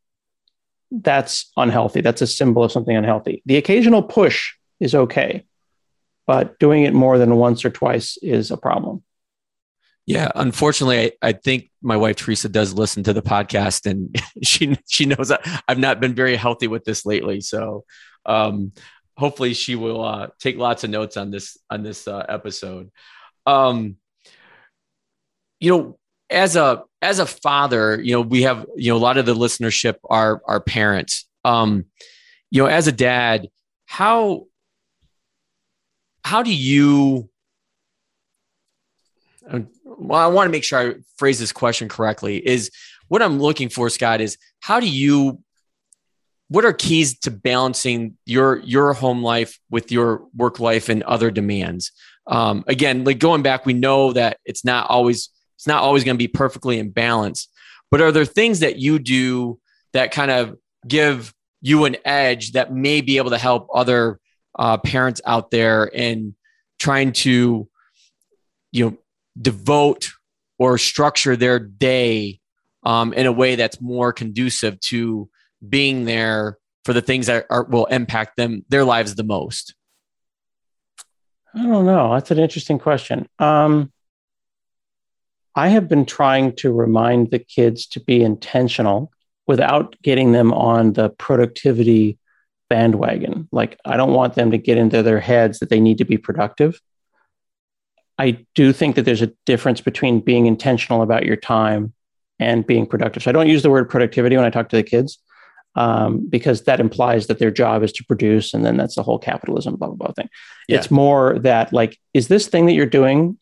that's 1.02 1.52
unhealthy. 1.58 2.02
That's 2.02 2.22
a 2.22 2.28
symbol 2.28 2.64
of 2.64 2.72
something 2.72 2.96
unhealthy. 2.96 3.42
The 3.46 3.58
occasional 3.58 4.04
push 4.04 4.54
is 4.80 4.94
okay, 4.94 5.46
but 6.28 6.60
doing 6.60 6.84
it 6.84 6.94
more 6.94 7.18
than 7.18 7.36
once 7.36 7.66
or 7.66 7.72
twice 7.72 8.18
is 8.22 8.52
a 8.52 8.58
problem. 8.58 9.04
Yeah, 10.06 10.30
unfortunately, 10.36 11.14
I, 11.22 11.30
I 11.30 11.32
think 11.32 11.72
my 11.82 11.96
wife 11.96 12.18
Teresa 12.18 12.50
does 12.50 12.74
listen 12.74 13.04
to 13.04 13.14
the 13.14 13.22
podcast, 13.22 13.90
and 13.90 14.16
she 14.44 14.78
she 14.88 15.06
knows 15.06 15.30
that 15.30 15.64
I've 15.68 15.80
not 15.80 16.00
been 16.00 16.14
very 16.14 16.36
healthy 16.36 16.68
with 16.68 16.84
this 16.84 17.06
lately. 17.06 17.42
So, 17.42 17.86
um, 18.26 18.74
hopefully, 19.18 19.54
she 19.54 19.76
will 19.76 20.04
uh, 20.04 20.28
take 20.40 20.58
lots 20.58 20.84
of 20.84 20.90
notes 20.90 21.18
on 21.18 21.32
this 21.32 21.58
on 21.70 21.84
this 21.84 22.08
uh, 22.08 22.26
episode. 22.28 22.92
Um, 23.46 23.96
you 25.60 25.72
know, 25.72 26.00
as 26.30 26.58
a 26.58 26.84
as 27.04 27.20
a 27.20 27.26
father, 27.26 28.02
you 28.02 28.14
know, 28.14 28.22
we 28.22 28.44
have 28.44 28.66
you 28.76 28.92
know 28.92 28.98
a 28.98 29.00
lot 29.00 29.18
of 29.18 29.26
the 29.26 29.36
listenership 29.36 29.96
are 30.10 30.42
are 30.46 30.60
parents. 30.60 31.28
Um, 31.44 31.86
you 32.50 32.64
know, 32.64 32.68
as 32.68 32.88
a 32.88 32.92
dad, 32.92 33.50
how 33.86 34.46
how 36.24 36.42
do 36.42 36.54
you 36.54 37.30
well, 39.86 40.20
I 40.20 40.28
want 40.28 40.48
to 40.48 40.52
make 40.52 40.64
sure 40.64 40.80
I 40.80 40.96
phrase 41.18 41.40
this 41.40 41.52
question 41.52 41.90
correctly. 41.90 42.38
Is 42.38 42.72
what 43.10 43.22
I'm 43.22 43.40
looking 43.40 43.70
for, 43.70 43.90
Scott, 43.90 44.22
is 44.22 44.38
how 44.62 44.80
do 44.80 44.88
you 44.88 45.40
what 46.48 46.66
are 46.66 46.74
keys 46.74 47.20
to 47.20 47.32
balancing 47.32 48.18
your 48.26 48.60
your 48.60 48.94
home 48.94 49.22
life 49.22 49.60
with 49.70 49.92
your 49.92 50.24
work 50.36 50.60
life 50.60 50.90
and 50.90 51.04
other 51.04 51.32
demands? 51.32 51.92
Um, 52.28 52.64
again, 52.68 53.04
like 53.04 53.20
going 53.20 53.42
back, 53.42 53.66
we 53.66 53.74
know 53.74 54.14
that 54.14 54.38
it's 54.46 54.64
not 54.64 54.90
always 54.90 55.30
It's 55.64 55.68
not 55.70 55.82
always 55.82 56.04
going 56.04 56.16
to 56.16 56.22
be 56.22 56.28
perfectly 56.28 56.78
in 56.78 56.90
balance. 56.90 57.48
But 57.90 58.02
are 58.02 58.12
there 58.12 58.26
things 58.26 58.60
that 58.60 58.80
you 58.80 59.00
do 59.00 59.62
that 59.94 60.12
kind 60.12 60.30
of 60.30 60.58
give 60.86 61.34
you 61.62 61.86
an 61.86 61.96
edge 62.04 62.52
that 62.52 62.74
may 62.74 63.00
be 63.00 63.16
able 63.16 63.30
to 63.30 63.38
help 63.38 63.70
other 63.74 64.20
uh, 64.60 64.76
parents 64.80 65.22
out 65.26 65.52
there 65.52 65.86
in 65.86 66.36
trying 66.80 67.14
to, 67.14 67.70
you 68.74 68.86
know, 68.86 68.98
devote 69.42 70.12
or 70.60 70.78
structure 70.78 71.38
their 71.38 71.60
day 71.60 72.42
um, 72.84 73.14
in 73.14 73.26
a 73.26 73.32
way 73.32 73.56
that's 73.56 73.80
more 73.80 74.12
conducive 74.12 74.78
to 74.82 75.30
being 75.70 76.04
there 76.04 76.58
for 76.84 76.92
the 76.92 77.02
things 77.02 77.28
that 77.28 77.46
are, 77.50 77.64
will 77.64 77.86
impact 77.86 78.36
them 78.36 78.66
their 78.68 78.84
lives 78.84 79.16
the 79.16 79.24
most? 79.24 79.76
I 81.56 81.64
don't 81.64 81.86
know. 81.86 82.16
That's 82.16 82.32
an 82.32 82.40
interesting 82.40 82.80
question. 82.80 83.30
Um, 83.40 83.93
i 85.56 85.70
have 85.70 85.88
been 85.88 86.06
trying 86.06 86.56
to 86.56 86.72
remind 86.72 87.32
the 87.32 87.40
kids 87.40 87.88
to 87.88 88.00
be 88.00 88.24
intentional 88.24 89.12
without 89.48 89.96
getting 90.02 90.32
them 90.32 90.54
on 90.54 90.94
the 90.94 91.10
productivity 91.10 92.18
bandwagon. 92.74 93.48
Like, 93.52 93.80
I 93.86 93.98
don't 93.98 94.14
want 94.14 94.34
them 94.34 94.50
to 94.50 94.58
get 94.58 94.80
into 94.80 95.04
their 95.04 95.20
heads 95.20 95.60
that 95.60 95.70
they 95.70 95.80
need 95.80 96.00
to 96.00 96.06
be 96.06 96.18
productive. 96.18 96.82
I 98.18 98.46
do 98.56 98.74
think 98.74 98.96
that 98.96 99.06
there's 99.06 99.22
a 99.22 99.32
difference 99.46 99.80
between 99.80 100.22
being 100.22 100.48
intentional 100.48 101.04
about 101.04 101.24
your 101.24 101.36
time 101.36 101.94
and 102.40 102.66
being 102.66 102.88
productive. 102.88 103.22
So 103.22 103.30
I 103.30 103.32
don't 103.32 103.48
use 103.48 103.62
the 103.62 103.70
word 103.70 103.92
productivity 103.92 104.36
when 104.36 104.46
I 104.46 104.50
talk 104.50 104.70
to 104.70 104.76
the 104.76 104.82
kids 104.82 105.20
um, 105.76 106.28
because 106.28 106.64
that 106.64 106.80
implies 106.80 107.28
that 107.28 107.38
their 107.38 107.52
job 107.52 107.84
is 107.84 107.92
to 107.94 108.06
produce, 108.06 108.56
and 108.56 108.66
then 108.66 108.76
that's 108.76 108.96
the 108.96 109.04
whole 109.04 109.20
capitalism 109.20 109.76
blah 109.76 109.90
blah 109.90 109.96
blah 109.96 110.14
thing. 110.14 110.30
Yeah. 110.68 110.78
It's 110.78 110.90
more 110.90 111.38
that 111.40 111.74
like, 111.74 112.00
is 112.16 112.28
this 112.28 112.48
thing 112.48 112.66
that 112.66 112.74
you're 112.74 112.88
doing 112.88 113.38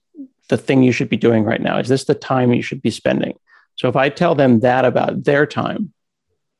the 0.52 0.58
thing 0.58 0.84
you 0.84 0.92
should 0.92 1.10
be 1.10 1.18
doing 1.18 1.46
right 1.46 1.62
now? 1.62 1.80
Is 1.80 1.88
this 1.88 2.04
the 2.04 2.14
time 2.14 2.54
you 2.54 2.62
should 2.62 2.82
be 2.82 2.92
spending? 2.92 3.36
So 3.78 3.88
if 3.88 3.96
I 3.96 4.10
tell 4.10 4.36
them 4.36 4.60
that 4.60 4.84
about 4.84 5.24
their 5.24 5.46
time, 5.48 5.94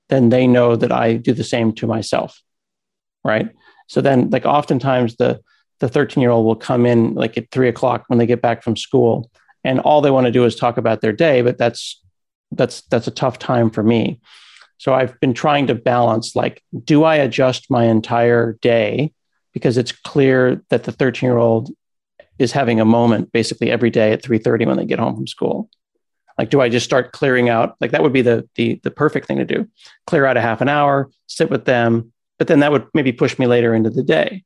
then 0.08 0.30
they 0.30 0.48
know 0.48 0.78
that 0.78 0.94
I 0.94 1.18
do 1.18 1.34
the 1.34 1.44
same 1.44 1.74
to 1.74 1.88
myself. 1.88 2.42
Right. 3.24 3.50
So 3.88 4.00
then, 4.00 4.30
like, 4.30 4.46
oftentimes 4.46 5.18
the 5.18 5.42
the 5.82 5.90
13 5.90 6.22
year 6.22 6.30
old 6.30 6.46
will 6.46 6.56
come 6.56 6.86
in 6.86 7.16
like 7.16 7.38
at 7.38 7.50
three 7.52 7.68
o'clock 7.68 8.06
when 8.08 8.18
they 8.20 8.26
get 8.26 8.42
back 8.42 8.64
from 8.64 8.78
school, 8.78 9.30
and 9.64 9.80
all 9.82 10.00
they 10.00 10.12
want 10.12 10.26
to 10.26 10.32
do 10.32 10.46
is 10.46 10.56
talk 10.56 10.78
about 10.78 11.02
their 11.02 11.14
day. 11.14 11.42
But 11.42 11.58
that's 11.58 12.02
that's 12.52 12.82
that's 12.84 13.08
a 13.08 13.12
tough 13.12 13.40
time 13.40 13.70
for 13.70 13.84
me. 13.84 14.22
So 14.78 14.94
I've 14.94 15.20
been 15.20 15.34
trying 15.34 15.68
to 15.68 15.76
balance 15.76 16.36
like, 16.36 16.64
do 16.84 17.04
I 17.04 17.16
adjust 17.18 17.70
my 17.70 17.84
entire 17.84 18.58
day 18.62 19.14
because 19.54 19.78
it's 19.78 19.92
clear 19.92 20.64
that 20.70 20.86
the 20.86 20.92
13 20.92 21.28
year 21.28 21.38
old 21.38 21.72
is 22.42 22.52
having 22.52 22.80
a 22.80 22.86
moment 22.86 23.32
basically 23.32 23.72
every 23.72 23.90
day 23.90 24.12
at 24.12 24.24
3:30 24.24 24.66
when 24.66 24.78
they 24.78 24.86
get 24.86 25.00
home 25.00 25.16
from 25.16 25.28
school 25.28 25.70
like, 26.42 26.50
do 26.50 26.60
I 26.60 26.70
just 26.70 26.86
start 26.86 27.12
clearing 27.12 27.50
out? 27.50 27.76
Like 27.80 27.92
that 27.92 28.02
would 28.02 28.14
be 28.14 28.24
the 28.24 28.50
the 28.56 28.80
the 28.84 28.90
perfect 28.90 29.28
thing 29.28 29.38
to 29.38 29.46
do. 29.46 29.68
Clear 30.08 30.26
out 30.26 30.38
a 30.38 30.42
half 30.42 30.60
an 30.60 30.70
hour, 30.70 31.10
sit 31.28 31.52
with 31.52 31.66
them, 31.66 32.14
but 32.40 32.48
then 32.48 32.62
that 32.62 32.72
would 32.72 32.88
maybe 32.96 33.12
push 33.12 33.38
me 33.38 33.46
later 33.46 33.76
into 33.76 33.92
the 33.92 34.02
day. 34.02 34.44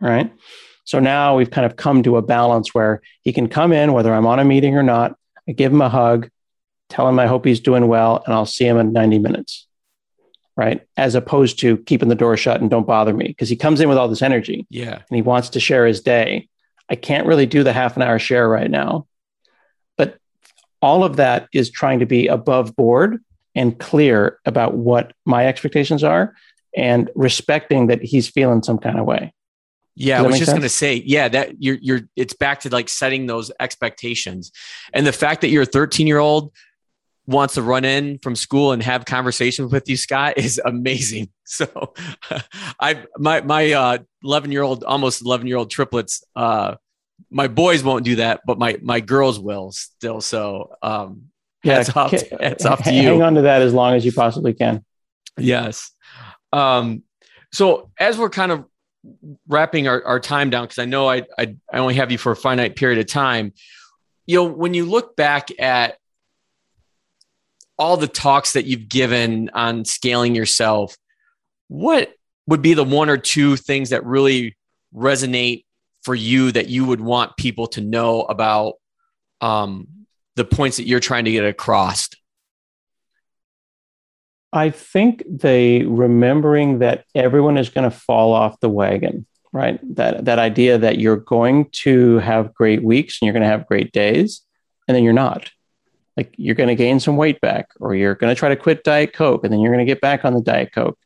Right. 0.00 0.30
So 0.84 0.98
now 0.98 1.34
we've 1.34 1.50
kind 1.50 1.64
of 1.64 1.76
come 1.76 2.02
to 2.02 2.18
a 2.18 2.22
balance 2.22 2.74
where 2.74 3.00
he 3.22 3.32
can 3.32 3.48
come 3.48 3.72
in, 3.72 3.94
whether 3.94 4.12
I'm 4.12 4.26
on 4.26 4.38
a 4.38 4.44
meeting 4.44 4.76
or 4.76 4.82
not. 4.82 5.16
I 5.48 5.52
give 5.52 5.72
him 5.72 5.80
a 5.80 5.88
hug, 5.88 6.28
tell 6.90 7.08
him 7.08 7.18
I 7.18 7.26
hope 7.26 7.46
he's 7.46 7.60
doing 7.60 7.88
well, 7.88 8.22
and 8.26 8.34
I'll 8.34 8.44
see 8.44 8.66
him 8.66 8.76
in 8.76 8.92
90 8.92 9.18
minutes. 9.18 9.66
Right. 10.58 10.82
As 10.98 11.14
opposed 11.14 11.58
to 11.60 11.78
keeping 11.78 12.10
the 12.10 12.14
door 12.14 12.36
shut 12.36 12.60
and 12.60 12.68
don't 12.68 12.86
bother 12.86 13.14
me 13.14 13.28
because 13.28 13.48
he 13.48 13.56
comes 13.56 13.80
in 13.80 13.88
with 13.88 13.96
all 13.96 14.08
this 14.08 14.22
energy. 14.22 14.66
Yeah. 14.68 14.96
And 14.96 15.16
he 15.16 15.22
wants 15.22 15.48
to 15.50 15.60
share 15.60 15.86
his 15.86 16.02
day. 16.02 16.48
I 16.90 16.96
can't 16.96 17.26
really 17.26 17.46
do 17.46 17.62
the 17.62 17.72
half 17.72 17.96
an 17.96 18.02
hour 18.02 18.18
share 18.18 18.48
right 18.48 18.70
now 18.70 19.06
But 19.96 20.18
all 20.82 21.04
of 21.04 21.16
that 21.16 21.48
is 21.52 21.70
trying 21.70 22.00
to 22.00 22.06
be 22.06 22.26
above 22.26 22.76
board 22.76 23.22
and 23.54 23.78
clear 23.78 24.38
about 24.44 24.74
what 24.74 25.12
my 25.24 25.46
expectations 25.46 26.02
are 26.04 26.34
and 26.76 27.10
respecting 27.14 27.86
that 27.86 28.02
he's 28.02 28.28
feeling 28.28 28.62
some 28.62 28.78
kind 28.78 28.98
of 28.98 29.06
way. 29.06 29.32
Yeah, 29.96 30.18
I 30.18 30.22
was 30.22 30.38
just 30.38 30.50
going 30.50 30.62
to 30.62 30.68
say, 30.68 31.02
yeah, 31.06 31.28
that 31.28 31.62
you're 31.62 31.78
you're 31.80 32.00
it's 32.16 32.34
back 32.34 32.60
to 32.60 32.68
like 32.68 32.88
setting 32.88 33.26
those 33.26 33.52
expectations. 33.60 34.50
And 34.92 35.06
the 35.06 35.12
fact 35.12 35.40
that 35.42 35.50
you're 35.50 35.62
a 35.62 35.66
13-year-old 35.66 36.50
wants 37.26 37.54
to 37.54 37.62
run 37.62 37.84
in 37.84 38.18
from 38.18 38.36
school 38.36 38.72
and 38.72 38.82
have 38.82 39.04
conversations 39.04 39.72
with 39.72 39.88
you, 39.88 39.96
Scott, 39.96 40.34
is 40.38 40.60
amazing. 40.64 41.30
So 41.46 41.92
I 42.80 43.04
my 43.18 43.42
my 43.42 43.72
uh 43.72 43.98
11-year-old 44.24 44.82
almost 44.82 45.22
11-year-old 45.22 45.70
triplets 45.70 46.24
uh 46.34 46.76
my 47.30 47.48
boys 47.48 47.82
won't 47.82 48.04
do 48.04 48.16
that, 48.16 48.40
but 48.46 48.58
my 48.58 48.78
my 48.82 49.00
girls 49.00 49.38
will 49.38 49.72
still. 49.72 50.20
So 50.20 50.74
um, 50.82 51.24
yeah, 51.62 51.76
hats 51.76 51.96
off, 51.96 52.10
to, 52.10 52.38
hats 52.40 52.64
off 52.64 52.84
to 52.84 52.92
you. 52.92 53.02
Hang 53.02 53.22
on 53.22 53.34
to 53.34 53.42
that 53.42 53.62
as 53.62 53.72
long 53.72 53.94
as 53.94 54.04
you 54.04 54.12
possibly 54.12 54.54
can. 54.54 54.84
Yes. 55.38 55.90
Um, 56.52 57.02
so 57.52 57.90
as 57.98 58.18
we're 58.18 58.30
kind 58.30 58.52
of 58.52 58.64
wrapping 59.48 59.88
our, 59.88 60.04
our 60.04 60.20
time 60.20 60.50
down, 60.50 60.64
because 60.64 60.78
I 60.78 60.84
know 60.84 61.08
I, 61.08 61.24
I 61.38 61.56
I 61.72 61.78
only 61.78 61.94
have 61.94 62.12
you 62.12 62.18
for 62.18 62.32
a 62.32 62.36
finite 62.36 62.76
period 62.76 62.98
of 62.98 63.06
time. 63.06 63.52
You 64.26 64.36
know, 64.36 64.44
when 64.44 64.74
you 64.74 64.86
look 64.86 65.16
back 65.16 65.48
at 65.60 65.98
all 67.78 67.96
the 67.96 68.08
talks 68.08 68.52
that 68.52 68.66
you've 68.66 68.88
given 68.88 69.50
on 69.52 69.84
scaling 69.84 70.34
yourself, 70.34 70.96
what 71.68 72.12
would 72.46 72.62
be 72.62 72.74
the 72.74 72.84
one 72.84 73.08
or 73.08 73.16
two 73.16 73.56
things 73.56 73.90
that 73.90 74.04
really 74.04 74.56
resonate 74.94 75.64
for 76.02 76.14
you 76.14 76.52
that 76.52 76.68
you 76.68 76.84
would 76.84 77.00
want 77.00 77.36
people 77.36 77.66
to 77.68 77.80
know 77.80 78.22
about 78.22 78.74
um, 79.40 79.88
the 80.36 80.44
points 80.44 80.76
that 80.76 80.86
you're 80.86 81.00
trying 81.00 81.24
to 81.24 81.32
get 81.32 81.44
across? 81.44 82.08
I 84.52 84.70
think 84.70 85.24
they 85.28 85.82
remembering 85.82 86.78
that 86.78 87.04
everyone 87.14 87.58
is 87.58 87.70
going 87.70 87.90
to 87.90 87.96
fall 87.96 88.32
off 88.32 88.60
the 88.60 88.68
wagon, 88.68 89.26
right? 89.52 89.80
That 89.96 90.26
that 90.26 90.38
idea 90.38 90.78
that 90.78 91.00
you're 91.00 91.16
going 91.16 91.70
to 91.82 92.18
have 92.18 92.54
great 92.54 92.84
weeks 92.84 93.18
and 93.20 93.26
you're 93.26 93.32
going 93.32 93.42
to 93.42 93.48
have 93.48 93.66
great 93.66 93.90
days, 93.90 94.42
and 94.86 94.94
then 94.94 95.02
you're 95.02 95.12
not. 95.12 95.50
Like 96.16 96.34
you're 96.36 96.54
going 96.54 96.68
to 96.68 96.74
gain 96.74 97.00
some 97.00 97.16
weight 97.16 97.40
back, 97.40 97.68
or 97.80 97.94
you're 97.94 98.14
going 98.14 98.34
to 98.34 98.38
try 98.38 98.48
to 98.48 98.56
quit 98.56 98.84
Diet 98.84 99.12
Coke, 99.12 99.44
and 99.44 99.52
then 99.52 99.60
you're 99.60 99.72
going 99.72 99.84
to 99.84 99.90
get 99.90 100.00
back 100.00 100.24
on 100.24 100.34
the 100.34 100.40
Diet 100.40 100.72
Coke. 100.72 100.98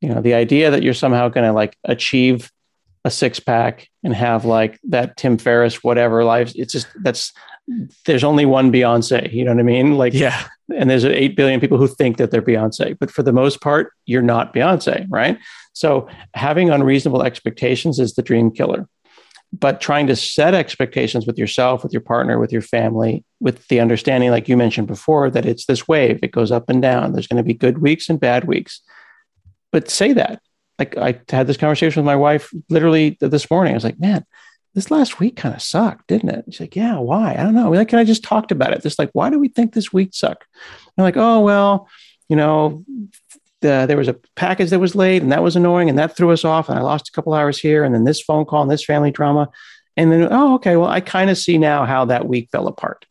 You 0.00 0.08
know, 0.08 0.20
the 0.20 0.34
idea 0.34 0.70
that 0.70 0.82
you're 0.82 0.94
somehow 0.94 1.28
going 1.28 1.46
to 1.46 1.52
like 1.52 1.76
achieve 1.84 2.50
a 3.04 3.10
six 3.10 3.40
pack 3.40 3.88
and 4.04 4.14
have 4.14 4.44
like 4.44 4.78
that 4.88 5.16
Tim 5.16 5.38
Ferriss 5.38 5.82
whatever 5.82 6.24
life. 6.24 6.52
It's 6.54 6.72
just 6.72 6.86
that's 7.02 7.32
there's 8.06 8.24
only 8.24 8.46
one 8.46 8.72
Beyonce. 8.72 9.32
You 9.32 9.44
know 9.44 9.52
what 9.52 9.60
I 9.60 9.64
mean? 9.64 9.96
Like 9.96 10.14
yeah. 10.14 10.46
And 10.74 10.88
there's 10.88 11.04
eight 11.04 11.36
billion 11.36 11.60
people 11.60 11.78
who 11.78 11.88
think 11.88 12.16
that 12.16 12.30
they're 12.30 12.40
Beyonce, 12.40 12.96
but 12.98 13.10
for 13.10 13.22
the 13.22 13.32
most 13.32 13.60
part, 13.60 13.92
you're 14.06 14.22
not 14.22 14.54
Beyonce, 14.54 15.06
right? 15.10 15.38
So 15.74 16.08
having 16.34 16.70
unreasonable 16.70 17.22
expectations 17.22 17.98
is 17.98 18.14
the 18.14 18.22
dream 18.22 18.50
killer. 18.50 18.88
But 19.52 19.80
trying 19.80 20.06
to 20.06 20.16
set 20.16 20.54
expectations 20.54 21.26
with 21.26 21.38
yourself, 21.38 21.82
with 21.82 21.92
your 21.92 22.00
partner, 22.00 22.38
with 22.38 22.52
your 22.52 22.62
family, 22.62 23.22
with 23.38 23.68
the 23.68 23.80
understanding, 23.80 24.30
like 24.30 24.48
you 24.48 24.56
mentioned 24.56 24.86
before, 24.86 25.28
that 25.30 25.44
it's 25.44 25.66
this 25.66 25.86
wave, 25.86 26.20
it 26.22 26.32
goes 26.32 26.50
up 26.50 26.70
and 26.70 26.80
down. 26.80 27.12
There's 27.12 27.26
going 27.26 27.42
to 27.42 27.46
be 27.46 27.52
good 27.52 27.78
weeks 27.78 28.08
and 28.08 28.18
bad 28.18 28.44
weeks. 28.44 28.80
But 29.70 29.90
say 29.90 30.14
that 30.14 30.40
like 30.78 30.96
I 30.96 31.20
had 31.28 31.46
this 31.46 31.56
conversation 31.56 32.00
with 32.00 32.06
my 32.06 32.16
wife 32.16 32.52
literally 32.68 33.16
this 33.20 33.50
morning. 33.50 33.72
I 33.72 33.76
was 33.76 33.84
like, 33.84 34.00
man, 34.00 34.24
this 34.74 34.90
last 34.90 35.20
week 35.20 35.36
kind 35.36 35.54
of 35.54 35.62
sucked, 35.62 36.08
didn't 36.08 36.30
it? 36.30 36.44
She's 36.46 36.60
like, 36.60 36.76
yeah, 36.76 36.98
why? 36.98 37.32
I 37.32 37.42
don't 37.42 37.54
know. 37.54 37.70
Like, 37.70 37.88
can 37.88 37.98
I 37.98 38.04
just 38.04 38.24
talked 38.24 38.52
about 38.52 38.72
it. 38.72 38.82
Just 38.82 38.98
like, 38.98 39.10
why 39.12 39.30
do 39.30 39.38
we 39.38 39.48
think 39.48 39.72
this 39.72 39.92
week 39.92 40.10
sucked? 40.12 40.44
I'm 40.96 41.04
like, 41.04 41.16
oh, 41.16 41.40
well, 41.40 41.88
you 42.28 42.36
know, 42.36 42.84
the, 43.62 43.86
there 43.86 43.96
was 43.96 44.08
a 44.08 44.16
package 44.36 44.70
that 44.70 44.78
was 44.78 44.94
late 44.94 45.22
and 45.22 45.32
that 45.32 45.42
was 45.42 45.56
annoying 45.56 45.88
and 45.88 45.98
that 45.98 46.16
threw 46.16 46.30
us 46.30 46.44
off 46.44 46.68
and 46.68 46.78
I 46.78 46.82
lost 46.82 47.08
a 47.08 47.12
couple 47.12 47.34
hours 47.34 47.58
here 47.58 47.84
and 47.84 47.94
then 47.94 48.04
this 48.04 48.20
phone 48.20 48.44
call 48.44 48.62
and 48.62 48.70
this 48.70 48.84
family 48.84 49.10
drama. 49.10 49.48
And 49.96 50.10
then, 50.10 50.28
oh, 50.30 50.54
okay, 50.54 50.76
well, 50.76 50.88
I 50.88 51.00
kind 51.00 51.30
of 51.30 51.38
see 51.38 51.58
now 51.58 51.84
how 51.84 52.06
that 52.06 52.26
week 52.26 52.48
fell 52.50 52.66
apart. 52.66 53.06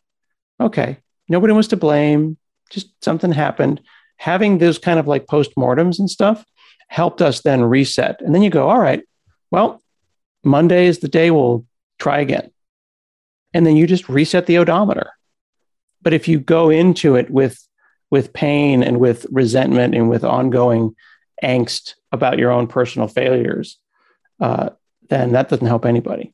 Okay. 0.59 0.97
Nobody 1.27 1.53
was 1.53 1.67
to 1.69 1.77
blame. 1.77 2.37
Just 2.69 2.89
something 3.03 3.31
happened. 3.31 3.81
Having 4.17 4.57
those 4.57 4.77
kind 4.77 4.99
of 4.99 5.07
like 5.07 5.25
postmortems 5.25 5.99
and 5.99 6.09
stuff 6.09 6.45
helped 6.87 7.21
us 7.21 7.41
then 7.41 7.63
reset. 7.63 8.21
And 8.21 8.35
then 8.35 8.41
you 8.41 8.49
go, 8.49 8.69
all 8.69 8.79
right, 8.79 9.01
well, 9.49 9.81
Monday 10.43 10.87
is 10.87 10.99
the 10.99 11.07
day 11.07 11.31
we'll 11.31 11.65
try 11.99 12.19
again. 12.19 12.51
And 13.53 13.65
then 13.65 13.75
you 13.75 13.87
just 13.87 14.09
reset 14.09 14.45
the 14.45 14.57
odometer. 14.57 15.11
But 16.01 16.13
if 16.13 16.27
you 16.27 16.39
go 16.39 16.69
into 16.69 17.15
it 17.15 17.29
with 17.29 17.65
with 18.11 18.33
pain 18.33 18.83
and 18.83 18.99
with 18.99 19.25
resentment 19.31 19.95
and 19.95 20.09
with 20.09 20.23
ongoing 20.23 20.95
angst 21.43 21.95
about 22.11 22.37
your 22.37 22.51
own 22.51 22.67
personal 22.67 23.07
failures, 23.07 23.79
uh, 24.39 24.69
then 25.09 25.31
that 25.31 25.49
doesn't 25.49 25.67
help 25.67 25.85
anybody. 25.85 26.33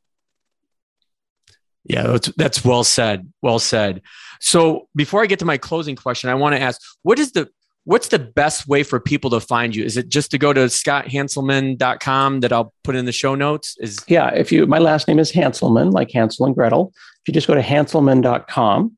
Yeah, 1.84 2.02
that's, 2.02 2.30
that's 2.36 2.64
well 2.64 2.84
said. 2.84 3.32
Well 3.40 3.58
said. 3.58 4.02
So 4.40 4.88
before 4.94 5.22
I 5.22 5.26
get 5.26 5.38
to 5.38 5.46
my 5.46 5.56
closing 5.56 5.96
question, 5.96 6.28
I 6.28 6.34
want 6.34 6.54
to 6.54 6.60
ask, 6.60 6.80
what 7.02 7.18
is 7.18 7.32
the 7.32 7.48
what's 7.84 8.08
the 8.08 8.18
best 8.18 8.68
way 8.68 8.82
for 8.82 9.00
people 9.00 9.30
to 9.30 9.40
find 9.40 9.74
you? 9.74 9.82
Is 9.82 9.96
it 9.96 10.10
just 10.10 10.30
to 10.32 10.38
go 10.38 10.52
to 10.52 10.66
scotthanselman.com 10.66 12.40
that 12.40 12.52
I'll 12.52 12.74
put 12.84 12.96
in 12.96 13.06
the 13.06 13.12
show 13.12 13.34
notes? 13.34 13.76
Is 13.80 13.98
yeah, 14.06 14.28
if 14.28 14.52
you 14.52 14.66
my 14.66 14.78
last 14.78 15.08
name 15.08 15.18
is 15.18 15.32
Hanselman, 15.32 15.92
like 15.92 16.10
Hansel 16.10 16.44
and 16.44 16.54
Gretel. 16.54 16.92
If 17.22 17.28
you 17.28 17.32
just 17.32 17.46
go 17.46 17.54
to 17.54 17.62
hanselman.com, 17.62 18.97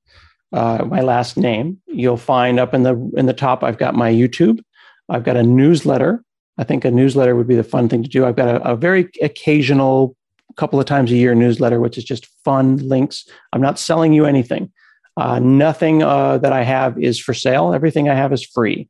uh, 0.53 0.85
my 0.87 1.01
last 1.01 1.37
name. 1.37 1.81
You'll 1.87 2.17
find 2.17 2.59
up 2.59 2.75
in 2.75 2.83
the 2.83 2.95
in 3.17 3.27
the 3.27 3.33
top. 3.33 3.63
I've 3.63 3.79
got 3.79 3.95
my 3.95 4.11
YouTube. 4.11 4.61
I've 5.09 5.25
got 5.25 5.37
a 5.37 5.43
newsletter. 5.43 6.25
I 6.59 6.65
think 6.65 6.85
a 6.85 6.91
newsletter 6.91 7.35
would 7.35 7.49
be 7.49 7.57
the 7.57 7.65
fun 7.65 7.89
thing 7.89 8.03
to 8.03 8.09
do. 8.09 8.27
I've 8.27 8.37
got 8.37 8.49
a, 8.49 8.73
a 8.73 8.77
very 8.77 9.09
occasional, 9.23 10.15
couple 10.57 10.79
of 10.79 10.87
times 10.87 11.11
a 11.11 11.17
year 11.17 11.35
newsletter, 11.35 11.81
which 11.81 11.97
is 11.97 12.05
just 12.05 12.27
fun 12.45 12.77
links. 12.77 13.27
I'm 13.53 13.63
not 13.63 13.79
selling 13.79 14.13
you 14.13 14.27
anything. 14.27 14.71
Uh, 15.17 15.39
nothing 15.39 16.03
uh, 16.03 16.39
that 16.39 16.53
I 16.53 16.63
have 16.63 16.99
is 16.99 17.19
for 17.19 17.35
sale. 17.35 17.73
Everything 17.73 18.09
I 18.09 18.15
have 18.15 18.33
is 18.33 18.45
free. 18.45 18.89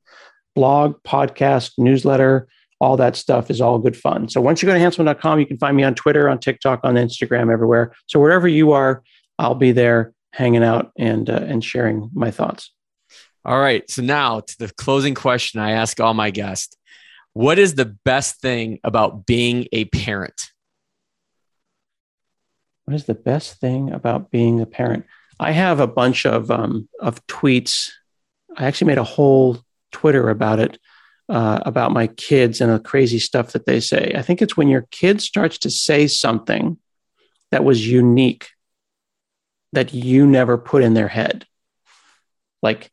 Blog, 0.55 1.01
podcast, 1.05 1.73
newsletter, 1.79 2.49
all 2.81 2.97
that 2.97 3.15
stuff 3.15 3.51
is 3.51 3.61
all 3.61 3.79
good 3.79 3.97
fun. 3.97 4.29
So 4.29 4.41
once 4.41 4.63
you 4.63 4.67
go 4.67 4.75
to 4.75 4.81
hanselman.com, 4.81 5.39
you 5.39 5.47
can 5.47 5.59
find 5.59 5.77
me 5.77 5.83
on 5.83 5.95
Twitter, 5.95 6.29
on 6.29 6.39
TikTok, 6.39 6.81
on 6.83 6.95
Instagram, 6.95 7.53
everywhere. 7.53 7.95
So 8.07 8.19
wherever 8.19 8.49
you 8.49 8.73
are, 8.73 9.03
I'll 9.39 9.55
be 9.55 9.73
there 9.73 10.13
hanging 10.33 10.65
out 10.65 10.93
and 10.97 11.29
uh, 11.29 11.45
and 11.47 11.65
sharing 11.65 12.11
my 12.13 12.31
thoughts. 12.31 12.73
All 13.45 13.59
right. 13.59 13.89
So 13.91 14.03
now 14.03 14.41
to 14.41 14.59
the 14.59 14.69
closing 14.69 15.15
question 15.15 15.61
I 15.61 15.73
ask 15.73 16.01
all 16.01 16.15
my 16.15 16.31
guests. 16.31 16.77
What 17.33 17.59
is 17.59 17.75
the 17.75 17.97
best 18.05 18.41
thing 18.41 18.81
about 18.85 19.25
being 19.25 19.67
a 19.73 19.85
parent? 19.87 20.51
What 22.85 22.95
is 22.95 23.05
the 23.05 23.15
best 23.15 23.61
thing 23.61 23.93
about 23.93 24.31
being 24.31 24.61
a 24.61 24.67
parent? 24.67 25.07
I 25.39 25.53
have 25.53 25.81
a 25.81 25.87
bunch 25.87 26.27
of 26.27 26.51
um, 26.51 26.89
of 27.01 27.25
tweets. 27.27 27.91
I 28.57 28.67
actually 28.67 28.89
made 28.89 28.99
a 28.99 29.05
whole 29.05 29.59
Twitter 29.93 30.29
about 30.29 30.59
it, 30.59 30.79
uh, 31.29 31.61
about 31.65 31.93
my 31.93 32.09
kids 32.09 32.61
and 32.61 32.71
the 32.71 32.81
crazy 32.81 33.19
stuff 33.19 33.53
that 33.53 33.65
they 33.65 33.81
say. 33.81 34.13
I 34.17 34.23
think 34.23 34.43
it's 34.43 34.57
when 34.57 34.69
your 34.69 34.87
kid 34.91 35.23
starts 35.23 35.59
to 35.59 35.71
say 35.71 36.09
something 36.09 36.79
that 37.53 37.65
was 37.65 37.87
unique 37.87 38.51
that 39.73 39.95
you 39.95 40.27
never 40.27 40.59
put 40.59 40.83
in 40.83 40.95
their 40.95 41.09
head. 41.09 41.47
Like 42.63 42.91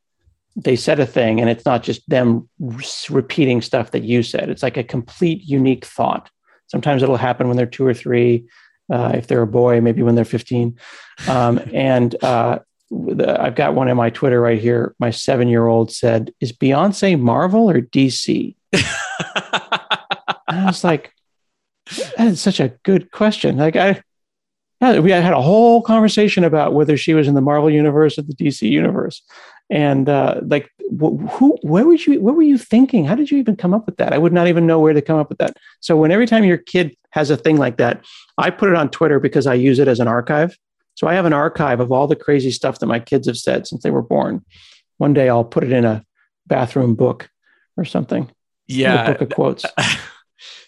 they 0.56 0.76
said 0.76 1.00
a 1.00 1.06
thing 1.06 1.40
and 1.40 1.50
it's 1.50 1.66
not 1.66 1.84
just 1.84 2.08
them 2.10 2.50
repeating 3.10 3.62
stuff 3.62 3.92
that 3.92 4.04
you 4.04 4.24
said. 4.24 4.50
It's 4.50 4.64
like 4.64 4.78
a 4.78 4.84
complete 4.84 5.44
unique 5.44 5.86
thought. 5.86 6.30
Sometimes 6.68 7.04
it'll 7.04 7.18
happen 7.18 7.48
when 7.48 7.58
they're 7.58 7.66
two 7.66 7.86
or 7.86 7.94
three. 7.94 8.48
Uh, 8.92 9.12
if 9.16 9.28
they're 9.28 9.42
a 9.42 9.48
boy, 9.48 9.82
maybe 9.82 10.02
when 10.02 10.16
they're 10.16 10.26
15. 10.26 10.78
Um, 11.28 11.60
and 11.74 12.22
uh, 12.24 12.60
the, 12.90 13.38
I've 13.40 13.56
got 13.56 13.76
one 13.76 13.88
in 13.88 13.98
my 13.98 14.10
Twitter 14.10 14.42
right 14.42 14.60
here. 14.60 14.96
My 15.00 15.12
seven 15.12 15.48
year 15.48 15.68
old 15.68 15.92
said, 15.92 16.34
Is 16.40 16.54
Beyonce 16.54 17.20
Marvel 17.20 17.70
or 17.70 17.82
DC? 17.82 18.56
and 18.74 18.84
I 20.48 20.66
was 20.66 20.84
like, 20.84 21.14
That 22.18 22.28
is 22.28 22.42
such 22.42 22.60
a 22.60 22.70
good 22.84 23.12
question. 23.12 23.58
Like, 23.58 23.76
I, 23.76 24.02
we 24.80 25.12
had 25.12 25.34
a 25.34 25.42
whole 25.42 25.82
conversation 25.82 26.44
about 26.44 26.74
whether 26.74 26.98
she 26.98 27.14
was 27.14 27.28
in 27.28 27.34
the 27.34 27.42
Marvel 27.42 27.70
universe 27.70 28.18
or 28.18 28.22
the 28.22 28.34
DC 28.34 28.70
universe, 28.70 29.22
and 29.70 30.08
uh, 30.08 30.42
like, 30.46 30.72
who, 31.00 31.58
where 31.62 31.86
would 31.86 32.06
you, 32.06 32.22
what 32.22 32.36
were 32.36 32.42
you 32.42 32.58
thinking? 32.58 33.06
How 33.06 33.16
did 33.16 33.30
you 33.30 33.38
even 33.38 33.56
come 33.56 33.74
up 33.74 33.86
with 33.86 33.98
that? 33.98 34.14
I 34.14 34.18
would 34.18 34.34
not 34.34 34.48
even 34.48 34.66
know 34.66 34.80
where 34.80 34.94
to 34.94 35.02
come 35.02 35.20
up 35.20 35.30
with 35.30 35.40
that. 35.40 35.58
So 35.82 35.98
when 35.98 36.12
every 36.12 36.26
time 36.26 36.46
your 36.46 36.58
kid 36.58 36.96
has 37.12 37.30
a 37.30 37.38
thing 37.38 37.58
like 37.58 37.78
that, 37.78 38.06
I 38.38 38.50
put 38.50 38.70
it 38.70 38.76
on 38.76 38.90
Twitter 38.90 39.20
because 39.20 39.46
I 39.46 39.56
use 39.56 39.80
it 39.80 39.88
as 39.88 40.00
an 40.00 40.08
archive. 40.08 40.58
So 40.96 41.08
I 41.08 41.14
have 41.16 41.26
an 41.26 41.34
archive 41.34 41.80
of 41.80 41.92
all 41.92 42.08
the 42.08 42.16
crazy 42.16 42.52
stuff 42.52 42.80
that 42.80 42.88
my 42.88 43.00
kids 43.00 43.28
have 43.28 43.38
said 43.38 43.68
since 43.68 43.84
they 43.84 43.92
were 43.92 44.02
born. 44.02 44.44
One 44.98 45.14
day 45.14 45.30
I'll 45.30 45.44
put 45.44 45.64
it 45.64 45.72
in 45.72 45.86
a 45.86 46.04
bathroom 46.48 46.96
book 46.96 47.30
or 47.76 47.86
something. 47.86 48.32
Yeah, 48.68 49.12
book 49.12 49.22
of 49.22 49.30
quotes. 49.30 49.66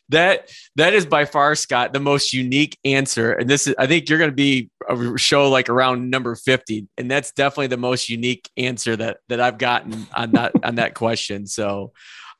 that 0.09 0.49
that 0.75 0.93
is 0.93 1.05
by 1.05 1.25
far 1.25 1.55
scott 1.55 1.93
the 1.93 1.99
most 1.99 2.33
unique 2.33 2.77
answer. 2.83 3.31
And 3.31 3.49
this 3.49 3.67
is 3.67 3.75
i 3.79 3.87
think 3.87 4.09
you're 4.09 4.17
going 4.17 4.31
to 4.31 4.35
be 4.35 4.69
a 4.89 5.17
show 5.17 5.49
like 5.49 5.69
around 5.69 6.09
number 6.09 6.35
50 6.35 6.87
and 6.97 7.09
that's 7.09 7.31
definitely 7.31 7.67
the 7.67 7.77
most 7.77 8.09
unique 8.09 8.49
answer 8.57 8.95
that 8.95 9.17
that 9.29 9.39
i've 9.39 9.57
gotten 9.57 10.07
on 10.15 10.31
that 10.31 10.51
on 10.63 10.75
that 10.75 10.95
question. 10.95 11.47
So 11.47 11.93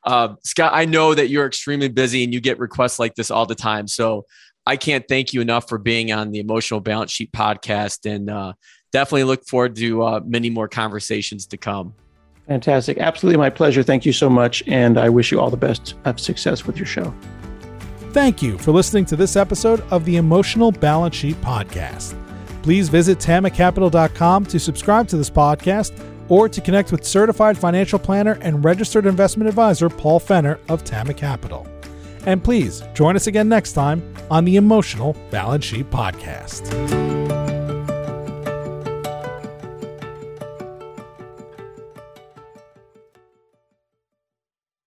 uh, 0.03 0.36
scott 0.43 0.72
i 0.74 0.86
know 0.86 1.13
that 1.13 1.30
you're 1.30 1.45
extremely 1.45 1.89
busy 1.89 2.24
and 2.24 2.34
you 2.34 2.41
get 2.41 2.59
requests 2.59 2.99
like 2.99 3.15
this 3.15 3.32
all 3.32 3.45
the 3.45 3.55
time. 3.55 3.88
So 3.88 4.26
i 4.65 4.76
can't 4.76 5.07
thank 5.07 5.34
you 5.34 5.41
enough 5.41 5.70
for 5.70 5.78
being 5.78 6.11
on 6.11 6.32
the 6.32 6.39
emotional 6.39 6.80
balance 6.80 7.11
sheet 7.11 7.32
podcast 7.32 8.11
and 8.11 8.30
uh, 8.30 8.53
definitely 8.91 9.26
look 9.26 9.45
forward 9.45 9.76
to 9.76 10.03
uh, 10.03 10.20
many 10.26 10.49
more 10.49 10.67
conversations 10.67 11.45
to 11.47 11.57
come. 11.57 11.93
Fantastic. 12.47 12.97
Absolutely 12.97 13.38
my 13.38 13.51
pleasure. 13.51 13.84
Thank 13.84 14.07
you 14.07 14.13
so 14.13 14.28
much 14.28 14.63
and 14.65 14.97
i 14.97 15.07
wish 15.07 15.32
you 15.32 15.39
all 15.39 15.51
the 15.51 15.57
best 15.57 15.93
of 16.05 16.20
success 16.20 16.65
with 16.65 16.78
your 16.78 16.88
show 16.88 17.13
Thank 18.12 18.41
you 18.41 18.57
for 18.57 18.72
listening 18.72 19.05
to 19.05 19.16
this 19.16 19.36
episode 19.36 19.82
of 19.91 20.03
the 20.03 20.18
Emotional 20.18 20.72
Balance 20.72 21.16
Sheet 21.16 21.39
Podcast. 21.41 22.16
Please 22.64 22.89
visit 22.89 23.20
tamacapital.com 23.20 24.45
to 24.47 24.60
subscribe 24.60 25.07
to 25.10 25.18
this 25.18 25.30
podcast 25.30 25.91
or 26.28 26.49
to 26.49 26.60
connect 26.60 26.91
with 26.91 27.05
certified 27.05 27.57
financial 27.57 27.99
planner 27.99 28.38
and 28.41 28.64
registered 28.64 29.05
investment 29.05 29.47
advisor 29.47 29.89
Paul 29.89 30.20
Fenner 30.20 30.60
of 30.70 30.84
Tama 30.84 31.14
Capital. 31.14 31.68
And 32.26 32.43
please 32.43 32.84
join 32.93 33.16
us 33.16 33.28
again 33.28 33.47
next 33.47 33.74
time 33.74 34.01
on 34.30 34.43
the 34.43 34.57
Emotional 34.57 35.16
Balance 35.30 35.66
Sheet 35.66 35.89
Podcast. 35.89 37.18